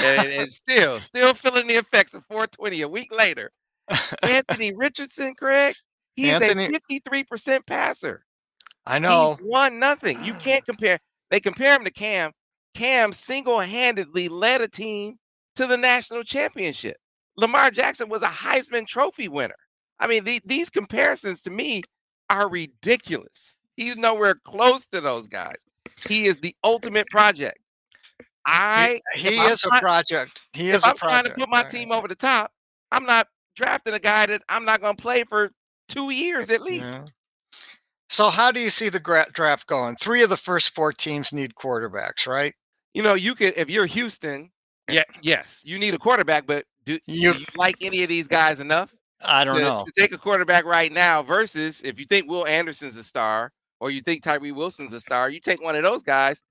And, 0.00 0.28
and 0.28 0.52
still, 0.52 0.98
still 1.00 1.34
feeling 1.34 1.66
the 1.66 1.74
effects 1.74 2.14
of 2.14 2.24
420 2.26 2.82
a 2.82 2.88
week 2.88 3.14
later. 3.16 3.50
Anthony 4.22 4.72
Richardson, 4.74 5.34
Craig, 5.34 5.74
he's 6.14 6.30
Anthony- 6.30 6.66
a 6.66 7.00
53% 7.00 7.66
passer. 7.66 8.22
I 8.86 8.98
know. 8.98 9.36
He's 9.38 9.46
one 9.46 9.78
nothing. 9.78 10.22
You 10.24 10.34
can't 10.34 10.64
compare. 10.66 10.98
They 11.30 11.40
compare 11.40 11.76
him 11.76 11.84
to 11.84 11.90
Cam. 11.90 12.32
Cam 12.74 13.12
single-handedly 13.12 14.28
led 14.28 14.60
a 14.60 14.68
team 14.68 15.16
to 15.56 15.66
the 15.66 15.76
national 15.76 16.22
championship. 16.22 16.96
Lamar 17.36 17.70
Jackson 17.70 18.08
was 18.08 18.22
a 18.22 18.28
Heisman 18.28 18.86
Trophy 18.86 19.28
winner. 19.28 19.56
I 19.98 20.06
mean, 20.06 20.24
the- 20.24 20.40
these 20.44 20.70
comparisons 20.70 21.42
to 21.42 21.50
me 21.50 21.82
are 22.30 22.48
ridiculous. 22.48 23.54
He's 23.76 23.96
nowhere 23.96 24.34
close 24.44 24.86
to 24.88 25.00
those 25.00 25.26
guys. 25.26 25.56
He 26.06 26.26
is 26.26 26.40
the 26.40 26.54
ultimate 26.62 27.06
project. 27.08 27.58
I 28.50 29.00
He 29.14 29.38
I'm 29.38 29.50
is 29.52 29.64
a 29.64 29.68
trying- 29.68 29.80
project. 29.80 30.40
He 30.52 30.70
if 30.70 30.76
is 30.76 30.84
a 30.84 30.88
I'm 30.88 30.96
trying 30.96 31.24
to 31.24 31.30
put 31.30 31.48
my 31.48 31.62
All 31.62 31.68
team 31.68 31.92
over 31.92 32.08
the 32.08 32.14
top, 32.14 32.50
I'm 32.92 33.04
not 33.04 33.28
drafting 33.56 33.94
a 33.94 33.98
guy 33.98 34.26
that 34.26 34.42
I'm 34.48 34.64
not 34.64 34.80
going 34.80 34.96
to 34.96 35.02
play 35.02 35.24
for 35.24 35.50
two 35.88 36.10
years 36.10 36.48
at 36.50 36.62
least. 36.62 36.84
Yeah. 36.86 37.04
So, 38.10 38.30
how 38.30 38.50
do 38.50 38.60
you 38.60 38.70
see 38.70 38.88
the 38.88 39.00
draft 39.32 39.66
going? 39.66 39.96
Three 39.96 40.22
of 40.22 40.30
the 40.30 40.36
first 40.36 40.74
four 40.74 40.92
teams 40.92 41.32
need 41.32 41.54
quarterbacks, 41.54 42.26
right? 42.26 42.54
you 42.94 43.02
know, 43.02 43.14
you 43.14 43.34
could 43.34 43.52
if 43.56 43.68
you're 43.68 43.84
Houston, 43.86 44.50
yeah, 44.90 45.02
yes, 45.20 45.62
you 45.64 45.78
need 45.78 45.92
a 45.94 45.98
quarterback, 45.98 46.46
but 46.46 46.64
do, 46.86 46.98
You- 47.06 47.34
do 47.34 47.40
you 47.40 47.46
like 47.54 47.76
any 47.82 48.02
of 48.02 48.08
these 48.08 48.26
guys 48.26 48.58
enough 48.60 48.92
I 49.24 49.44
don't 49.44 49.56
to, 49.56 49.60
know. 49.62 49.84
to 49.84 49.92
take 50.00 50.12
a 50.12 50.18
quarterback 50.18 50.64
right 50.64 50.90
now? 50.90 51.22
Versus 51.22 51.82
if 51.82 52.00
you 52.00 52.06
think 52.06 52.28
Will 52.28 52.46
Anderson's 52.46 52.96
a 52.96 53.04
star 53.04 53.52
or 53.78 53.90
you 53.90 54.00
think 54.00 54.22
Tyree 54.22 54.52
Wilson's 54.52 54.92
a 54.94 55.00
star, 55.00 55.28
you 55.28 55.38
take 55.38 55.62
one 55.62 55.76
of 55.76 55.82
those 55.84 56.02
guys, 56.02 56.42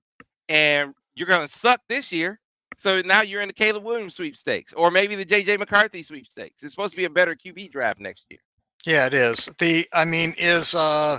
and 0.48 0.94
you're 1.18 1.28
gonna 1.28 1.48
suck 1.48 1.80
this 1.88 2.12
year. 2.12 2.40
So 2.76 3.00
now 3.02 3.22
you're 3.22 3.40
in 3.40 3.48
the 3.48 3.52
Caleb 3.54 3.82
Williams 3.84 4.14
sweepstakes, 4.14 4.72
or 4.72 4.90
maybe 4.90 5.14
the 5.16 5.24
JJ 5.24 5.58
McCarthy 5.58 6.02
sweepstakes. 6.02 6.62
It's 6.62 6.72
supposed 6.72 6.92
to 6.92 6.96
be 6.96 7.06
a 7.06 7.10
better 7.10 7.34
QB 7.34 7.72
draft 7.72 7.98
next 7.98 8.24
year. 8.30 8.38
Yeah, 8.86 9.06
it 9.06 9.14
is. 9.14 9.46
The 9.58 9.84
I 9.92 10.04
mean, 10.04 10.32
is 10.38 10.74
uh, 10.76 11.18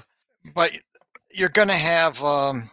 but 0.55 0.71
you're 1.33 1.49
going 1.49 1.67
to 1.67 1.73
have 1.73 2.23
um, 2.23 2.69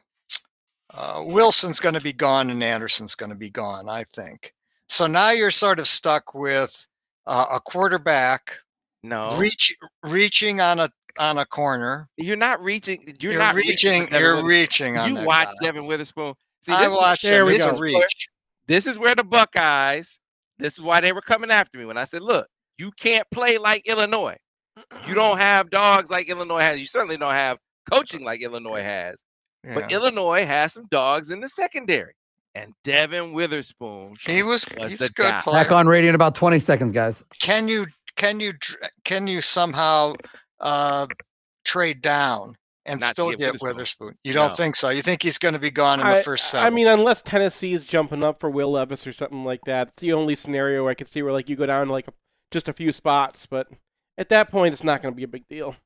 uh, 0.95 1.23
Wilson's 1.27 1.81
going 1.81 1.95
to 1.97 2.01
be 2.01 2.13
gone 2.13 2.49
and 2.51 2.63
Anderson's 2.63 3.15
going 3.17 3.31
to 3.33 3.37
be 3.37 3.51
gone. 3.51 3.89
I 3.89 4.05
think. 4.15 4.55
So 4.89 5.09
now 5.09 5.33
you're 5.33 5.51
sort 5.51 5.81
of 5.81 5.89
stuck 5.89 6.33
with 6.35 6.87
uh, 7.27 7.47
a 7.55 7.61
quarterback 7.61 8.57
No, 9.03 9.37
reach 9.37 9.75
reaching 10.05 10.61
on 10.61 10.79
a 10.79 10.89
on 11.19 11.39
a 11.39 11.47
corner. 11.47 12.09
you're 12.19 12.37
not 12.37 12.63
reaching. 12.63 13.03
You're, 13.21 13.33
You're, 13.33 13.41
not 13.41 13.55
reaching. 13.57 14.05
Devin 14.05 14.21
You're 14.21 14.35
Witherspoon. 14.37 14.49
reaching 14.49 14.99
on 14.99 15.17
You 15.17 15.25
watch 15.25 15.49
guy. 15.49 15.67
Devin 15.67 15.87
Witherspoon. 15.87 16.35
See, 16.67 16.73
I 16.73 16.83
this 16.85 16.93
is- 16.93 16.97
watched 16.97 17.23
there 17.23 17.41
him. 17.43 17.47
we 17.49 17.55
It's 17.57 17.65
go. 17.65 18.03
this 18.67 18.87
is 18.87 18.99
where 18.99 19.15
the 19.15 19.25
Buckeyes, 19.25 20.19
this 20.59 20.75
is 20.75 20.81
why 20.83 21.01
they 21.01 21.13
were 21.13 21.21
coming 21.23 21.51
after 21.51 21.79
me 21.79 21.85
when 21.85 21.97
I 21.97 22.05
said, 22.05 22.23
look, 22.23 22.49
you 22.79 22.91
can't 22.93 23.27
play 23.31 23.57
like 23.59 23.87
Illinois. 23.87 24.37
You 25.07 25.15
don't 25.15 25.39
have 25.39 25.71
dogs 25.71 26.11
like 26.11 26.29
Illinois 26.29 26.61
has. 26.61 26.79
You 26.79 26.87
certainly 26.87 27.17
don't 27.17 27.33
have 27.35 27.59
coaching 27.91 28.23
like 28.25 28.43
Illinois 28.43 28.83
has. 28.83 29.25
But 29.65 29.91
Illinois 29.91 30.45
has 30.45 30.75
some 30.75 30.87
dogs 30.91 31.31
in 31.31 31.41
the 31.41 31.49
secondary. 31.49 32.13
And 32.55 32.73
Devin 32.85 33.33
Witherspoon. 33.33 34.15
He 34.25 34.43
was. 34.45 34.65
was 34.79 34.91
He's 34.91 35.01
a 35.11 35.13
good 35.13 35.31
guy. 35.31 35.41
player. 35.41 35.63
Back 35.65 35.73
on 35.73 35.87
radio 35.89 36.09
in 36.11 36.15
about 36.15 36.35
20 36.37 36.59
seconds, 36.61 36.93
guys. 36.93 37.25
can 37.41 37.67
you 37.69 37.87
can 38.17 38.39
you 38.41 38.53
can 39.05 39.27
you 39.27 39.41
somehow 39.41 40.15
uh 40.61 41.07
trade 41.65 42.01
down 42.01 42.55
and 42.87 43.01
Not 43.01 43.11
still 43.11 43.31
get 43.31 43.39
get 43.39 43.47
Witherspoon. 43.61 43.69
Witherspoon? 43.77 44.19
You 44.25 44.33
don't 44.33 44.49
No. 44.51 44.55
think 44.55 44.77
so? 44.77 44.89
You 44.91 45.03
think 45.03 45.23
he's 45.23 45.39
going 45.39 45.55
to 45.55 45.61
be 45.61 45.71
gone 45.71 46.01
in 46.01 46.07
the 46.07 46.17
I, 46.19 46.23
first 46.23 46.55
I 46.55 46.71
mean, 46.71 46.87
unless 46.87 47.23
Tennessee 47.23 47.73
is 47.75 47.85
jumping 47.87 48.25
up 48.25 48.41
for 48.41 48.49
Will 48.51 48.71
Levis 48.73 49.07
or 49.07 49.13
something 49.13 49.45
like 49.45 49.61
that, 49.67 49.89
it's 49.89 50.01
the 50.01 50.13
only 50.13 50.37
scenario 50.37 50.89
I 50.89 50.95
could 50.95 51.09
see 51.09 51.23
where 51.23 51.33
like 51.33 51.49
you 51.49 51.57
go 51.57 51.67
down 51.67 51.89
like 51.89 52.09
a, 52.09 52.13
just 52.51 52.69
a 52.69 52.73
few 52.73 52.93
spots. 52.93 53.47
But 53.47 53.69
at 54.17 54.29
that 54.31 54.51
point, 54.51 54.73
it's 54.73 54.85
not 54.85 55.03
going 55.03 55.13
to 55.13 55.17
be 55.17 55.25
a 55.25 55.29
big 55.29 55.47
deal. 55.49 55.77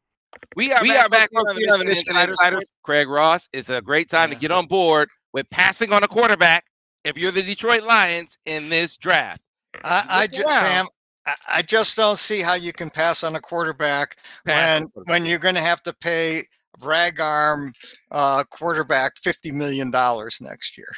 We 0.54 0.72
are 0.72 0.80
We 0.82 0.90
back, 0.90 1.06
are 1.06 1.08
back 1.08 1.28
on 1.34 1.44
the 1.46 1.54
here 1.54 1.72
on 1.72 1.78
the 1.80 1.84
Michigan 1.84 2.14
Michigan 2.14 2.16
Insiders. 2.16 2.34
Insiders. 2.34 2.72
Craig 2.84 3.08
Ross. 3.08 3.48
It's 3.52 3.68
a 3.68 3.80
great 3.82 4.08
time 4.08 4.30
to 4.30 4.36
get 4.36 4.52
on 4.52 4.66
board 4.66 5.08
with 5.32 5.50
passing 5.50 5.92
on 5.92 6.04
a 6.04 6.08
quarterback 6.08 6.66
if 7.04 7.18
you're 7.18 7.32
the 7.32 7.42
Detroit 7.42 7.82
Lions 7.82 8.38
in 8.46 8.68
this 8.68 8.96
draft. 8.96 9.40
I, 9.82 10.04
I 10.08 10.26
just 10.28 10.46
around. 10.46 10.64
Sam, 10.66 10.86
I, 11.26 11.34
I 11.48 11.62
just 11.62 11.96
don't 11.96 12.18
see 12.18 12.40
how 12.42 12.54
you 12.54 12.72
can 12.72 12.90
pass 12.90 13.24
on 13.24 13.34
a 13.36 13.40
quarterback 13.40 14.16
Pass 14.46 14.54
when 14.80 14.82
a 14.82 14.88
quarterback. 14.90 15.10
when 15.12 15.26
you're 15.26 15.38
going 15.40 15.54
to 15.56 15.60
have 15.60 15.82
to 15.84 15.92
pay 15.92 16.42
rag 16.82 17.20
arm 17.20 17.72
uh, 18.10 18.44
quarterback 18.50 19.12
fifty 19.18 19.52
million 19.52 19.90
dollars 19.90 20.40
next 20.40 20.76
year. 20.78 20.88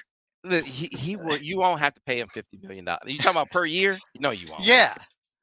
He, 0.65 0.89
he 0.93 1.15
will, 1.15 1.39
you 1.39 1.59
won't 1.59 1.79
have 1.81 1.95
to 1.95 2.01
pay 2.05 2.19
him 2.19 2.29
fifty 2.29 2.59
million 2.63 2.85
dollars. 2.85 3.03
You 3.07 3.19
talking 3.19 3.31
about 3.33 3.51
per 3.51 3.65
year? 3.65 3.97
No, 4.19 4.31
you 4.31 4.47
won't. 4.51 4.65
Yeah. 4.65 4.93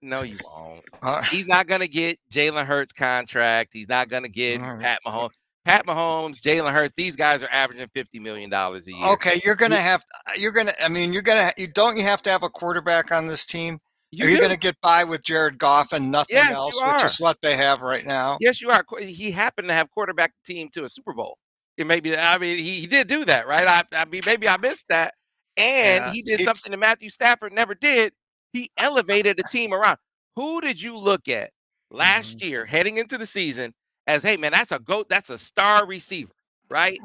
No, 0.02 0.22
you 0.24 0.38
won't. 0.44 0.84
Uh, 1.02 1.22
He's 1.24 1.48
not 1.48 1.68
gonna 1.68 1.88
get 1.88 2.20
Jalen 2.32 2.66
Hurts 2.66 2.94
contract. 2.94 3.70
He's 3.74 3.90
not 3.90 4.10
gonna 4.10 4.30
get 4.30 4.60
right. 4.62 4.80
Pat 4.80 5.00
Mahomes. 5.06 5.32
Pat 5.66 5.86
Mahomes, 5.86 6.42
Jalen 6.42 6.72
Hurts. 6.74 6.94
These 6.96 7.16
guys 7.16 7.44
are 7.44 7.50
averaging 7.52 7.88
fifty 7.94 8.20
million 8.20 8.50
dollars 8.50 8.88
a 8.88 8.92
year. 8.94 9.08
okay, 9.14 9.40
you're 9.46 9.56
going 9.56 9.72
to 9.72 9.78
have 9.78 10.04
you're 10.38 10.52
going 10.54 10.68
to. 10.68 10.84
I 10.84 10.90
mean, 10.90 11.14
you're 11.14 11.22
going 11.22 11.38
to. 11.38 11.62
You 11.62 11.68
don't 11.68 11.98
you 11.98 12.04
have 12.04 12.22
to 12.24 12.30
have 12.30 12.44
a 12.44 12.50
quarterback 12.50 13.12
on 13.12 13.28
this 13.28 13.46
team? 13.46 13.78
You 14.12 14.26
are 14.26 14.30
you 14.30 14.40
going 14.40 14.52
to 14.52 14.58
get 14.58 14.80
by 14.82 15.04
with 15.04 15.24
Jared 15.24 15.58
Goff 15.58 15.94
and 15.94 16.12
nothing 16.12 16.36
Yes, 16.36 16.52
else, 16.52 16.82
which 16.86 17.04
is 17.04 17.20
what 17.20 17.38
they 17.42 17.56
have 17.56 17.82
right 17.82 18.06
now? 18.06 18.38
Yes, 18.40 18.62
you 18.62 18.70
are. 18.70 18.84
He 19.00 19.32
happened 19.32 19.68
to 19.68 19.74
have 19.74 19.90
quarterback 19.92 20.34
team 20.46 20.70
to 20.74 20.84
a 20.86 20.90
Super 20.90 21.14
Bowl. 21.14 21.38
It 21.78 21.88
may 21.88 22.00
be. 22.00 22.16
I 22.18 22.38
mean, 22.38 22.58
he, 22.58 22.82
he 22.82 22.88
did 22.88 23.08
do 23.08 23.24
that, 23.26 23.48
right? 23.48 23.68
I, 23.68 23.84
I 23.96 24.06
mean, 24.06 24.22
maybe 24.26 24.50
I 24.50 24.58
missed 24.58 24.88
that. 24.90 25.14
And 25.58 26.06
Yeah, 26.06 26.12
he 26.12 26.22
did 26.22 26.40
something 26.42 26.72
that 26.72 26.78
Matthew 26.78 27.10
Stafford 27.10 27.54
never 27.54 27.76
did. 27.76 28.14
He 28.54 28.72
elevated 28.78 29.38
the 29.38 29.44
team 29.44 29.74
around. 29.74 29.98
Who 30.36 30.62
did 30.62 30.82
you 30.82 30.98
look 30.98 31.28
at 31.28 31.52
last 31.92 32.40
Mm-hmm. 32.40 32.48
year, 32.48 32.66
heading 32.66 32.98
into 32.98 33.18
the 33.18 33.26
season, 33.26 33.74
as 34.08 34.24
hey 34.24 34.38
man, 34.38 34.52
that's 34.52 34.72
a 34.72 34.80
goat, 34.80 35.08
that's 35.10 35.30
a 35.30 35.38
star 35.38 35.86
receiver, 35.86 36.32
right? 36.70 37.00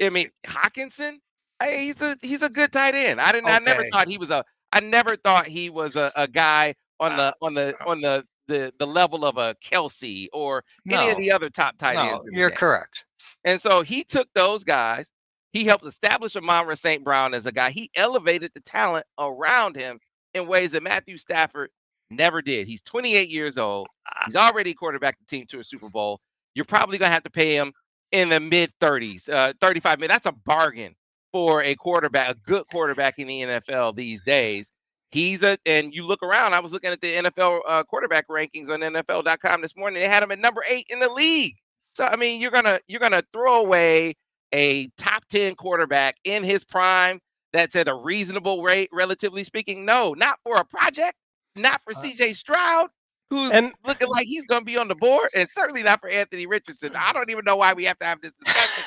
I 0.00 0.10
mean, 0.10 0.30
Hockenson, 0.46 1.18
hey, 1.60 1.86
he's 1.86 2.00
a 2.00 2.16
he's 2.22 2.42
a 2.42 2.48
good 2.48 2.72
tight 2.72 2.94
end. 2.94 3.20
I 3.20 3.32
didn't. 3.32 3.48
I 3.48 3.58
never 3.58 3.84
thought 3.92 4.08
he 4.08 4.18
was 4.18 4.30
a. 4.30 4.44
I 4.76 4.80
never 4.80 5.16
thought 5.16 5.46
he 5.46 5.70
was 5.70 5.96
a, 5.96 6.12
a 6.16 6.28
guy 6.28 6.74
on 7.00 7.16
the 7.16 7.34
on 7.40 7.54
the 7.54 7.74
on 7.86 8.00
the 8.00 8.24
the 8.48 8.72
the 8.78 8.86
level 8.86 9.24
of 9.24 9.38
a 9.38 9.54
Kelce 9.64 10.28
or 10.32 10.62
any 10.90 11.10
of 11.10 11.18
the 11.18 11.32
other 11.32 11.50
top 11.50 11.78
tight 11.78 11.96
ends. 11.96 12.24
the 12.24 12.36
you're 12.36 12.50
game. 12.50 12.58
correct. 12.58 13.04
And 13.44 13.60
so 13.60 13.82
he 13.82 14.04
took 14.04 14.28
those 14.34 14.64
guys. 14.64 15.10
He 15.52 15.64
helped 15.64 15.86
establish 15.86 16.36
Amon-Ra 16.36 16.74
St. 16.74 17.02
Brown 17.02 17.32
as 17.32 17.46
a 17.46 17.52
guy. 17.52 17.70
He 17.70 17.90
elevated 17.94 18.50
the 18.54 18.60
talent 18.60 19.06
around 19.18 19.76
him 19.76 19.98
in 20.34 20.46
ways 20.46 20.72
that 20.72 20.82
Matthew 20.82 21.16
Stafford 21.16 21.70
Never 22.10 22.40
did. 22.40 22.68
He's 22.68 22.82
28 22.82 23.28
years 23.28 23.58
old. 23.58 23.88
He's 24.26 24.36
already 24.36 24.74
quarterbacked 24.74 25.18
the 25.18 25.24
team 25.24 25.46
to 25.48 25.58
a 25.58 25.64
Super 25.64 25.88
Bowl. 25.88 26.20
You're 26.54 26.64
probably 26.64 26.98
gonna 26.98 27.10
have 27.10 27.24
to 27.24 27.30
pay 27.30 27.56
him 27.56 27.72
in 28.12 28.28
the 28.28 28.38
mid 28.38 28.72
30s, 28.80 29.28
uh, 29.28 29.52
35 29.60 29.98
million. 29.98 30.10
That's 30.10 30.26
a 30.26 30.32
bargain 30.32 30.94
for 31.32 31.62
a 31.62 31.74
quarterback, 31.74 32.30
a 32.30 32.34
good 32.34 32.64
quarterback 32.70 33.18
in 33.18 33.26
the 33.28 33.42
NFL 33.42 33.94
these 33.96 34.22
days. 34.22 34.72
He's 35.10 35.42
a, 35.42 35.56
and 35.64 35.94
you 35.94 36.04
look 36.04 36.22
around. 36.22 36.54
I 36.54 36.60
was 36.60 36.72
looking 36.72 36.90
at 36.90 37.00
the 37.00 37.14
NFL 37.14 37.60
uh, 37.66 37.84
quarterback 37.84 38.26
rankings 38.28 38.68
on 38.70 38.80
NFL.com 38.80 39.62
this 39.62 39.76
morning. 39.76 40.00
They 40.02 40.08
had 40.08 40.22
him 40.22 40.32
at 40.32 40.38
number 40.38 40.62
eight 40.68 40.86
in 40.90 40.98
the 40.98 41.08
league. 41.08 41.54
So 41.94 42.04
I 42.04 42.16
mean, 42.16 42.40
you're 42.40 42.50
gonna 42.50 42.80
you're 42.88 43.00
gonna 43.00 43.22
throw 43.32 43.62
away 43.62 44.14
a 44.52 44.88
top 44.98 45.24
10 45.30 45.54
quarterback 45.54 46.16
in 46.24 46.44
his 46.44 46.64
prime 46.64 47.20
that's 47.52 47.74
at 47.76 47.88
a 47.88 47.94
reasonable 47.94 48.62
rate, 48.62 48.88
relatively 48.92 49.44
speaking. 49.44 49.84
No, 49.84 50.12
not 50.12 50.38
for 50.44 50.56
a 50.56 50.64
project, 50.64 51.14
not 51.54 51.80
for 51.84 51.92
Uh, 51.96 52.02
CJ 52.02 52.34
Stroud, 52.36 52.88
who's 53.30 53.50
And- 53.50 53.72
looking 53.86 54.08
like 54.08 54.26
he's 54.26 54.44
going 54.44 54.60
to 54.60 54.64
be 54.66 54.76
on 54.76 54.88
the 54.88 54.94
board, 54.94 55.30
and 55.34 55.48
certainly 55.48 55.82
not 55.82 56.00
for 56.00 56.08
Anthony 56.10 56.46
Richardson. 56.46 56.94
I 56.94 57.12
don't 57.12 57.30
even 57.30 57.44
know 57.44 57.56
why 57.56 57.72
we 57.72 57.84
have 57.84 57.98
to 58.00 58.04
have 58.06 58.20
this 58.20 58.32
discussion. 58.44 58.84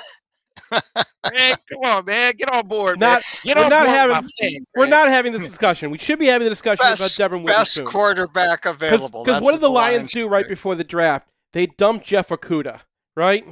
Man, 0.72 1.56
come 1.70 1.82
on, 1.84 2.06
man, 2.06 2.34
get 2.38 2.50
on 2.52 2.68
board, 2.68 3.00
man. 3.00 3.14
Not 3.16 3.24
Get 3.44 3.58
we're 3.58 3.64
on 3.66 3.70
not 3.70 3.86
board 3.86 3.90
having 3.98 4.30
plan, 4.40 4.66
we're 4.76 4.84
man. 4.84 4.90
not 4.90 5.08
having 5.10 5.34
this 5.34 5.44
discussion. 5.44 5.92
We 5.92 5.98
should 5.98 6.18
be 6.20 6.28
having 6.28 6.46
the 6.46 6.50
discussion 6.50 6.86
about 6.86 6.98
Best, 6.98 7.18
Devin 7.18 7.46
best 7.46 7.78
Witherspoon. 7.78 7.86
quarterback 7.86 8.66
available. 8.66 9.24
Because 9.24 9.42
what 9.42 9.52
did 9.52 9.62
the 9.62 9.70
Lions 9.70 9.96
Lions 9.98 10.12
do 10.12 10.20
should 10.22 10.34
right 10.34 10.48
before 10.48 10.76
the 10.76 10.84
draft? 10.84 11.28
They 11.54 11.66
dumped 11.68 12.06
Jeff 12.06 12.30
Okudah, 12.30 12.82
right? 13.16 13.44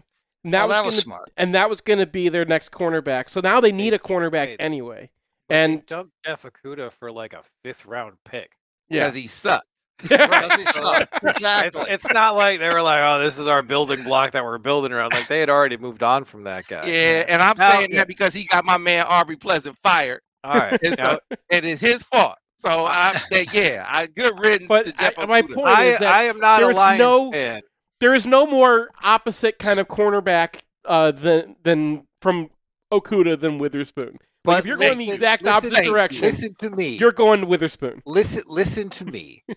And 0.44 0.54
Well, 0.54 0.64
oh, 0.64 0.68
was 0.68 0.76
that 0.76 0.86
was 0.86 0.96
gonna- 0.96 1.04
smart. 1.04 1.30
and 1.36 1.54
that 1.56 1.70
was 1.70 1.82
going 1.82 2.00
to 2.00 2.06
be 2.08 2.30
their 2.30 2.46
next 2.46 2.72
cornerback. 2.72 3.30
So 3.30 3.42
now 3.42 3.60
they 3.60 3.72
need 3.74 3.94
a 3.94 4.00
cornerback 4.00 4.56
anyway. 4.60 5.10
But 5.50 5.54
they 5.54 5.64
And 5.64 5.86
dumped 5.86 6.14
Jeff 6.26 6.44
Okudah 6.44 6.92
for 6.92 7.12
like 7.12 7.34
a 7.34 7.42
fifth 7.64 7.86
round 7.86 8.18
pick. 8.24 8.52
because 8.90 9.14
he 9.16 9.28
sucked. 9.28 9.68
Does 10.00 10.54
he 10.56 10.64
suck? 10.66 11.10
It's, 11.24 11.76
it's 11.90 12.08
not 12.14 12.36
like 12.36 12.60
they 12.60 12.70
were 12.70 12.82
like, 12.82 13.02
oh, 13.04 13.20
this 13.24 13.40
is 13.40 13.48
our 13.48 13.62
building 13.64 14.04
block 14.04 14.32
that 14.32 14.44
we're 14.44 14.58
building 14.58 14.92
around. 14.92 15.14
Like 15.14 15.28
they 15.28 15.40
had 15.40 15.50
already 15.50 15.78
moved 15.78 16.04
on 16.04 16.24
from 16.24 16.44
that 16.44 16.68
guy. 16.68 16.86
Yeah, 16.86 17.26
and 17.28 17.42
I'm 17.42 17.56
Now- 17.58 17.72
saying 17.72 17.92
that 17.94 18.08
because 18.08 18.34
he 18.34 18.46
got 18.46 18.66
my 18.66 18.78
man 18.78 19.06
Aubrey 19.08 19.36
Pleasant 19.38 19.78
fired, 19.82 20.22
All 20.44 20.56
right. 20.58 20.80
and, 20.84 20.96
Now, 20.98 21.06
so, 21.32 21.38
and 21.52 21.66
it's 21.66 21.82
his 21.82 22.04
fault. 22.04 22.36
So 22.60 22.88
I'm 22.90 23.16
yeah, 23.54 23.86
I 23.88 24.08
good 24.08 24.34
riddance 24.40 24.68
But 24.68 24.86
to 24.86 24.92
Jeff. 24.92 25.14
I- 25.18 25.26
my 25.26 25.42
point 25.42 25.68
I, 25.68 25.84
is 25.86 26.00
that 26.00 26.14
I 26.14 26.24
am 26.24 26.40
not 26.40 26.62
a 26.62 26.66
there 26.66 26.72
is 26.72 26.78
Lions 26.78 27.00
no- 27.00 27.32
fan. 27.32 27.62
there 28.00 28.14
is 28.16 28.26
no 28.26 28.46
more 28.46 28.90
opposite 29.04 29.58
kind 29.60 29.80
of 29.80 29.88
cornerback 29.88 30.62
uh, 30.86 31.12
than 31.12 31.56
than 31.64 32.04
from 32.22 32.50
Okudah 32.94 33.40
than 33.40 33.60
Witherspoon. 33.60 34.18
But 34.44 34.60
if 34.60 34.66
you're 34.66 34.78
going 34.78 34.98
the 34.98 35.06
listen- 35.08 35.14
exact 35.14 35.44
listen- 35.44 35.58
opposite 35.76 35.84
direction, 35.92 36.22
Listen 36.22 36.56
to 36.60 36.70
me. 36.70 36.98
you're 36.98 37.12
going 37.12 37.48
Witherspoon. 37.48 38.02
listen, 38.06 38.44
listen 38.48 38.90
to 38.92 39.06
me. 39.06 39.44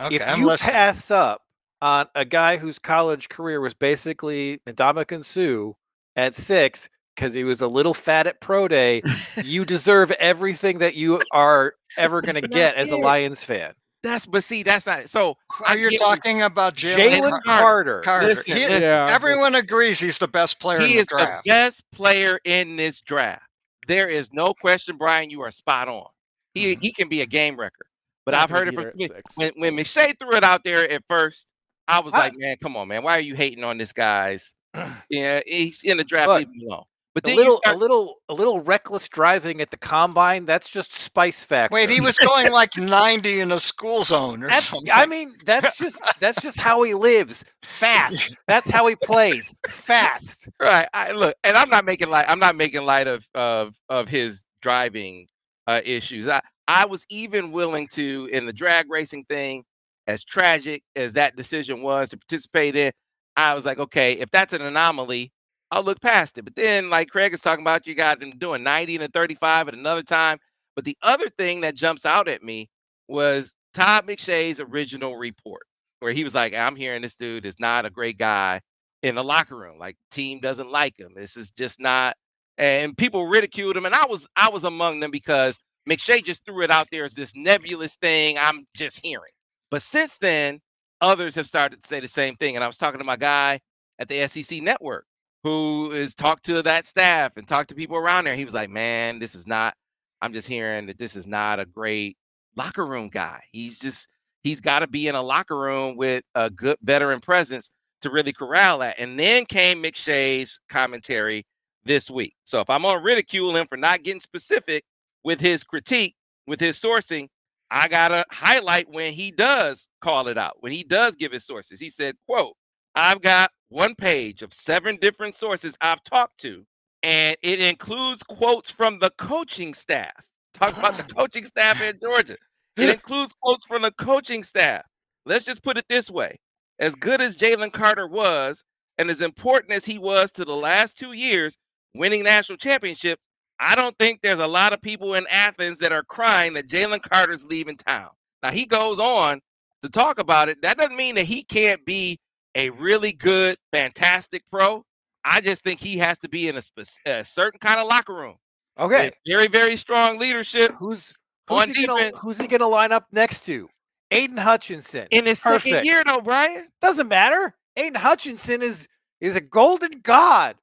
Okay, 0.00 0.16
if 0.16 0.28
I'm 0.28 0.40
you 0.40 0.46
listening. 0.46 0.72
pass 0.72 1.10
up 1.10 1.42
on 1.80 2.06
a 2.14 2.24
guy 2.24 2.56
whose 2.56 2.78
college 2.78 3.28
career 3.28 3.60
was 3.60 3.74
basically 3.74 4.60
Ndamukong 4.66 5.24
Suh 5.24 5.72
at 6.16 6.34
six 6.34 6.88
because 7.14 7.34
he 7.34 7.44
was 7.44 7.60
a 7.60 7.68
little 7.68 7.94
fat 7.94 8.26
at 8.26 8.40
pro 8.40 8.68
day, 8.68 9.02
you 9.44 9.64
deserve 9.66 10.10
everything 10.12 10.78
that 10.78 10.94
you 10.94 11.20
are 11.32 11.74
ever 11.96 12.22
going 12.22 12.36
to 12.36 12.48
get 12.48 12.76
not 12.76 12.82
as 12.82 12.90
a. 12.90 12.96
Lions 12.96 13.44
fan. 13.44 13.74
That's 14.02 14.26
but 14.26 14.42
see, 14.42 14.62
that's 14.62 14.86
not 14.86 15.08
so. 15.08 15.36
Are 15.66 15.76
you 15.76 15.90
get- 15.90 16.00
talking 16.00 16.42
about 16.42 16.74
Jalen 16.74 17.20
Jalen 17.20 17.42
Carter. 17.44 18.00
Carter? 18.00 18.26
Listen, 18.28 18.56
He- 18.56 18.82
Yeah. 18.84 19.06
everyone 19.08 19.54
agrees 19.54 20.00
he's 20.00 20.18
the 20.18 20.28
best 20.28 20.58
player 20.58 20.80
He 20.80 20.92
in 20.92 20.96
the 20.96 21.00
is 21.00 21.06
the 21.06 21.40
best 21.44 21.84
player 21.92 22.40
in 22.44 22.76
this 22.76 23.00
draft. 23.00 23.44
There 23.86 24.10
is 24.10 24.32
no 24.32 24.54
question, 24.54 24.96
Brian. 24.96 25.30
You 25.30 25.42
are 25.42 25.50
spot 25.50 25.88
on. 25.88 26.06
He 26.54 26.72
mm-hmm. 26.72 26.80
he 26.80 26.92
can 26.92 27.08
be 27.08 27.20
a 27.20 27.26
game 27.26 27.58
record. 27.58 27.86
But 28.24 28.34
I've 28.34 28.50
heard 28.50 28.68
it 28.68 28.74
from 28.74 28.84
there 28.84 28.92
at 28.92 28.98
six. 29.00 29.36
when 29.36 29.52
when 29.56 29.76
McShay 29.76 30.18
threw 30.18 30.36
it 30.36 30.44
out 30.44 30.62
there 30.64 30.88
at 30.90 31.02
first. 31.08 31.48
I 31.88 32.00
was 32.00 32.14
I- 32.14 32.18
like, 32.18 32.34
man, 32.36 32.56
come 32.62 32.76
on, 32.76 32.88
man. 32.88 33.02
Why 33.02 33.16
are 33.16 33.20
you 33.20 33.34
hating 33.34 33.64
on 33.64 33.78
this 33.78 33.92
guy's? 33.92 34.54
Yeah, 35.10 35.40
he's 35.46 35.82
in 35.82 35.96
the 35.98 36.04
draft. 36.04 36.28
Look, 36.28 36.38
leave 36.48 36.62
alone. 36.68 36.84
But 37.14 37.28
A 37.28 37.34
little, 37.34 37.56
start 37.58 37.76
a 37.76 37.78
little, 37.78 38.14
a 38.30 38.32
little 38.32 38.60
reckless 38.60 39.06
driving 39.06 39.60
at 39.60 39.70
the 39.70 39.76
combine. 39.76 40.46
That's 40.46 40.70
just 40.70 40.94
spice 40.94 41.44
factor. 41.44 41.74
Wait, 41.74 41.90
he 41.90 42.00
was 42.00 42.16
going 42.16 42.50
like 42.50 42.74
90 42.78 43.40
in 43.40 43.52
a 43.52 43.58
school 43.58 44.02
zone 44.02 44.42
or 44.42 44.48
That's, 44.48 44.70
something. 44.70 44.90
I 44.90 45.04
mean, 45.04 45.34
that's 45.44 45.76
just 45.76 46.00
that's 46.20 46.40
just 46.40 46.58
how 46.58 46.82
he 46.84 46.94
lives. 46.94 47.44
Fast. 47.64 48.34
That's 48.48 48.70
how 48.70 48.86
he 48.86 48.96
plays. 48.96 49.52
Fast. 49.68 50.48
Right. 50.58 50.88
I 50.94 51.12
look, 51.12 51.34
and 51.44 51.54
I'm 51.54 51.68
not 51.68 51.84
making 51.84 52.08
light. 52.08 52.24
I'm 52.28 52.38
not 52.38 52.56
making 52.56 52.82
light 52.86 53.08
of 53.08 53.28
of 53.34 53.74
of 53.90 54.08
his 54.08 54.42
driving 54.62 55.26
uh, 55.66 55.82
issues. 55.84 56.28
I 56.28 56.40
I 56.68 56.86
was 56.86 57.04
even 57.08 57.52
willing 57.52 57.88
to 57.92 58.28
in 58.32 58.46
the 58.46 58.52
drag 58.52 58.90
racing 58.90 59.24
thing, 59.24 59.64
as 60.06 60.24
tragic 60.24 60.82
as 60.96 61.14
that 61.14 61.36
decision 61.36 61.82
was 61.82 62.10
to 62.10 62.16
participate 62.16 62.76
in. 62.76 62.92
I 63.36 63.54
was 63.54 63.64
like, 63.64 63.78
okay, 63.78 64.14
if 64.14 64.30
that's 64.30 64.52
an 64.52 64.62
anomaly, 64.62 65.32
I'll 65.70 65.82
look 65.82 66.00
past 66.00 66.38
it. 66.38 66.42
But 66.44 66.56
then, 66.56 66.90
like 66.90 67.08
Craig 67.08 67.32
is 67.32 67.40
talking 67.40 67.62
about, 67.64 67.86
you 67.86 67.94
got 67.94 68.22
him 68.22 68.30
doing 68.32 68.62
90 68.62 68.96
and 68.96 69.04
a 69.04 69.08
35 69.08 69.68
at 69.68 69.74
another 69.74 70.02
time. 70.02 70.38
But 70.76 70.84
the 70.84 70.96
other 71.02 71.28
thing 71.28 71.62
that 71.62 71.74
jumps 71.74 72.04
out 72.06 72.28
at 72.28 72.42
me 72.42 72.68
was 73.08 73.54
Todd 73.74 74.06
McShay's 74.06 74.60
original 74.60 75.16
report, 75.16 75.62
where 76.00 76.12
he 76.12 76.24
was 76.24 76.34
like, 76.34 76.54
I'm 76.54 76.76
hearing 76.76 77.02
this 77.02 77.14
dude 77.14 77.46
is 77.46 77.58
not 77.58 77.86
a 77.86 77.90
great 77.90 78.18
guy 78.18 78.60
in 79.02 79.14
the 79.14 79.24
locker 79.24 79.56
room. 79.56 79.78
Like 79.78 79.96
team 80.10 80.40
doesn't 80.40 80.70
like 80.70 80.98
him. 80.98 81.12
This 81.14 81.36
is 81.36 81.50
just 81.50 81.80
not 81.80 82.16
and 82.58 82.96
people 82.96 83.26
ridiculed 83.26 83.76
him. 83.76 83.86
And 83.86 83.94
I 83.94 84.06
was 84.06 84.26
I 84.36 84.50
was 84.50 84.64
among 84.64 85.00
them 85.00 85.10
because 85.10 85.58
McShay 85.88 86.22
just 86.22 86.44
threw 86.44 86.62
it 86.62 86.70
out 86.70 86.88
there 86.90 87.04
as 87.04 87.14
this 87.14 87.34
nebulous 87.34 87.96
thing 87.96 88.36
I'm 88.38 88.66
just 88.74 89.04
hearing. 89.04 89.32
But 89.70 89.82
since 89.82 90.18
then, 90.18 90.60
others 91.00 91.34
have 91.34 91.46
started 91.46 91.82
to 91.82 91.88
say 91.88 92.00
the 92.00 92.08
same 92.08 92.36
thing. 92.36 92.54
And 92.54 92.64
I 92.64 92.66
was 92.66 92.76
talking 92.76 92.98
to 92.98 93.04
my 93.04 93.16
guy 93.16 93.60
at 93.98 94.08
the 94.08 94.26
SEC 94.28 94.62
network 94.62 95.06
who 95.42 95.90
is 95.90 96.14
talked 96.14 96.44
to 96.44 96.62
that 96.62 96.86
staff 96.86 97.32
and 97.36 97.46
talked 97.46 97.70
to 97.70 97.74
people 97.74 97.96
around 97.96 98.24
there. 98.24 98.36
He 98.36 98.44
was 98.44 98.54
like, 98.54 98.70
Man, 98.70 99.18
this 99.18 99.34
is 99.34 99.46
not, 99.46 99.74
I'm 100.20 100.32
just 100.32 100.46
hearing 100.46 100.86
that 100.86 100.98
this 100.98 101.16
is 101.16 101.26
not 101.26 101.58
a 101.58 101.66
great 101.66 102.16
locker 102.56 102.86
room 102.86 103.08
guy. 103.08 103.40
He's 103.50 103.78
just 103.78 104.08
he's 104.42 104.60
got 104.60 104.80
to 104.80 104.86
be 104.86 105.08
in 105.08 105.14
a 105.14 105.22
locker 105.22 105.58
room 105.58 105.96
with 105.96 106.22
a 106.34 106.50
good 106.50 106.76
veteran 106.82 107.20
presence 107.20 107.70
to 108.02 108.10
really 108.10 108.32
corral 108.32 108.78
that. 108.80 108.96
And 108.98 109.18
then 109.18 109.44
came 109.46 109.82
McShay's 109.82 110.60
commentary 110.68 111.44
this 111.84 112.10
week. 112.10 112.34
So 112.44 112.60
if 112.60 112.70
I'm 112.70 112.82
gonna 112.82 113.02
ridicule 113.02 113.56
him 113.56 113.66
for 113.66 113.76
not 113.76 114.02
getting 114.02 114.20
specific 114.20 114.84
with 115.24 115.40
his 115.40 115.64
critique, 115.64 116.16
with 116.46 116.60
his 116.60 116.80
sourcing, 116.80 117.28
I 117.70 117.88
gotta 117.88 118.24
highlight 118.30 118.90
when 118.90 119.12
he 119.14 119.30
does 119.30 119.88
call 120.00 120.28
it 120.28 120.36
out, 120.36 120.56
when 120.60 120.72
he 120.72 120.84
does 120.84 121.16
give 121.16 121.32
his 121.32 121.44
sources. 121.44 121.80
He 121.80 121.88
said, 121.88 122.16
quote, 122.28 122.54
I've 122.94 123.22
got 123.22 123.50
one 123.70 123.94
page 123.94 124.42
of 124.42 124.52
seven 124.52 124.96
different 125.00 125.34
sources 125.34 125.76
I've 125.80 126.04
talked 126.04 126.38
to, 126.40 126.66
and 127.02 127.36
it 127.42 127.62
includes 127.62 128.22
quotes 128.22 128.70
from 128.70 128.98
the 128.98 129.10
coaching 129.16 129.72
staff. 129.72 130.26
Talk 130.52 130.76
about 130.76 130.94
the 130.94 131.04
ah. 131.04 131.20
coaching 131.20 131.44
staff 131.44 131.80
in 131.82 131.98
Georgia. 132.02 132.36
It 132.76 132.88
includes 132.90 133.34
quotes 133.40 133.64
from 133.64 133.82
the 133.82 133.92
coaching 133.92 134.42
staff. 134.42 134.82
Let's 135.24 135.46
just 135.46 135.62
put 135.62 135.78
it 135.78 135.86
this 135.88 136.10
way 136.10 136.38
as 136.78 136.94
good 136.94 137.20
as 137.20 137.36
Jalen 137.36 137.72
Carter 137.72 138.06
was, 138.06 138.64
and 138.98 139.08
as 139.08 139.20
important 139.20 139.72
as 139.72 139.84
he 139.84 139.98
was 139.98 140.30
to 140.32 140.44
the 140.44 140.54
last 140.54 140.98
two 140.98 141.12
years 141.12 141.56
winning 141.94 142.22
national 142.22 142.58
championship, 142.58 143.18
I 143.60 143.74
don't 143.74 143.96
think 143.98 144.20
there's 144.22 144.40
a 144.40 144.46
lot 144.46 144.72
of 144.72 144.82
people 144.82 145.14
in 145.14 145.24
Athens 145.30 145.78
that 145.78 145.92
are 145.92 146.02
crying 146.02 146.54
that 146.54 146.68
Jalen 146.68 147.02
Carter's 147.02 147.44
leaving 147.44 147.76
town. 147.76 148.10
Now 148.42 148.50
he 148.50 148.66
goes 148.66 148.98
on 148.98 149.40
to 149.82 149.88
talk 149.88 150.18
about 150.18 150.48
it. 150.48 150.60
That 150.62 150.78
doesn't 150.78 150.96
mean 150.96 151.14
that 151.14 151.26
he 151.26 151.42
can't 151.44 151.84
be 151.84 152.18
a 152.54 152.70
really 152.70 153.12
good, 153.12 153.56
fantastic 153.70 154.42
pro. 154.50 154.84
I 155.24 155.40
just 155.40 155.62
think 155.62 155.80
he 155.80 155.98
has 155.98 156.18
to 156.20 156.28
be 156.28 156.48
in 156.48 156.56
a, 156.56 156.62
a 157.06 157.24
certain 157.24 157.60
kind 157.60 157.80
of 157.80 157.86
locker 157.86 158.14
room. 158.14 158.36
Okay. 158.78 159.12
Very, 159.26 159.48
very 159.48 159.76
strong 159.76 160.18
leadership 160.18 160.72
Who's 160.78 161.12
On 161.48 161.68
who's 161.68 161.76
he, 161.76 161.86
gonna, 161.86 162.10
who's 162.20 162.38
he 162.38 162.46
gonna 162.46 162.66
line 162.66 162.92
up 162.92 163.06
next 163.12 163.44
to? 163.46 163.68
Aidan 164.10 164.36
Hutchinson. 164.36 165.08
in 165.10 165.26
his 165.26 165.40
second 165.40 165.84
year, 165.84 166.02
though, 166.04 166.20
Brian. 166.20 166.68
Doesn't 166.80 167.08
matter. 167.08 167.54
Aidan 167.76 167.94
Hutchinson 167.94 168.62
is 168.62 168.88
is 169.20 169.36
a 169.36 169.40
golden 169.40 170.00
god, 170.00 170.56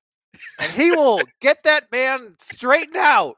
and 0.60 0.72
he 0.72 0.92
will 0.92 1.22
get 1.42 1.64
that 1.64 1.92
man 1.92 2.36
straightened 2.40 2.96
out. 2.98 3.36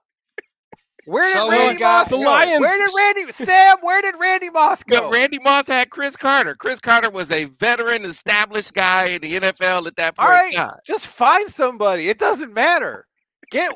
Where 1.06 1.24
did 1.24 1.34
So 1.34 1.50
Randy 1.50 1.78
got- 1.80 2.02
Moss 2.04 2.10
The 2.10 2.18
go? 2.18 2.24
Lions- 2.30 2.62
Where 2.62 2.78
did 2.78 2.90
Randy 2.96 3.32
Sam? 3.32 3.78
Where 3.82 4.02
did 4.04 4.16
Randy 4.20 4.50
Moss 4.52 4.84
go? 4.84 5.02
But 5.02 5.12
Randy 5.14 5.40
Moss 5.40 5.66
had 5.68 5.90
Cris 5.90 6.16
Carter. 6.16 6.54
Cris 6.56 6.80
Carter 6.80 7.10
was 7.10 7.32
a 7.32 7.46
veteran, 7.46 8.06
established 8.06 8.74
guy 8.76 9.06
in 9.08 9.22
the 9.22 9.36
NFL 9.40 9.88
at 9.88 9.96
that 9.96 10.16
point. 10.16 10.30
in 10.30 10.36
right, 10.36 10.54
time. 10.54 10.76
just 10.86 11.08
find 11.08 11.48
somebody. 11.50 12.08
It 12.08 12.20
doesn't 12.20 12.54
matter. 12.54 13.08
Get. 13.50 13.72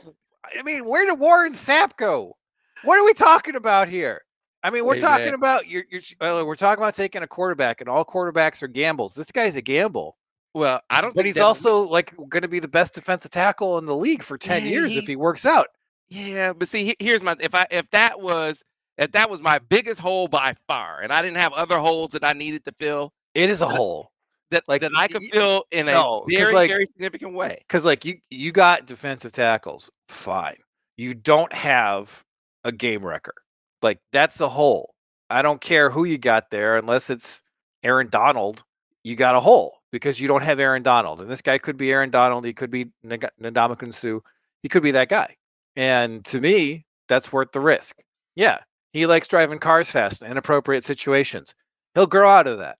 I 0.58 0.62
mean, 0.62 0.86
where 0.86 1.06
did 1.06 1.20
Warren 1.20 1.54
Sapp 1.54 1.98
go? 1.98 2.38
What 2.84 3.00
are 3.00 3.04
we 3.04 3.14
talking 3.16 3.56
about 3.56 3.90
here? 3.90 4.22
I 4.64 4.70
mean, 4.70 4.86
we're 4.86 4.96
Hey, 4.96 5.02
talking 5.02 5.26
man. 5.26 5.34
about 5.34 5.68
you're, 5.68 5.84
you're 5.90 6.02
uh, 6.22 6.44
we're 6.46 6.56
talking 6.56 6.82
about 6.84 6.94
taking 6.96 7.24
a 7.24 7.28
quarterback, 7.28 7.82
and 7.82 7.90
all 7.90 8.06
quarterbacks 8.06 8.62
are 8.62 8.68
gambles. 8.68 9.16
This 9.16 9.32
guy's 9.32 9.56
a 9.56 9.62
gamble, 9.62 10.16
Well, 10.56 10.82
I 10.89 11.01
don't. 11.01 11.14
but 11.14 11.26
he's 11.26 11.36
that- 11.36 11.43
also 11.43 11.82
like 11.82 12.16
going 12.16 12.41
to 12.43 12.47
be 12.47 12.60
the 12.60 12.68
best 12.68 12.95
defensive 12.95 13.30
tackle 13.32 13.78
in 13.78 13.86
the 13.86 13.95
league 13.95 14.24
for 14.24 14.38
ten 14.38 14.64
Yeah, 14.64 14.72
years 14.72 14.95
if 14.95 15.01
he- 15.03 15.12
he 15.12 15.16
works 15.18 15.45
out. 15.45 15.68
Yeah, 16.10 16.53
but 16.53 16.68
see, 16.68 16.95
here's 16.99 17.22
my 17.22 17.36
if 17.39 17.53
I 17.53 17.68
if 17.70 17.89
that 17.91 18.20
was 18.22 18.64
That 18.97 19.12
that 19.12 19.30
was 19.30 19.41
my 19.41 19.60
biggest 19.60 19.99
hole 19.99 20.30
by 20.30 20.56
far, 20.70 21.01
and 21.01 21.12
I 21.12 21.22
didn't 21.22 21.38
have 21.39 21.51
other 21.51 21.78
holes 21.80 22.12
that 22.12 22.24
I 22.24 22.32
needed 22.32 22.64
to 22.66 22.72
fill 22.80 23.12
It 23.34 23.49
is 23.49 23.60
a 23.62 23.68
hole 23.68 24.12
that 24.51 24.64
Like, 24.70 24.80
that 24.82 24.91
I 24.95 25.10
could 25.10 25.24
y- 25.24 25.30
fill 25.34 25.66
in 25.72 25.89
a 25.89 25.91
no, 25.91 26.22
'cause, 26.22 26.38
very 26.38 26.53
like- 26.53 26.70
very 26.72 26.86
significant 26.86 27.34
way. 27.34 27.58
because 27.68 27.84
like 27.84 28.06
you 28.06 28.20
you 28.30 28.53
got 28.53 28.86
defensive 28.86 29.34
tackles, 29.34 29.89
fine. 30.08 30.56
You 30.95 31.14
don't 31.16 31.51
have 31.51 32.24
a 32.64 32.72
game 32.72 33.03
record. 33.06 33.36
Like 33.82 33.99
that's 34.14 34.39
a 34.39 34.47
hole. 34.47 34.95
I 35.30 35.41
don't 35.41 35.60
care 35.60 35.89
who 35.89 36.06
you 36.06 36.18
got 36.18 36.49
there, 36.51 36.78
unless 36.78 37.10
it's 37.10 37.41
Aaron 37.84 38.08
Donald. 38.10 38.64
You 39.06 39.16
got 39.16 39.36
a 39.36 39.39
hole 39.39 39.78
because 39.91 40.20
you 40.20 40.28
don't 40.28 40.41
have 40.41 40.60
Aaron 40.60 40.82
Donald, 40.82 41.22
and 41.22 41.30
this 41.30 41.43
guy 41.43 41.60
could 41.60 41.78
be 41.78 41.91
Aaron 41.91 42.10
Donald. 42.10 42.43
He 42.43 42.53
could 42.53 42.72
be 42.72 42.88
Nag- 43.03 43.30
Ndamukong 43.39 43.93
Suh. 43.93 44.20
He 44.64 44.68
could 44.68 44.82
be 44.82 44.89
that 44.91 45.10
guy. 45.10 45.36
And 45.76 46.26
to 46.26 46.41
me, 46.41 46.88
that's 47.08 47.32
worth 47.32 47.51
the 47.51 47.60
risk. 47.60 47.97
Yeah, 48.36 48.58
he 48.93 49.06
likes 49.06 49.28
driving 49.28 49.60
cars 49.60 49.91
fast 49.91 50.24
in 50.24 50.32
inappropriate 50.32 50.84
situations. 50.84 51.53
He'll 51.93 52.08
grow 52.08 52.28
out 52.28 52.47
of 52.47 52.58
that. 52.58 52.78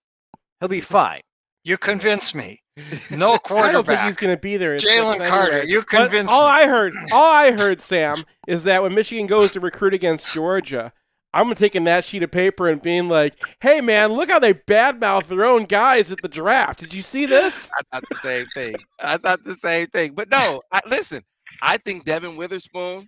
He'll 0.58 0.68
be 0.68 0.80
fine. 0.80 1.20
You 1.62 1.78
convince 1.78 2.34
me. 2.34 2.58
No 3.08 3.38
quarterback. 3.38 3.68
I 3.68 3.72
don't 3.72 3.86
think 3.86 4.00
he's 4.00 4.16
going 4.16 4.34
to 4.34 4.40
be 4.40 4.56
there. 4.56 4.76
Jalen 4.78 5.28
Carter, 5.28 5.62
you 5.64 5.82
convinced 5.82 6.32
all 6.32 6.42
me. 6.42 6.64
I 6.64 6.66
heard, 6.66 6.92
all 7.12 7.32
I 7.32 7.52
heard, 7.52 7.80
Sam, 7.80 8.24
is 8.48 8.64
that 8.64 8.82
when 8.82 8.94
Michigan 8.94 9.28
goes 9.28 9.52
to 9.52 9.60
recruit 9.60 9.94
against 9.94 10.34
Georgia, 10.34 10.92
I'm 11.36 11.54
taking 11.54 11.84
that 11.84 12.04
sheet 12.04 12.22
of 12.22 12.30
paper 12.30 12.66
and 12.66 12.80
being 12.80 13.10
like, 13.10 13.34
"Hey, 13.60 13.82
man, 13.82 14.14
look 14.14 14.30
how 14.30 14.38
they 14.38 14.54
badmouth 14.54 15.26
their 15.26 15.44
own 15.44 15.64
guys 15.64 16.10
at 16.10 16.22
the 16.22 16.28
draft. 16.28 16.80
Did 16.80 16.94
you 16.94 17.02
see 17.02 17.26
this?" 17.26 17.70
I 17.78 17.82
thought 17.92 18.04
the 18.08 18.18
same 18.22 18.46
thing. 18.54 18.76
I 19.00 19.18
thought 19.18 19.44
the 19.44 19.54
same 19.56 19.88
thing. 19.88 20.14
But 20.14 20.30
no, 20.30 20.62
I, 20.72 20.80
listen, 20.86 21.22
I 21.60 21.76
think 21.76 22.06
Devin 22.06 22.36
Witherspoon, 22.36 23.06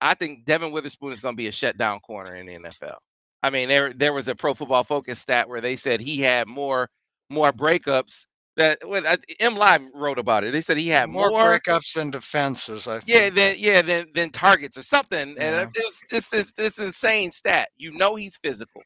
I 0.00 0.14
think 0.14 0.44
Devin 0.44 0.72
Witherspoon 0.72 1.12
is 1.12 1.20
going 1.20 1.34
to 1.34 1.36
be 1.36 1.46
a 1.46 1.52
shutdown 1.52 2.00
corner 2.00 2.34
in 2.34 2.46
the 2.46 2.54
NFL. 2.54 2.96
I 3.44 3.50
mean, 3.50 3.68
there 3.68 3.92
there 3.92 4.12
was 4.12 4.26
a 4.26 4.34
Pro 4.34 4.54
Football 4.54 4.82
Focus 4.82 5.20
stat 5.20 5.48
where 5.48 5.60
they 5.60 5.76
said 5.76 6.00
he 6.00 6.20
had 6.20 6.48
more 6.48 6.90
more 7.30 7.52
breakups 7.52 8.26
that 8.58 8.78
when 8.86 9.06
I, 9.06 9.16
MLive 9.40 9.88
wrote 9.94 10.18
about 10.18 10.44
it. 10.44 10.52
They 10.52 10.60
said 10.60 10.76
he 10.76 10.88
had 10.88 11.08
more, 11.08 11.30
more, 11.30 11.58
breakups 11.58 11.94
than 11.94 12.10
defenses. 12.10 12.86
I 12.86 12.98
think. 12.98 13.08
yeah, 13.08 13.30
than 13.30 13.54
yeah, 13.58 13.82
than 13.82 14.06
than 14.14 14.30
targets 14.30 14.76
or 14.76 14.82
something. 14.82 15.20
And 15.20 15.38
Yeah. 15.38 15.62
it 15.62 15.84
was 15.84 16.00
just 16.10 16.30
this, 16.30 16.52
this 16.52 16.78
insane 16.78 17.30
stat. 17.30 17.70
You 17.76 17.92
know 17.92 18.16
he's 18.16 18.36
physical. 18.36 18.82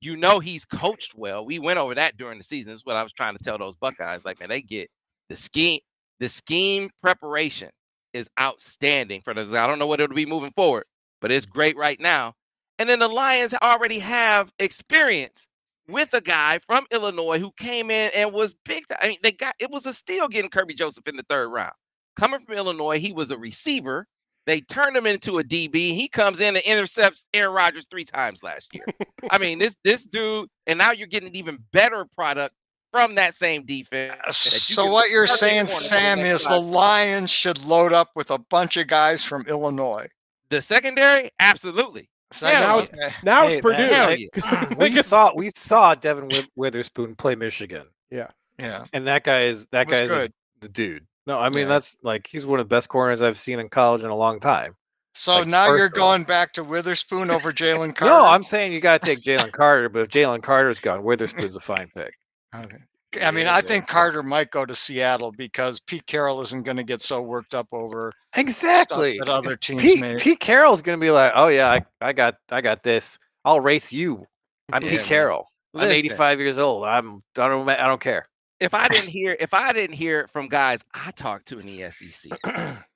You 0.00 0.16
know 0.16 0.40
he's 0.40 0.64
coached 0.64 1.14
well. 1.14 1.46
We 1.46 1.58
went 1.58 1.78
over 1.78 1.94
that 1.94 2.16
during 2.16 2.38
the 2.38 2.44
season. 2.44 2.72
That's 2.72 2.84
what 2.84 2.96
I 2.96 3.02
was 3.02 3.12
trying 3.12 3.36
to 3.36 3.42
tell 3.44 3.58
those 3.58 3.76
Buckeyes. 3.76 4.24
Like, 4.24 4.40
man, 4.40 4.48
they 4.48 4.62
get 4.62 4.90
the 5.28 5.36
scheme, 5.36 5.80
the 6.20 6.28
scheme 6.28 6.90
preparation 7.02 7.70
is 8.12 8.28
outstanding 8.40 9.20
for 9.22 9.34
those. 9.34 9.52
I 9.52 9.66
don't 9.66 9.78
know 9.78 9.86
what 9.86 10.00
it'll 10.00 10.16
be 10.16 10.26
moving 10.26 10.52
forward, 10.52 10.84
but 11.20 11.30
it's 11.30 11.46
great 11.46 11.76
right 11.76 12.00
now. 12.00 12.34
And 12.78 12.88
then 12.88 12.98
the 12.98 13.08
Lions 13.08 13.54
already 13.62 13.98
have 13.98 14.50
experience 14.58 15.46
with 15.88 16.12
a 16.14 16.20
guy 16.20 16.58
from 16.66 16.84
Illinois 16.90 17.38
who 17.38 17.52
came 17.58 17.90
in 17.90 18.10
and 18.14 18.32
was 18.32 18.54
big. 18.64 18.84
I 19.00 19.08
mean, 19.08 19.18
they 19.22 19.32
got 19.32 19.54
it 19.58 19.70
was 19.70 19.86
a 19.86 19.94
steal 19.94 20.28
getting 20.28 20.50
Kirby 20.50 20.74
Joseph 20.74 21.06
in 21.06 21.16
the 21.16 21.24
third 21.28 21.48
round. 21.48 21.72
Coming 22.18 22.40
from 22.40 22.54
Illinois, 22.56 22.98
he 22.98 23.12
was 23.12 23.30
a 23.30 23.38
receiver. 23.38 24.06
They 24.46 24.60
turned 24.60 24.96
him 24.96 25.06
into 25.06 25.38
a 25.38 25.44
DB. 25.44 25.74
He 25.74 26.08
comes 26.08 26.38
in 26.40 26.54
and 26.56 26.64
intercepts 26.64 27.24
Aaron 27.34 27.52
Rodgers 27.52 27.86
three 27.90 28.04
times 28.04 28.42
last 28.44 28.68
year. 28.72 28.84
I 29.30 29.38
mean, 29.38 29.58
this 29.58 29.76
this 29.84 30.04
dude, 30.04 30.48
and 30.66 30.78
now 30.78 30.92
you're 30.92 31.08
getting 31.08 31.28
an 31.28 31.36
even 31.36 31.58
better 31.72 32.06
product 32.16 32.54
from 32.92 33.16
that 33.16 33.34
same 33.34 33.66
defense. 33.66 34.14
Uh, 34.26 34.32
So 34.32 34.86
what 34.86 35.10
you're 35.10 35.26
saying, 35.26 35.52
anyone 35.52 35.66
for 35.66 35.72
the 35.82 35.88
Sam, 35.88 36.18
is 36.20 36.44
the 36.44 36.58
Lions 36.60 37.30
should 37.30 37.62
load 37.66 37.92
up 37.92 38.10
with 38.14 38.30
a 38.30 38.38
bunch 38.38 38.76
of 38.76 38.86
guys 38.86 39.22
from 39.24 39.44
Illinois. 39.48 40.06
the 40.48 40.62
secondary, 40.62 41.28
absolutely. 41.40 42.08
Second- 42.32 42.60
now 42.60 42.78
it's- 42.80 43.22
Now 43.22 43.46
Hey, 43.46 43.52
it's 43.54 43.62
Purdue. 43.62 43.76
man, 43.90 44.18
yeah. 44.18 44.74
we 44.78 45.02
saw 45.02 45.32
we 45.34 45.50
saw 45.54 45.94
Devin 45.94 46.30
Witherspoon 46.56 47.14
play 47.14 47.34
Michigan, 47.34 47.86
Yeah. 48.10 48.28
Yeah, 48.58 48.84
and 48.94 49.06
that 49.06 49.22
guy 49.22 49.42
is 49.42 49.66
that 49.72 49.86
Was 49.86 49.98
guy 49.98 50.04
is 50.04 50.10
good. 50.10 50.32
the 50.60 50.68
dude. 50.70 51.06
No, 51.26 51.38
I 51.38 51.50
mean 51.50 51.64
Yeah. 51.64 51.68
that's 51.68 51.96
like 52.02 52.26
he's 52.26 52.46
one 52.46 52.58
of 52.58 52.66
the 52.68 52.74
best 52.74 52.88
corners 52.88 53.20
I've 53.22 53.38
seen 53.38 53.58
in 53.60 53.68
college 53.68 54.00
in 54.02 54.08
a 54.10 54.16
long 54.16 54.40
time. 54.40 54.74
So 55.14 55.38
Like, 55.40 55.48
now 55.48 55.66
you're 55.68 55.88
personal. 55.90 56.06
going 56.08 56.22
back 56.24 56.52
to 56.54 56.64
Witherspoon 56.64 57.30
over 57.30 57.52
Jalen 57.52 57.94
Carter. 57.96 58.12
No, 58.14 58.26
I'm 58.26 58.42
saying 58.42 58.72
you 58.72 58.80
got 58.80 59.00
to 59.02 59.06
take 59.06 59.22
Jalen 59.22 59.52
Carter, 59.52 59.88
but 59.88 60.00
if 60.02 60.08
Jalen 60.08 60.42
Carter's 60.42 60.80
gone, 60.80 61.02
Witherspoon's 61.04 61.54
a 61.56 61.60
fine 61.60 61.90
pick. 61.94 62.12
Okay. 62.54 62.78
I 63.22 63.30
mean, 63.30 63.46
I 63.46 63.60
think 63.60 63.86
Carter 63.86 64.22
might 64.22 64.50
go 64.50 64.66
to 64.66 64.74
Seattle 64.74 65.32
because 65.32 65.80
Pete 65.80 66.06
Carroll 66.06 66.40
isn't 66.42 66.64
going 66.64 66.76
to 66.76 66.82
get 66.82 67.00
so 67.00 67.22
worked 67.22 67.54
up 67.54 67.68
over 67.72 68.12
Exactly. 68.34 69.18
that 69.18 69.28
other 69.28 69.56
teams 69.56 69.80
Pete, 69.80 70.00
may. 70.00 70.16
Pete 70.16 70.40
Carroll's 70.40 70.82
gonna 70.82 70.98
be 70.98 71.10
like, 71.10 71.32
oh 71.34 71.48
yeah, 71.48 71.70
I, 71.70 71.80
I 72.00 72.12
got 72.12 72.36
I 72.50 72.60
got 72.60 72.82
this. 72.82 73.18
I'll 73.44 73.60
race 73.60 73.92
you. 73.92 74.26
I'm 74.72 74.82
Yeah, 74.82 74.88
Pete 74.90 74.98
man. 74.98 75.06
Carroll. 75.06 75.48
I'm 75.74 75.90
85 75.90 76.40
years 76.40 76.58
old. 76.58 76.84
I'm 76.84 77.22
I 77.38 77.48
don't 77.48 77.68
I 77.68 77.86
don't 77.86 78.00
care. 78.00 78.26
If 78.58 78.72
I 78.72 78.88
didn't 78.88 79.08
hear, 79.08 79.36
if 79.38 79.52
I 79.52 79.72
didn't 79.74 79.96
hear 79.96 80.26
from 80.28 80.48
guys 80.48 80.82
I 80.94 81.10
talked 81.10 81.46
to 81.48 81.58
in 81.58 81.66
the 81.66 81.90
SEC, 81.90 82.32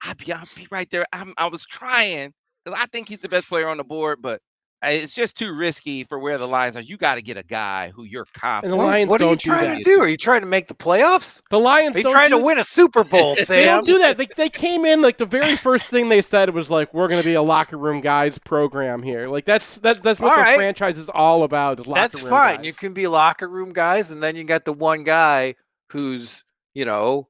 I'd 0.02 0.16
be, 0.16 0.32
I'd 0.32 0.44
be 0.56 0.66
right 0.70 0.88
there. 0.90 1.04
I'm, 1.12 1.34
I 1.36 1.48
was 1.48 1.66
trying 1.66 2.32
because 2.64 2.80
I 2.80 2.86
think 2.86 3.08
he's 3.08 3.20
the 3.20 3.28
best 3.28 3.46
player 3.48 3.68
on 3.68 3.76
the 3.76 3.84
board, 3.84 4.22
but 4.22 4.40
it's 4.82 5.12
just 5.12 5.36
too 5.36 5.52
risky 5.52 6.04
for 6.04 6.18
where 6.18 6.38
the 6.38 6.46
Lions 6.48 6.74
are. 6.76 6.80
You 6.80 6.96
got 6.96 7.16
to 7.16 7.22
get 7.22 7.36
a 7.36 7.42
guy 7.42 7.90
who 7.90 8.04
you're 8.04 8.22
And 8.22 8.32
confident. 8.42 8.70
the 8.72 8.76
What- 8.78 8.86
Lions 8.86 9.10
what 9.10 9.20
are 9.20 9.24
you 9.24 9.30
don't 9.30 9.40
do 9.40 9.50
trying 9.50 9.68
that. 9.70 9.76
to 9.78 9.82
do? 9.82 10.00
Are 10.00 10.08
you 10.08 10.16
trying 10.16 10.40
to 10.40 10.46
make 10.46 10.68
the 10.68 10.74
playoffs? 10.74 11.42
The 11.50 11.60
Lions 11.60 11.96
Are 11.96 12.02
trying 12.02 12.30
do 12.30 12.38
to 12.38 12.42
win 12.44 12.58
a 12.58 12.64
Super 12.64 13.04
Bowl, 13.04 13.36
They 13.48 13.64
don't 13.66 13.84
do 13.84 13.98
that. 13.98 14.16
They, 14.16 14.26
they 14.36 14.48
came 14.48 14.84
in 14.86 15.02
like 15.02 15.18
the 15.18 15.26
very 15.26 15.56
first 15.56 15.90
thing 15.90 16.08
they 16.08 16.22
said 16.22 16.50
was 16.54 16.70
like, 16.70 16.94
"We're 16.94 17.08
going 17.08 17.20
to 17.20 17.28
be 17.28 17.34
a 17.34 17.42
locker 17.42 17.76
room 17.76 18.00
guys 18.00 18.38
program 18.38 19.02
here." 19.02 19.28
Like 19.28 19.44
that's 19.44 19.76
that, 19.78 20.02
that's 20.02 20.18
what 20.18 20.30
All 20.30 20.36
the 20.36 20.42
right. 20.42 20.56
franchise 20.56 20.96
is 20.98 21.08
all 21.10 21.42
about. 21.44 21.78
Is 21.80 21.86
locker 21.86 22.00
That's 22.00 22.22
room 22.22 22.30
fine. 22.30 22.56
guys. 22.56 22.64
You 22.66 22.72
can 22.72 22.92
be 22.94 23.06
locker 23.06 23.48
room 23.48 23.72
guys, 23.72 24.10
and 24.10 24.22
then 24.22 24.34
you 24.36 24.44
got 24.44 24.64
the 24.64 24.72
one 24.72 25.04
guy 25.04 25.56
who's 25.90 26.44
you 26.72 26.84
know 26.86 27.28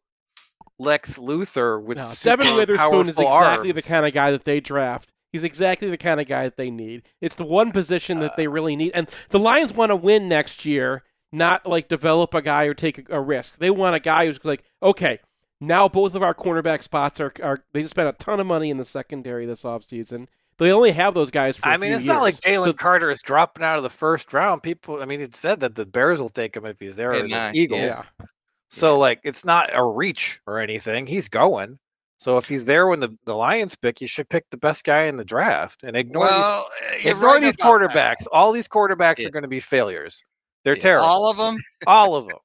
Lex 0.79 1.19
Luthor 1.19 1.83
with 1.83 1.99
No, 1.99 2.07
super 2.09 2.37
Devin 2.43 2.57
Witherspoon 2.57 3.09
is 3.09 3.17
powerful 3.17 3.39
exactly 3.39 3.73
the 3.73 3.83
kind 3.83 4.07
of 4.07 4.13
guy 4.13 4.31
that 4.31 4.45
they 4.45 4.61
draft. 4.61 5.11
He's 5.33 5.45
exactly 5.45 5.89
the 5.91 5.97
kind 5.97 6.21
of 6.21 6.27
guy 6.27 6.45
that 6.45 6.57
they 6.57 6.71
need. 6.71 7.03
It's 7.21 7.37
the 7.37 7.45
one 7.45 7.71
position 7.73 8.19
that 8.21 8.33
Uh, 8.33 8.37
they 8.37 8.49
really 8.49 8.75
need. 8.77 8.93
And 8.95 9.09
the 9.29 9.39
Lions 9.39 9.73
want 9.73 9.91
to 9.91 9.97
win 9.97 10.29
next 10.29 10.65
year, 10.65 11.03
not 11.33 11.67
like 11.67 11.89
develop 11.89 12.35
a 12.35 12.43
guy 12.43 12.65
or 12.65 12.75
take 12.75 13.09
a, 13.11 13.17
a 13.17 13.21
risk. 13.21 13.59
They 13.59 13.71
want 13.71 13.95
a 13.97 14.01
guy 14.01 14.27
who's 14.27 14.45
like, 14.45 14.65
okay, 14.83 15.19
now 15.61 15.89
both 15.89 16.15
of 16.15 16.23
our 16.23 16.35
cornerback 16.35 16.83
spots 16.83 17.21
are, 17.21 17.33
are 17.43 17.63
they 17.73 17.83
just 17.83 17.93
spent 17.93 18.09
a 18.09 18.13
ton 18.13 18.41
of 18.41 18.47
money 18.47 18.71
in 18.71 18.77
the 18.79 18.85
secondary 18.85 19.47
this 19.47 19.63
offseason. 19.63 20.27
They 20.59 20.73
only 20.73 20.91
have 20.93 21.15
those 21.15 21.31
guys 21.31 21.57
for 21.57 21.69
I 21.69 21.77
a 21.77 21.79
mean, 21.79 21.91
few 21.91 21.97
it's 21.97 22.05
not 22.07 22.21
like. 22.23 22.35
Jalen 22.37 22.65
So- 22.65 22.73
Carter 22.75 23.11
is 23.11 23.23
dropping 23.23 23.63
out 23.65 23.77
of 23.79 23.83
the 23.83 23.89
first 23.89 24.33
round. 24.33 24.63
People, 24.63 25.01
I 25.01 25.05
mean, 25.07 25.21
it 25.21 25.35
said 25.35 25.61
that 25.61 25.75
the 25.75 25.87
Bears 25.87 26.21
will 26.21 26.29
take 26.29 26.55
him 26.57 26.67
if 26.67 26.81
he's 26.81 26.97
there, 26.97 27.15
Yeah, 27.15 27.49
or 27.49 27.53
the 27.53 27.59
Eagles. 27.59 27.81
yeah. 27.81 28.27
So, 28.69 28.99
like, 28.99 29.21
it's 29.25 29.45
not 29.45 29.71
a 29.73 29.83
reach 29.85 30.41
or 30.47 30.59
anything. 30.59 31.07
He's 31.07 31.29
going. 31.29 31.79
So, 32.21 32.37
if 32.37 32.49
he's 32.49 32.67
there 32.67 32.87
when 32.87 33.01
the, 33.01 33.17
the 33.25 33.35
Lions 33.35 33.75
pick, 33.77 34.01
you 34.03 34.07
should 34.07 34.29
pick 34.29 34.45
the 34.51 34.59
best 34.59 34.85
guy 34.85 35.05
in 35.05 35.17
the 35.17 35.25
draft 35.25 35.83
and 35.83 35.97
ignore 35.97 36.25
well, 36.25 36.67
eh, 36.91 36.97
these, 36.97 37.07
ignore 37.07 37.25
right 37.35 37.41
these 37.41 37.57
about 37.59 37.81
that. 37.81 37.91
quarterbacks. 38.21 38.27
All 38.31 38.53
these 38.53 38.69
quarterbacks 38.69 39.21
Yeah. 39.21 39.29
are 39.29 39.31
going 39.31 39.43
to 39.45 39.49
be 39.49 39.59
failures. 39.61 40.23
They're 40.63 40.75
Yeah. 40.75 40.81
terrible. 40.81 41.07
All 41.07 41.31
of 41.31 41.39
them. 41.39 41.57
All 41.87 42.15
of 42.17 42.27
them. 42.29 42.37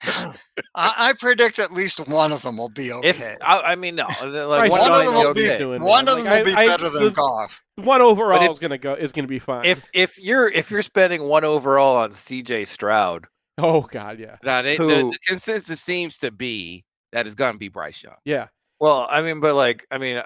I, 0.04 0.34
I 0.74 1.12
predict 1.18 1.58
at 1.58 1.72
least 1.72 1.98
one 2.08 2.30
of 2.32 2.42
them 2.42 2.56
will 2.56 2.68
be 2.68 2.92
okay. 2.92 3.08
If 3.08 3.20
I, 3.44 3.60
I 3.60 3.74
mean, 3.74 3.96
no, 3.96 4.06
uh, 4.20 4.46
like 4.48 4.70
one, 4.70 4.80
one 4.80 4.90
of 4.92 4.96
of 4.98 5.04
them 5.04 5.06
them 5.06 5.14
will 5.14 5.22
will 5.28 5.34
be 5.34 5.40
be 5.42 5.48
okay. 5.48 5.58
doing 5.58 5.82
one 5.82 6.04
that. 6.04 6.12
of 6.12 6.16
them 6.22 6.26
Like, 6.32 6.44
will 6.44 6.52
be 6.52 6.56
I- 6.58 6.62
I- 6.62 6.66
better 6.68 6.88
than 6.88 7.02
the- 7.04 7.10
Goff. 7.10 7.62
One 7.76 8.00
overall 8.00 8.42
if- 8.44 8.52
is 8.52 8.58
gonna 8.60 8.78
go 8.78 8.94
is 8.94 9.10
gonna 9.12 9.26
be 9.26 9.38
fine. 9.40 9.64
If 9.64 9.88
if 9.92 10.22
you're 10.22 10.48
if 10.48 10.70
you're 10.70 10.82
spending 10.82 11.24
one 11.24 11.42
overall 11.44 11.96
on 11.96 12.12
C.J. 12.12 12.66
Stroud, 12.66 13.26
oh 13.58 13.82
God, 13.82 14.18
yeah, 14.20 14.36
Now, 14.44 14.62
they, 14.62 14.76
the, 14.76 14.86
the 14.86 15.18
consensus 15.26 15.80
seems 15.80 16.18
to 16.18 16.30
be 16.30 16.84
that 17.12 17.26
it's 17.26 17.34
going 17.34 17.52
to 17.54 17.58
be 17.58 17.68
Bryce 17.68 18.02
Young. 18.02 18.14
yeah. 18.24 18.46
Well, 18.82 19.06
I 19.08 19.22
mean, 19.22 19.38
but 19.38 19.54
like, 19.54 19.86
I 19.92 19.98
mean, 19.98 20.20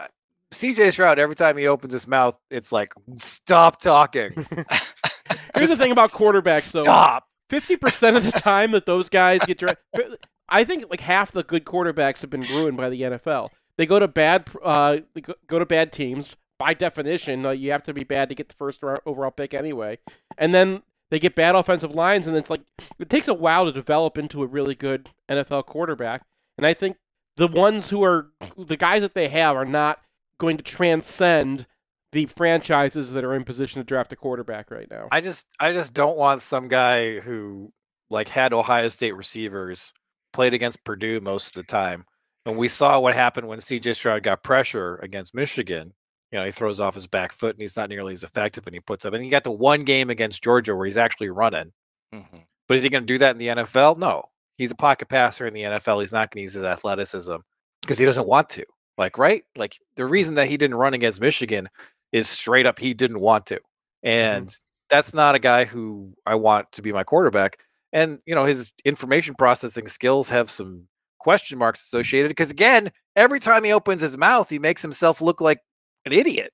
C.J. 0.51 0.93
Stroud. 0.93 1.19
Every 1.19 1.37
time 1.37 1.59
he 1.59 1.67
opens 1.67 1.93
his 1.93 2.09
mouth, 2.09 2.39
it's 2.51 2.73
like, 2.73 2.95
stop 3.19 3.83
talking. 3.83 4.31
Here's 5.55 5.69
the 5.69 5.77
thing 5.77 5.93
about 5.93 6.09
quarterbacks, 6.09 6.73
though. 6.73 6.83
Stop. 6.83 7.27
Fifty 7.51 7.77
percent 7.77 8.17
of 8.17 8.25
the 8.25 8.33
time 8.41 8.71
that 8.71 8.87
those 8.87 9.11
guys 9.11 9.45
get 9.45 9.59
drafted, 9.59 10.17
I 10.49 10.65
think 10.65 10.85
like 10.89 11.01
half 11.01 11.33
the 11.33 11.43
good 11.43 11.67
quarterbacks 11.67 12.23
have 12.23 12.31
been 12.31 12.41
ruined 12.51 12.79
by 12.79 12.89
the 12.89 13.03
NFL. 13.03 13.49
They 13.77 13.85
go 13.85 13.99
to 13.99 14.09
bad, 14.09 14.49
uh, 14.65 15.01
they 15.15 15.21
go 15.21 15.59
to 15.59 15.67
bad 15.67 15.93
teams. 15.93 16.35
By 16.59 16.73
definition, 16.73 17.45
uh, 17.45 17.51
you 17.51 17.71
have 17.73 17.83
to 17.83 17.93
be 17.93 18.05
bad 18.05 18.31
to 18.31 18.35
get 18.35 18.49
the 18.49 18.55
first 18.55 18.83
overall 19.05 19.31
pick 19.31 19.53
anyway. 19.53 19.99
And 20.39 20.55
then 20.55 20.83
they 21.11 21.19
get 21.19 21.35
bad 21.35 21.55
offensive 21.55 21.95
lines, 21.95 22.27
and 22.27 22.35
it's 22.35 22.49
like 22.49 22.63
it 22.99 23.11
takes 23.11 23.29
a 23.29 23.35
while 23.35 23.67
to 23.67 23.73
develop 23.73 24.17
into 24.17 24.43
a 24.43 24.47
really 24.47 24.75
good 24.75 25.11
NFL 25.29 25.67
quarterback. 25.67 26.23
And 26.57 26.67
I 26.67 26.73
think 26.73 26.97
the 27.37 27.49
ones 27.49 27.89
who 27.91 28.03
are 28.03 28.29
the 28.59 28.77
guys 28.77 29.03
that 29.03 29.15
they 29.15 29.29
have 29.29 29.57
are 29.57 29.65
not 29.65 30.01
going 30.39 30.57
to 30.57 30.63
transcend 30.63 31.67
the 32.13 32.27
franchises 32.27 33.13
that 33.13 33.25
are 33.25 33.35
in 33.35 33.45
position 33.45 33.81
to 33.81 33.85
draft 33.85 34.13
a 34.13 34.17
quarterback 34.17 34.71
right 34.71 34.91
now. 34.91 35.09
I 35.13 35.21
just 35.21 35.47
I 35.61 35.73
just 35.73 35.93
don't 35.95 36.17
want 36.17 36.41
some 36.43 36.69
guy 36.69 37.21
who 37.21 37.73
like 38.11 38.29
had 38.29 38.53
Ohio 38.53 38.89
State 38.89 39.13
receivers 39.17 39.93
played 40.33 40.55
against 40.55 40.85
Purdue 40.85 41.21
most 41.21 41.49
of 41.57 41.63
the 41.63 41.67
time. 41.67 42.05
And 42.45 42.57
we 42.57 42.69
saw 42.69 43.01
what 43.01 43.15
happened 43.15 43.49
when 43.49 43.59
CJ 43.59 43.97
Stroud 43.97 44.23
got 44.23 44.43
pressure 44.43 44.97
against 45.03 45.35
Michigan. 45.35 45.95
you 46.33 46.39
know, 46.39 46.45
he 46.45 46.51
throws 46.53 46.79
off 46.81 46.95
his 46.95 47.07
back 47.07 47.33
foot 47.33 47.55
and 47.55 47.61
he's 47.63 47.77
not 47.77 47.89
nearly 47.89 48.13
as 48.13 48.23
effective 48.25 48.67
and 48.67 48.75
he 48.75 48.81
puts 48.81 49.05
up. 49.05 49.13
And 49.15 49.23
he 49.25 49.31
got 49.31 49.45
the 49.45 49.51
one 49.51 49.85
game 49.85 50.11
against 50.11 50.43
Georgia 50.45 50.75
where 50.77 50.87
he's 50.87 50.97
actually 50.97 51.31
running. 51.31 51.73
Mhm. 52.15 52.45
But 52.69 52.75
is 52.77 52.83
he 52.83 52.89
going 52.89 53.03
to 53.05 53.13
do 53.13 53.19
that 53.19 53.31
in 53.33 53.39
the 53.39 53.49
NFL? 53.49 53.97
No. 53.97 54.31
He's 54.57 54.71
a 54.71 54.77
pocket 54.77 55.09
passer 55.09 55.47
in 55.47 55.55
the 55.55 55.63
NFL. 55.63 56.01
He's 56.01 56.13
not 56.13 56.31
going 56.31 56.41
to 56.41 56.43
use 56.43 56.55
his 56.55 56.65
athleticism 56.65 57.37
because 57.83 57.99
he 57.99 58.07
doesn't 58.07 58.27
want 58.27 58.49
to. 58.51 58.65
Like, 58.99 59.19
right? 59.19 59.45
Like 59.57 59.77
the 59.97 60.05
hmm. 60.05 60.13
reason 60.13 60.35
that 60.37 60.49
he 60.49 60.57
didn't 60.57 60.77
run 60.77 60.95
against 60.95 61.21
Michigan 61.21 61.69
is 62.13 62.29
straight 62.29 62.67
up 62.67 62.79
he 62.79 62.95
didn't 62.95 63.21
want 63.21 63.47
to. 63.47 63.57
Mm-hmm. 63.57 64.09
And 64.09 64.61
that's 64.89 65.15
not 65.15 65.35
a 65.35 65.39
guy 65.39 65.65
who 65.65 66.15
I 66.25 66.37
want 66.37 66.71
to 66.73 66.83
be 66.83 66.93
my 66.93 67.05
quarterback. 67.05 67.59
And, 67.93 68.21
you 68.27 68.35
know, 68.35 68.45
his 68.45 68.73
information 68.85 69.35
processing 69.35 69.87
skills 69.89 70.29
have 70.29 70.51
some 70.51 70.87
question 71.19 71.59
marks 71.59 71.83
associated 71.83 72.29
because, 72.29 72.51
again, 72.51 72.93
every 73.15 73.41
time 73.41 73.65
he 73.65 73.73
opens 73.73 74.01
his 74.01 74.19
mouth, 74.19 74.49
he 74.49 74.59
makes 74.59 74.83
himself 74.83 75.21
look 75.21 75.41
like 75.41 75.61
an 76.05 76.13
idiot. 76.13 76.53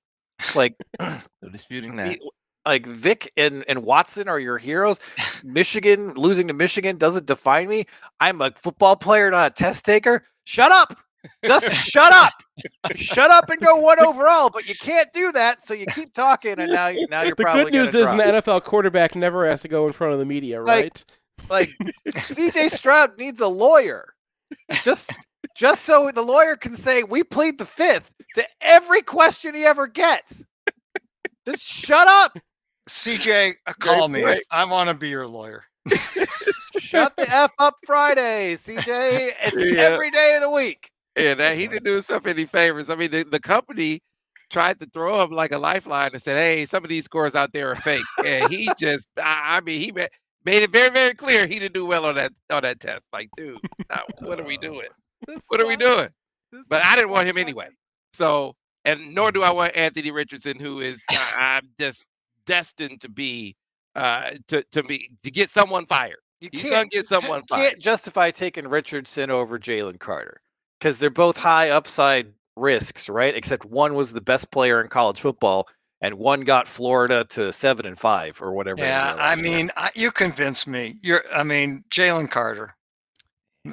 Like, 0.55 0.75
No 1.01 1.49
disputing 1.51 1.97
that. 1.97 2.09
he- 2.09 2.31
like 2.67 2.87
Vick 2.87 3.33
and, 3.37 3.65
and 3.69 3.85
Watson 3.85 4.29
are 4.29 4.39
your 4.39 4.59
heroes. 4.59 5.01
Michigan 5.45 6.15
losing 6.15 6.49
to 6.49 6.55
Michigan 6.55 6.97
doesn't 6.97 7.27
define 7.27 7.69
me. 7.69 7.85
I'm 8.21 8.41
a 8.41 8.51
football 8.53 8.97
player, 8.97 9.31
not 9.31 9.53
a 9.53 9.55
test 9.55 9.85
taker. 9.85 10.25
Shut 10.45 10.71
up. 10.73 10.97
Just 11.45 11.71
shut 11.73 12.13
up. 12.13 12.33
Shut 12.97 13.31
up 13.31 13.49
and 13.49 13.61
go 13.61 13.77
one 13.77 14.05
overall. 14.05 14.51
But 14.51 14.69
you 14.69 14.75
can't 14.75 15.13
do 15.13 15.31
that, 15.33 15.63
so 15.63 15.73
you 15.73 15.87
keep 15.87 16.13
talking, 16.15 16.59
and 16.59 16.73
now 16.73 16.91
now 17.11 17.23
you're 17.23 17.37
the 17.37 17.45
probably 17.45 17.65
The 17.67 17.71
good 17.71 17.93
news 17.93 17.95
is 17.95 18.11
an. 18.11 18.19
NFL 18.19 18.65
quarterback 18.65 19.15
never 19.15 19.49
has 19.49 19.63
to 19.63 19.69
go 19.69 19.87
in 19.87 19.93
front 19.93 20.13
of 20.15 20.19
the 20.19 20.25
media, 20.25 20.61
Like, 20.61 20.83
right? 20.83 21.05
like 21.49 21.71
CJ 22.09 22.71
Stroud 22.71 23.19
needs 23.19 23.41
a 23.41 23.47
lawyer. 23.47 24.15
Just 24.83 25.13
just 25.57 25.85
so 25.85 26.11
the 26.13 26.23
lawyer 26.23 26.57
can 26.57 26.73
say 26.75 27.05
we 27.05 27.23
plead 27.23 27.57
the 27.59 27.67
fifth 27.67 28.13
to 28.35 28.45
every 28.61 29.03
question 29.03 29.55
he 29.55 29.65
ever 29.65 29.87
gets. 29.87 30.45
Just 31.47 31.65
shut 31.65 32.09
up. 32.09 32.37
CJ, 32.89 33.53
uh, 33.67 33.73
call 33.79 34.09
me. 34.09 34.23
right. 34.23 34.43
I 34.51 34.65
want 34.65 34.89
to 34.89 34.95
be 34.95 35.09
your 35.09 35.27
lawyer. 35.27 35.65
Shut 36.79 37.15
the 37.17 37.29
F 37.29 37.53
up 37.59 37.77
Friday, 37.87 38.55
CJ. 38.55 39.33
It's 39.43 39.57
Yeah. 39.77 39.83
every 39.83 40.11
day 40.11 40.35
of 40.37 40.43
the 40.43 40.51
week. 40.51 40.91
Yeah, 41.17 41.35
that 41.35 41.57
he 41.57 41.67
didn't 41.69 41.85
do 41.85 41.93
himself 41.93 42.27
any 42.27 42.45
favors. 42.47 42.89
I 42.91 42.95
mean, 42.97 43.11
the, 43.11 43.25
the 43.25 43.41
company 43.41 44.01
tried 44.51 44.81
to 44.81 44.87
throw 44.87 45.23
him 45.23 45.31
like 45.31 45.53
a 45.53 45.59
lifeline 45.59 46.11
and 46.13 46.23
said, 46.23 46.37
"Hey, 46.39 46.65
some 46.67 46.83
of 46.85 46.89
these 46.89 47.05
scores 47.05 47.35
out 47.35 47.53
there 47.53 47.71
are 47.71 47.77
fake." 47.77 48.03
And 48.25 48.51
he 48.51 48.71
just, 48.79 49.07
I, 49.19 49.59
I 49.59 49.61
mean, 49.61 49.81
he 49.81 49.93
ma- 49.93 50.07
made 50.45 50.63
it 50.63 50.71
very, 50.73 50.89
very 50.91 51.15
clear 51.15 51.47
he 51.47 51.59
didn't 51.59 51.75
do 51.75 51.85
well 51.85 52.07
on 52.07 52.15
that 52.15 52.33
on 52.51 52.63
that 52.63 52.81
test. 52.81 53.05
Like, 53.13 53.29
dude, 53.37 53.59
what 54.21 54.41
are 54.41 54.45
we 54.45 54.57
doing? 54.57 54.89
This 55.29 55.45
What 55.49 55.61
are 55.61 55.67
we 55.67 55.77
doing? 55.77 56.09
But 56.71 56.83
I 56.85 56.97
didn't 56.97 57.11
want 57.11 57.29
him 57.29 57.37
anyway. 57.39 57.69
So, 58.15 58.55
and 58.87 59.15
nor 59.15 59.31
do 59.33 59.43
I 59.43 59.51
want 59.53 59.77
Anthony 59.77 60.11
Richardson, 60.11 60.59
who 60.59 60.81
is, 60.81 61.03
I- 61.11 61.59
I'm 61.61 61.69
just 61.79 62.05
destined 62.47 63.01
to 63.03 63.09
be, 63.09 63.57
uh, 63.95 64.31
to 64.49 64.63
to 64.73 64.83
be 64.83 65.11
to 65.23 65.31
get 65.31 65.51
someone 65.51 65.87
fired. 65.87 66.17
You 66.41 66.49
He's 66.53 66.63
can't, 66.63 66.91
get 66.91 67.07
someone 67.07 67.43
fired. 67.49 67.61
can't 67.63 67.79
justify 67.79 68.31
taking 68.33 68.67
Richardson 68.67 69.31
over 69.31 69.59
Jalen 69.59 70.01
Carter 70.01 70.41
because 70.81 70.99
they're 70.99 71.11
both 71.11 71.37
high 71.39 71.71
upside 71.71 72.33
risks, 72.57 73.09
right? 73.09 73.35
Except 73.35 73.65
one 73.65 73.95
was 73.95 74.13
the 74.13 74.21
best 74.21 74.51
player 74.51 74.81
in 74.81 74.89
college 74.89 75.21
football, 75.21 75.69
and 76.01 76.15
one 76.15 76.41
got 76.41 76.67
Florida 76.67 77.25
to 77.31 77.53
seven 77.53 77.87
and 77.87 77.97
five 77.99 78.43
or 78.43 78.53
whatever. 78.53 78.81
Yeah, 78.81 79.15
I 79.19 79.37
mean, 79.37 79.71
I, 79.77 79.91
you 79.95 80.11
convinced 80.11 80.67
me. 80.67 80.97
You're, 81.03 81.23
I 81.33 81.45
mean, 81.45 81.85
Jalen 81.91 82.29
Carter. 82.31 82.75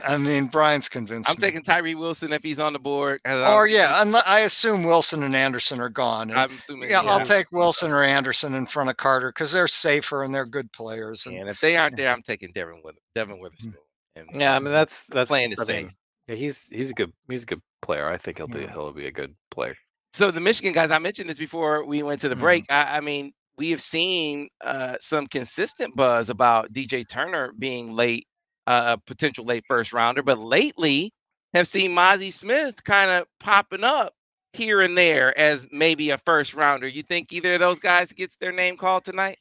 I 0.05 0.17
mean, 0.17 0.45
Brian's 0.45 0.87
convinced 0.87 1.29
I'm 1.29 1.35
me. 1.37 1.41
taking 1.41 1.63
Tyree 1.63 1.95
Wilson 1.95 2.31
if 2.31 2.43
he's 2.43 2.59
on 2.59 2.73
the 2.73 2.79
board. 2.79 3.21
'cause 3.23 3.33
I'm 3.41 3.53
Or 3.53 3.65
assuming- 3.65 4.13
yeah, 4.13 4.21
I 4.27 4.39
assume 4.41 4.83
Wilson 4.83 5.23
and 5.23 5.35
Anderson 5.35 5.81
are 5.81 5.89
gone. 5.89 6.29
and- 6.29 6.39
I'm 6.39 6.57
assuming. 6.57 6.89
yeah, 6.91 7.01
I'll 7.03 7.25
take 7.25 7.51
Wilson 7.51 7.91
or 7.91 8.03
Anderson 8.03 8.53
in 8.53 8.67
front 8.67 8.89
of 8.91 8.97
Carter 8.97 9.29
because 9.29 9.51
they're 9.51 9.67
safer 9.67 10.23
and 10.23 10.33
they're 10.33 10.45
good 10.45 10.71
players. 10.71 11.25
And 11.25 11.35
And 11.37 11.49
if 11.49 11.59
they 11.59 11.75
aren't 11.75 11.95
there, 11.97 12.09
I'm 12.13 12.21
taking 12.21 12.51
Devin 12.53 12.81
with 12.83 12.95
Devin 13.15 13.39
Witherspoon. 13.39 13.73
And 14.15 14.27
yeah, 14.33 14.55
I 14.55 14.59
mean 14.59 14.71
that's 14.71 15.07
that's 15.07 15.29
playing 15.29 15.53
it 15.53 15.59
I 15.59 15.65
safe. 15.65 15.91
yeah, 16.27 16.35
he's 16.35 16.69
he's 16.69 16.91
a 16.91 16.93
good 16.93 17.11
he's 17.27 17.43
a 17.43 17.47
good 17.47 17.61
player. 17.81 18.07
I 18.07 18.17
think 18.17 18.37
he'll 18.37 18.47
be 18.47 18.59
Yeah. 18.61 18.71
he'll 18.71 18.91
be 18.93 19.07
a 19.07 19.11
good 19.11 19.35
player. 19.49 19.75
so 20.13 20.29
the 20.31 20.39
Michigan 20.39 20.73
guys, 20.73 20.91
I 20.91 20.99
mentioned 20.99 21.29
this 21.29 21.37
before 21.37 21.83
we 21.85 22.03
went 22.03 22.19
to 22.21 22.29
the 22.29 22.35
Mhm. 22.35 22.39
break. 22.39 22.65
I, 22.69 22.97
I 22.97 22.99
mean, 22.99 23.31
we 23.57 23.71
have 23.71 23.81
seen 23.81 24.49
uh, 24.61 24.95
some 24.99 25.25
consistent 25.27 25.95
buzz 25.95 26.29
about 26.29 26.73
DJ 26.73 27.03
Turner 27.07 27.53
being 27.57 27.93
late, 27.93 28.27
uh, 28.69 28.95
a 28.95 28.97
potential 28.99 29.43
late 29.43 29.65
first 29.67 29.91
rounder, 29.91 30.21
but 30.21 30.37
lately 30.37 31.11
have 31.55 31.67
seen 31.67 31.91
Mazi 31.91 32.31
Smith 32.31 32.83
kind 32.83 33.09
of 33.09 33.25
popping 33.39 33.83
up 33.83 34.13
here 34.53 34.81
and 34.81 34.95
there 34.95 35.37
as 35.37 35.65
maybe 35.71 36.11
a 36.11 36.19
first 36.19 36.53
rounder. 36.53 36.87
You 36.87 37.01
think 37.01 37.33
either 37.33 37.55
of 37.55 37.59
those 37.59 37.79
guys 37.79 38.13
gets 38.13 38.35
their 38.35 38.51
name 38.51 38.77
called 38.77 39.05
tonight? 39.05 39.39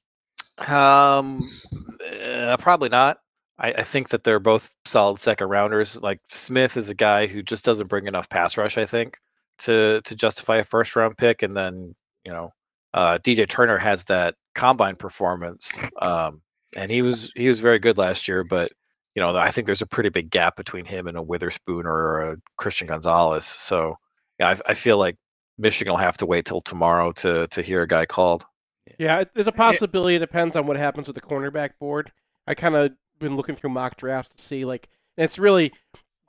Um, 0.67 1.47
uh, 2.25 2.57
probably 2.59 2.89
not. 2.89 3.19
I, 3.59 3.73
I 3.73 3.83
think 3.83 4.09
that 4.09 4.25
they're 4.25 4.41
both 4.41 4.75
solid 4.87 5.19
second 5.19 5.49
rounders. 5.49 6.01
Like 6.01 6.21
Smith 6.29 6.79
is 6.79 6.89
a 6.89 6.95
guy 6.95 7.27
who 7.27 7.43
just 7.43 7.67
doesn't 7.67 7.89
bring 7.89 8.07
enough 8.07 8.31
pass 8.31 8.57
rush, 8.57 8.79
I 8.79 8.87
think, 8.87 9.19
to 9.59 10.01
to 10.05 10.17
justify 10.17 10.57
a 10.57 10.65
first 10.65 10.97
round 10.97 11.19
pick. 11.19 11.43
And 11.43 11.55
then 11.55 11.95
you 12.25 12.33
know, 12.33 12.53
uh, 12.95 13.19
DJ 13.19 13.47
Turner 13.47 13.77
has 13.77 14.05
that 14.07 14.37
combine 14.55 14.97
performance, 14.97 15.79
um, 16.01 16.41
and 16.77 16.91
he 16.91 17.03
was 17.03 17.31
he 17.37 17.47
was 17.47 17.61
very 17.61 17.79
good 17.79 17.99
last 17.99 18.27
year. 18.27 18.43
But 18.43 18.73
you 19.19 19.25
know, 19.25 19.37
I 19.37 19.51
think 19.51 19.67
there's 19.67 19.83
a 19.83 19.87
pretty 19.87 20.11
big 20.11 20.31
gap 20.31 20.55
between 20.55 20.85
him 20.85 21.09
and 21.09 21.17
a 21.17 21.23
Witherspoon 21.23 21.87
or 21.87 22.21
a 22.21 22.37
Christian 22.57 22.87
Gonzalez. 22.87 23.45
So 23.45 23.97
yeah, 24.39 24.51
I, 24.51 24.71
I 24.71 24.75
feel 24.75 24.97
like 24.97 25.17
Michigan 25.59 25.93
will 25.93 25.99
have 25.99 26.17
to 26.19 26.27
wait 26.27 26.45
till 26.45 26.61
tomorrow 26.61 27.11
to 27.11 27.49
to 27.49 27.61
hear 27.61 27.83
a 27.83 27.89
guy 27.89 28.07
called. 28.07 28.45
Yeah, 28.97 29.25
there's 29.35 29.49
a 29.49 29.53
possibility. 29.53 30.15
It 30.15 30.21
depends 30.21 30.55
on 30.55 30.69
what 30.69 30.77
happens 30.77 31.09
with 31.09 31.17
the 31.17 31.21
cornerback 31.21 31.71
board. 31.81 32.13
I 32.47 32.55
kind 32.55 32.77
of 32.77 32.93
been 33.19 33.35
looking 33.35 33.57
through 33.57 33.71
mock 33.71 33.97
drafts 33.97 34.37
to 34.37 34.41
see 34.41 34.65
like 34.65 34.89
it's 35.17 35.37
really 35.37 35.73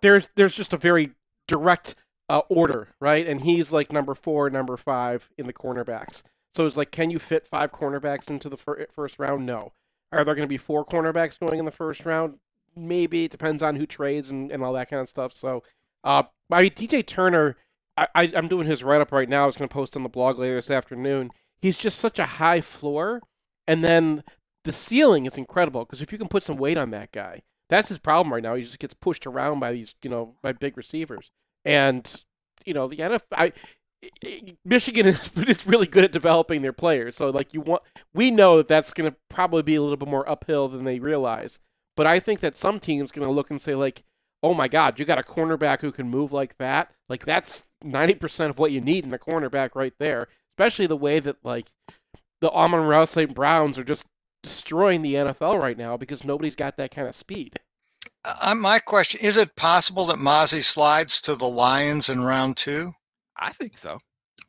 there's 0.02 0.28
there's 0.36 0.56
just 0.56 0.74
a 0.74 0.78
very 0.78 1.12
direct 1.48 1.94
uh, 2.28 2.42
order, 2.50 2.88
right? 3.00 3.28
And 3.28 3.40
he's 3.42 3.72
like 3.72 3.92
number 3.92 4.16
four, 4.16 4.50
number 4.50 4.78
five 4.78 5.30
in 5.38 5.46
the 5.46 5.54
cornerbacks. 5.54 6.24
So 6.56 6.66
it's 6.66 6.76
like, 6.76 6.90
can 6.90 7.12
you 7.12 7.20
fit 7.20 7.48
five 7.48 7.72
cornerbacks 7.72 8.32
into 8.32 8.50
the 8.50 8.58
fir- 8.58 8.88
first 8.92 9.20
round? 9.20 9.46
No. 9.46 9.74
Are 10.12 10.26
there 10.26 10.34
going 10.34 10.48
to 10.48 10.48
be 10.48 10.58
four 10.58 10.84
cornerbacks 10.84 11.40
going 11.40 11.60
in 11.60 11.66
the 11.66 11.72
first 11.72 12.04
round? 12.04 12.40
Maybe. 12.76 13.26
It 13.26 13.32
depends 13.32 13.64
on 13.64 13.76
who 13.76 13.86
trades 13.86 14.30
and, 14.30 14.52
and 14.52 14.64
all 14.64 14.74
that 14.74 14.90
kind 14.90 15.02
of 15.02 15.10
stuff. 15.10 15.34
So, 15.34 15.64
uh, 16.04 16.24
I 16.52 16.64
mean, 16.64 16.72
DJ 16.72 17.06
Turner, 17.06 17.58
I, 17.98 18.08
I, 18.16 18.32
I'm 18.36 18.48
doing 18.48 18.68
his 18.68 18.84
write 18.84 19.02
up 19.02 19.12
right 19.12 19.30
now. 19.30 19.44
I 19.44 19.46
was 19.46 19.58
going 19.58 19.68
to 19.68 19.74
post 19.74 19.96
on 19.96 20.04
the 20.04 20.10
blog 20.10 20.40
later 20.40 20.56
this 20.56 20.72
afternoon. 20.72 21.32
He's 21.62 21.78
just 21.78 22.00
such 22.00 22.20
a 22.20 22.26
high 22.26 22.62
floor, 22.62 23.22
and 23.68 23.84
then 23.84 24.24
the 24.64 24.72
ceiling 24.72 25.26
is 25.26 25.38
incredible 25.38 25.84
because 25.86 26.02
if 26.02 26.12
you 26.12 26.18
can 26.18 26.30
put 26.30 26.44
some 26.44 26.58
weight 26.58 26.78
on 26.78 26.92
that 26.92 27.12
guy, 27.12 27.42
that's 27.70 27.90
his 27.90 28.00
problem 28.00 28.34
right 28.34 28.44
now. 28.44 28.56
He 28.56 28.64
just 28.64 28.80
gets 28.80 28.94
pushed 28.94 29.28
around 29.28 29.60
by 29.60 29.74
these, 29.74 29.94
you 30.02 30.10
know, 30.10 30.36
by 30.42 30.54
big 30.54 30.78
receivers, 30.78 31.32
and 31.66 32.24
you 32.66 32.74
know 32.74 32.88
the 32.88 32.98
NFL. 32.98 33.22
I- 33.32 33.54
Michigan 34.64 35.08
is, 35.08 35.30
is 35.36 35.68
really 35.68 35.88
good 35.88 36.04
at 36.06 36.12
developing 36.12 36.62
their 36.62 36.74
players. 36.74 37.16
So 37.16 37.30
like 37.30 37.54
you 37.54 37.62
want, 37.62 37.84
we 38.14 38.32
know 38.32 38.58
that 38.58 38.68
that's 38.68 38.94
going 38.94 39.12
to 39.12 39.18
probably 39.30 39.62
be 39.62 39.76
a 39.76 39.82
little 39.82 39.98
bit 39.98 40.08
more 40.08 40.30
uphill 40.30 40.70
than 40.70 40.86
they 40.86 41.00
realize. 41.00 41.60
But 42.00 42.08
I 42.08 42.22
think 42.22 42.40
that 42.40 42.56
some 42.56 42.80
teams 42.80 43.12
going 43.12 43.28
to 43.28 43.34
look 43.34 43.52
and 43.52 43.60
say 43.60 43.76
like, 43.76 44.04
oh 44.42 44.54
my 44.54 44.70
God, 44.70 44.98
you 44.98 45.04
got 45.04 45.20
a 45.20 45.22
cornerback 45.22 45.82
who 45.82 45.92
can 45.92 46.10
move 46.10 46.32
like 46.32 46.58
that. 46.58 46.94
Like 47.10 47.26
that's 47.26 47.68
ninety 47.84 48.14
percent 48.14 48.52
of 48.52 48.58
what 48.58 48.72
you 48.72 48.80
need 48.80 49.04
in 49.04 49.14
a 49.14 49.20
cornerback 49.20 49.72
right 49.76 49.92
there. 50.00 50.30
Especially 50.54 50.88
the 50.88 50.96
way 50.96 51.20
that 51.20 51.44
like 51.44 51.68
the 52.40 52.50
Amon-Ra 52.52 53.04
St. 53.04 53.36
Browns 53.36 53.78
are 53.78 53.84
just 53.84 54.06
destroying 54.44 55.02
the 55.02 55.16
NFL 55.16 55.62
right 55.62 55.78
now 55.78 55.98
because 55.98 56.24
nobody's 56.24 56.56
got 56.56 56.78
that 56.78 56.92
kind 56.92 57.06
of 57.06 57.18
speed. 57.18 57.60
uh, 58.24 58.56
my 58.56 58.80
question 58.80 59.20
is: 59.20 59.36
It 59.36 59.58
possible 59.58 60.06
that 60.06 60.20
Mazi 60.20 60.64
slides 60.64 61.20
to 61.24 61.36
the 61.36 61.50
Lions 61.50 62.08
in 62.08 62.22
round 62.22 62.56
two? 62.56 62.94
I 63.36 63.52
think 63.52 63.78
so. 63.78 64.00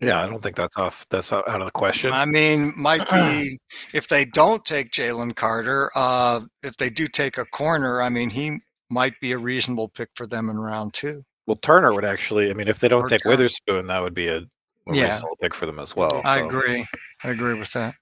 Yeah, 0.01 0.23
I 0.23 0.27
don't 0.27 0.41
think 0.43 0.57
that's 0.57 0.77
off. 0.79 1.07
That's 1.11 1.33
out 1.33 1.49
out 1.49 1.61
of 1.61 1.67
the 1.67 1.73
question. 1.73 2.11
I 2.13 2.25
mean, 2.25 2.73
might 2.77 3.09
be 3.11 3.59
if 3.93 4.09
they 4.09 4.25
don't 4.25 4.65
take 4.65 4.91
Jalen 4.93 5.35
Carter. 5.37 5.91
Uh, 5.95 6.41
if 6.63 6.77
they 6.79 6.89
do 6.91 7.07
take 7.07 7.37
a 7.39 7.45
corner, 7.47 8.01
I 8.03 8.09
mean, 8.09 8.31
he 8.31 8.59
might 8.91 9.13
be 9.21 9.33
a 9.33 9.39
reasonable 9.39 9.89
pick 9.89 10.09
for 10.15 10.27
them 10.27 10.49
in 10.49 10.59
round 10.59 10.95
two. 10.95 11.23
Well, 11.47 11.57
Turner 11.57 11.93
would 11.93 12.05
actually. 12.05 12.51
I 12.51 12.55
mean, 12.55 12.69
if 12.69 12.79
they 12.81 12.89
don't 12.89 13.03
Or 13.05 13.09
take 13.09 13.23
Turner. 13.23 13.33
Witherspoon, 13.37 13.87
that 13.89 14.01
would 14.03 14.15
be 14.15 14.29
a, 14.29 14.39
a 14.39 14.45
Yeah. 14.91 15.09
reasonable 15.09 15.37
pick 15.41 15.55
for 15.55 15.67
them 15.67 15.79
as 15.79 15.95
well. 15.95 16.23
I 16.25 16.41
agree. 16.41 16.87
I 17.25 17.31
agree 17.31 17.55
with 17.59 17.73
that. 17.75 17.95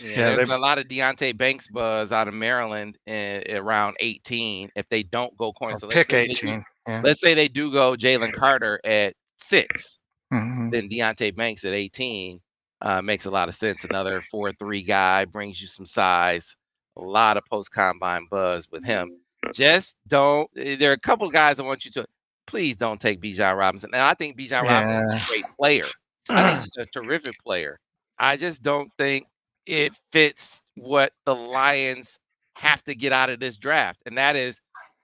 Yeah, 0.00 0.10
Yeah, 0.30 0.36
there's 0.36 0.50
a 0.50 0.58
lot 0.58 0.78
of 0.78 0.86
Deonte 0.86 1.36
Banks 1.36 1.66
buzz 1.68 2.12
out 2.12 2.28
of 2.28 2.34
Maryland 2.34 2.98
in, 3.06 3.42
around 3.56 3.96
18. 4.00 4.70
If 4.76 4.88
they 4.90 5.02
don't 5.02 5.36
go 5.36 5.52
corner, 5.52 5.78
so 5.78 5.88
pick 5.88 6.10
say 6.10 6.26
they 6.26 6.32
do- 6.34 6.48
18. 6.48 6.64
Yeah. 6.86 7.00
let's 7.04 7.20
say 7.20 7.34
they 7.34 7.48
do 7.48 7.72
go 7.72 7.94
Jalen 7.96 8.32
Carter 8.32 8.80
at 8.84 9.14
six, 9.38 9.98
Mhm. 10.32 10.70
then 10.70 10.88
Deonte 10.88 11.34
Banks 11.34 11.64
at 11.64 11.72
18 11.72 12.40
uh, 12.82 13.00
makes 13.02 13.24
a 13.24 13.30
lot 13.30 13.48
of 13.48 13.54
sense. 13.54 13.84
Another 13.84 14.20
four-three 14.22 14.82
guy 14.82 15.24
brings 15.24 15.60
you 15.60 15.66
some 15.66 15.86
size. 15.86 16.54
A 16.96 17.00
lot 17.00 17.36
of 17.36 17.44
post 17.46 17.70
combine 17.72 18.26
buzz 18.30 18.68
with 18.70 18.84
him. 18.84 19.20
Just 19.54 19.96
don't. 20.06 20.48
eh, 20.56 20.76
There 20.76 20.90
are 20.90 20.94
a 20.94 20.98
couple 21.00 21.26
of 21.26 21.32
guys 21.32 21.58
I 21.58 21.62
want 21.62 21.84
you 21.84 21.90
to. 21.92 22.06
Please 22.46 22.76
don't 22.76 23.00
take 23.00 23.20
Bijan 23.20 23.56
Robinson. 23.56 23.90
Now 23.92 24.08
I 24.08 24.14
think 24.14 24.36
Bijan 24.38 24.62
Robinson 24.62 25.02
is 25.12 25.28
a 25.28 25.30
great 25.32 25.44
player, 25.58 25.84
I 26.28 26.42
think 26.50 26.60
he's 26.62 26.76
a 26.78 26.86
terrific 26.92 27.34
player. 27.44 27.78
I 28.18 28.36
just 28.36 28.62
don't 28.62 28.90
think 28.98 29.26
it 29.66 29.92
fits 30.12 30.60
what 30.76 31.12
the 31.24 31.34
Lions 31.34 32.18
have 32.56 32.82
to 32.84 32.94
get 32.94 33.12
out 33.12 33.30
of 33.30 33.38
this 33.40 33.56
draft, 33.56 34.00
and 34.06 34.18
that 34.18 34.34
is 34.36 34.60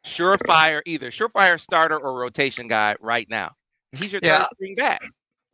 surefire, 0.07 0.81
either 0.87 1.11
surefire 1.11 1.59
starter 1.61 1.99
or 1.99 2.19
rotation 2.19 2.67
guy 2.69 2.97
right 3.01 3.29
now. 3.29 3.53
He's 3.97 4.13
your 4.13 4.21
Yeah. 4.25 4.39
third 4.39 4.47
string 4.55 4.75
back. 4.77 5.03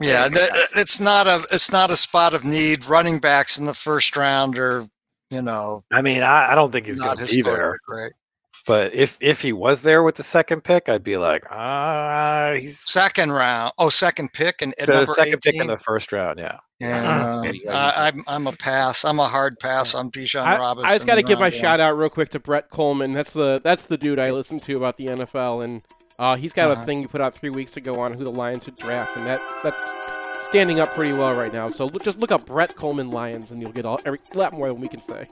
Yeah, 0.02 0.28
the, 0.28 0.68
it's 0.76 0.98
not 0.98 1.26
a 1.26 1.44
it's 1.52 1.70
not 1.70 1.90
a 1.90 1.96
spot 1.96 2.32
of 2.32 2.44
need. 2.44 2.86
Running 2.86 3.18
backs 3.18 3.58
in 3.58 3.66
the 3.66 3.74
first 3.74 4.16
round 4.16 4.58
are, 4.58 4.88
you 5.30 5.42
know, 5.42 5.84
I 5.90 6.00
mean, 6.00 6.22
I, 6.22 6.52
I 6.52 6.54
don't 6.54 6.72
think 6.72 6.86
he's 6.86 6.98
going 6.98 7.16
to 7.18 7.26
be 7.26 7.42
there. 7.42 7.52
historically 7.52 7.78
great. 7.86 8.12
But 8.66 8.94
if 8.94 9.18
if 9.20 9.42
he 9.42 9.52
was 9.52 9.82
there 9.82 10.02
with 10.02 10.14
the 10.14 10.22
second 10.22 10.64
pick, 10.64 10.88
I'd 10.88 11.02
be 11.02 11.16
like, 11.18 11.44
ah, 11.50 12.54
he's 12.58 12.78
Second 12.78 13.32
round. 13.32 13.72
Oh, 13.78 13.88
second 13.90 14.32
pick 14.32 14.62
and 14.62 14.72
so 14.78 14.86
the 14.86 14.92
number 14.98 15.12
second 15.12 15.40
pick 15.42 15.56
in 15.56 15.66
the 15.66 15.78
first 15.78 16.12
round. 16.12 16.38
Yeah. 16.38 16.58
Yeah, 16.78 17.42
Yeah, 17.44 17.50
you 17.50 17.68
uh, 17.68 17.92
I, 17.96 18.08
I'm 18.08 18.24
I'm 18.26 18.46
a 18.46 18.52
pass. 18.52 19.04
I'm 19.04 19.18
a 19.20 19.26
hard 19.26 19.58
pass 19.60 19.94
on 19.94 20.10
Bijan 20.10 20.58
Robinson. 20.58 20.90
I 20.90 20.94
just 20.94 21.06
got 21.06 21.16
to 21.16 21.22
give 21.22 21.38
my 21.38 21.46
round 21.46 21.54
one. 21.54 21.60
shout 21.60 21.80
out 21.80 21.98
real 21.98 22.08
quick 22.08 22.30
to 22.30 22.38
Brett 22.40 22.70
Coleman. 22.70 23.12
That's 23.12 23.34
the 23.34 23.60
that's 23.62 23.84
the 23.84 23.98
dude 23.98 24.18
I 24.18 24.30
listen 24.30 24.58
to 24.60 24.76
about 24.76 24.96
the 24.96 25.06
NFL, 25.08 25.62
and 25.64 25.82
uh, 26.20 26.36
he's 26.36 26.52
got 26.52 26.70
Uh-huh. 26.70 26.82
a 26.82 26.84
thing 26.86 27.02
you 27.02 27.08
put 27.08 27.20
out 27.20 27.34
three 27.34 27.50
weeks 27.50 27.76
ago 27.76 27.98
on 28.00 28.12
who 28.12 28.22
the 28.22 28.30
Lions 28.30 28.62
should 28.64 28.76
draft, 28.76 29.16
and 29.16 29.26
that 29.26 29.40
that's 29.64 29.92
standing 30.44 30.78
up 30.80 30.94
pretty 30.94 31.12
well 31.12 31.34
right 31.34 31.52
now. 31.52 31.68
So 31.68 31.86
look, 31.86 32.02
just 32.04 32.18
look 32.20 32.30
up 32.30 32.46
Brett 32.46 32.76
Coleman 32.76 33.10
Lions, 33.10 33.50
and 33.50 33.60
you'll 33.60 33.72
get 33.72 33.84
all, 33.84 34.00
every, 34.06 34.20
a 34.34 34.38
lot 34.38 34.52
more 34.52 34.68
than 34.70 34.80
we 34.80 34.88
can 34.88 35.02
say. 35.02 35.26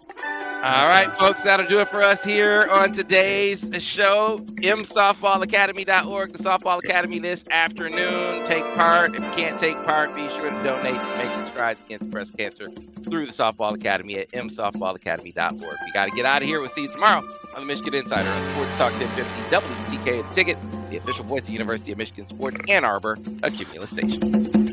All 0.58 0.88
right, 0.88 1.08
folks, 1.16 1.42
that'll 1.42 1.68
do 1.68 1.78
it 1.78 1.88
for 1.88 2.02
us 2.02 2.24
here 2.24 2.66
on 2.72 2.90
today's 2.92 3.70
show. 3.78 4.40
msoftballacademy.org, 4.56 6.32
the 6.32 6.38
softball 6.38 6.80
academy 6.82 7.20
this 7.20 7.44
afternoon. 7.52 8.44
Take 8.44 8.64
part. 8.74 9.14
If 9.14 9.22
you 9.22 9.30
can't 9.30 9.56
take 9.56 9.80
part, 9.84 10.16
be 10.16 10.28
sure 10.28 10.50
to 10.50 10.62
donate 10.64 10.96
and 10.96 11.18
make 11.18 11.32
some 11.32 11.46
strides 11.46 11.80
against 11.86 12.10
breast 12.10 12.36
cancer 12.36 12.70
through 12.70 13.26
the 13.26 13.32
softball 13.32 13.72
academy 13.72 14.18
at 14.18 14.30
msoftballacademy.org. 14.30 15.76
We 15.84 15.92
got 15.92 16.06
to 16.06 16.10
get 16.10 16.26
out 16.26 16.42
of 16.42 16.48
here. 16.48 16.58
We'll 16.58 16.70
see 16.70 16.82
you 16.82 16.88
tomorrow 16.88 17.22
on 17.54 17.62
the 17.62 17.66
Michigan 17.66 17.94
Insider 17.94 18.28
on 18.28 18.42
Sports 18.42 18.74
Talk 18.74 18.94
1050 18.94 19.54
WTK 19.54 20.28
the 20.28 20.34
ticket, 20.34 20.58
the 20.90 20.96
official 20.96 21.22
voice 21.22 21.44
of 21.44 21.50
University 21.50 21.92
of 21.92 21.98
Michigan 21.98 22.26
Sports 22.26 22.58
Ann 22.68 22.84
Arbor, 22.84 23.16
a 23.44 23.50
Cumulus 23.52 23.90
station. 23.90 24.67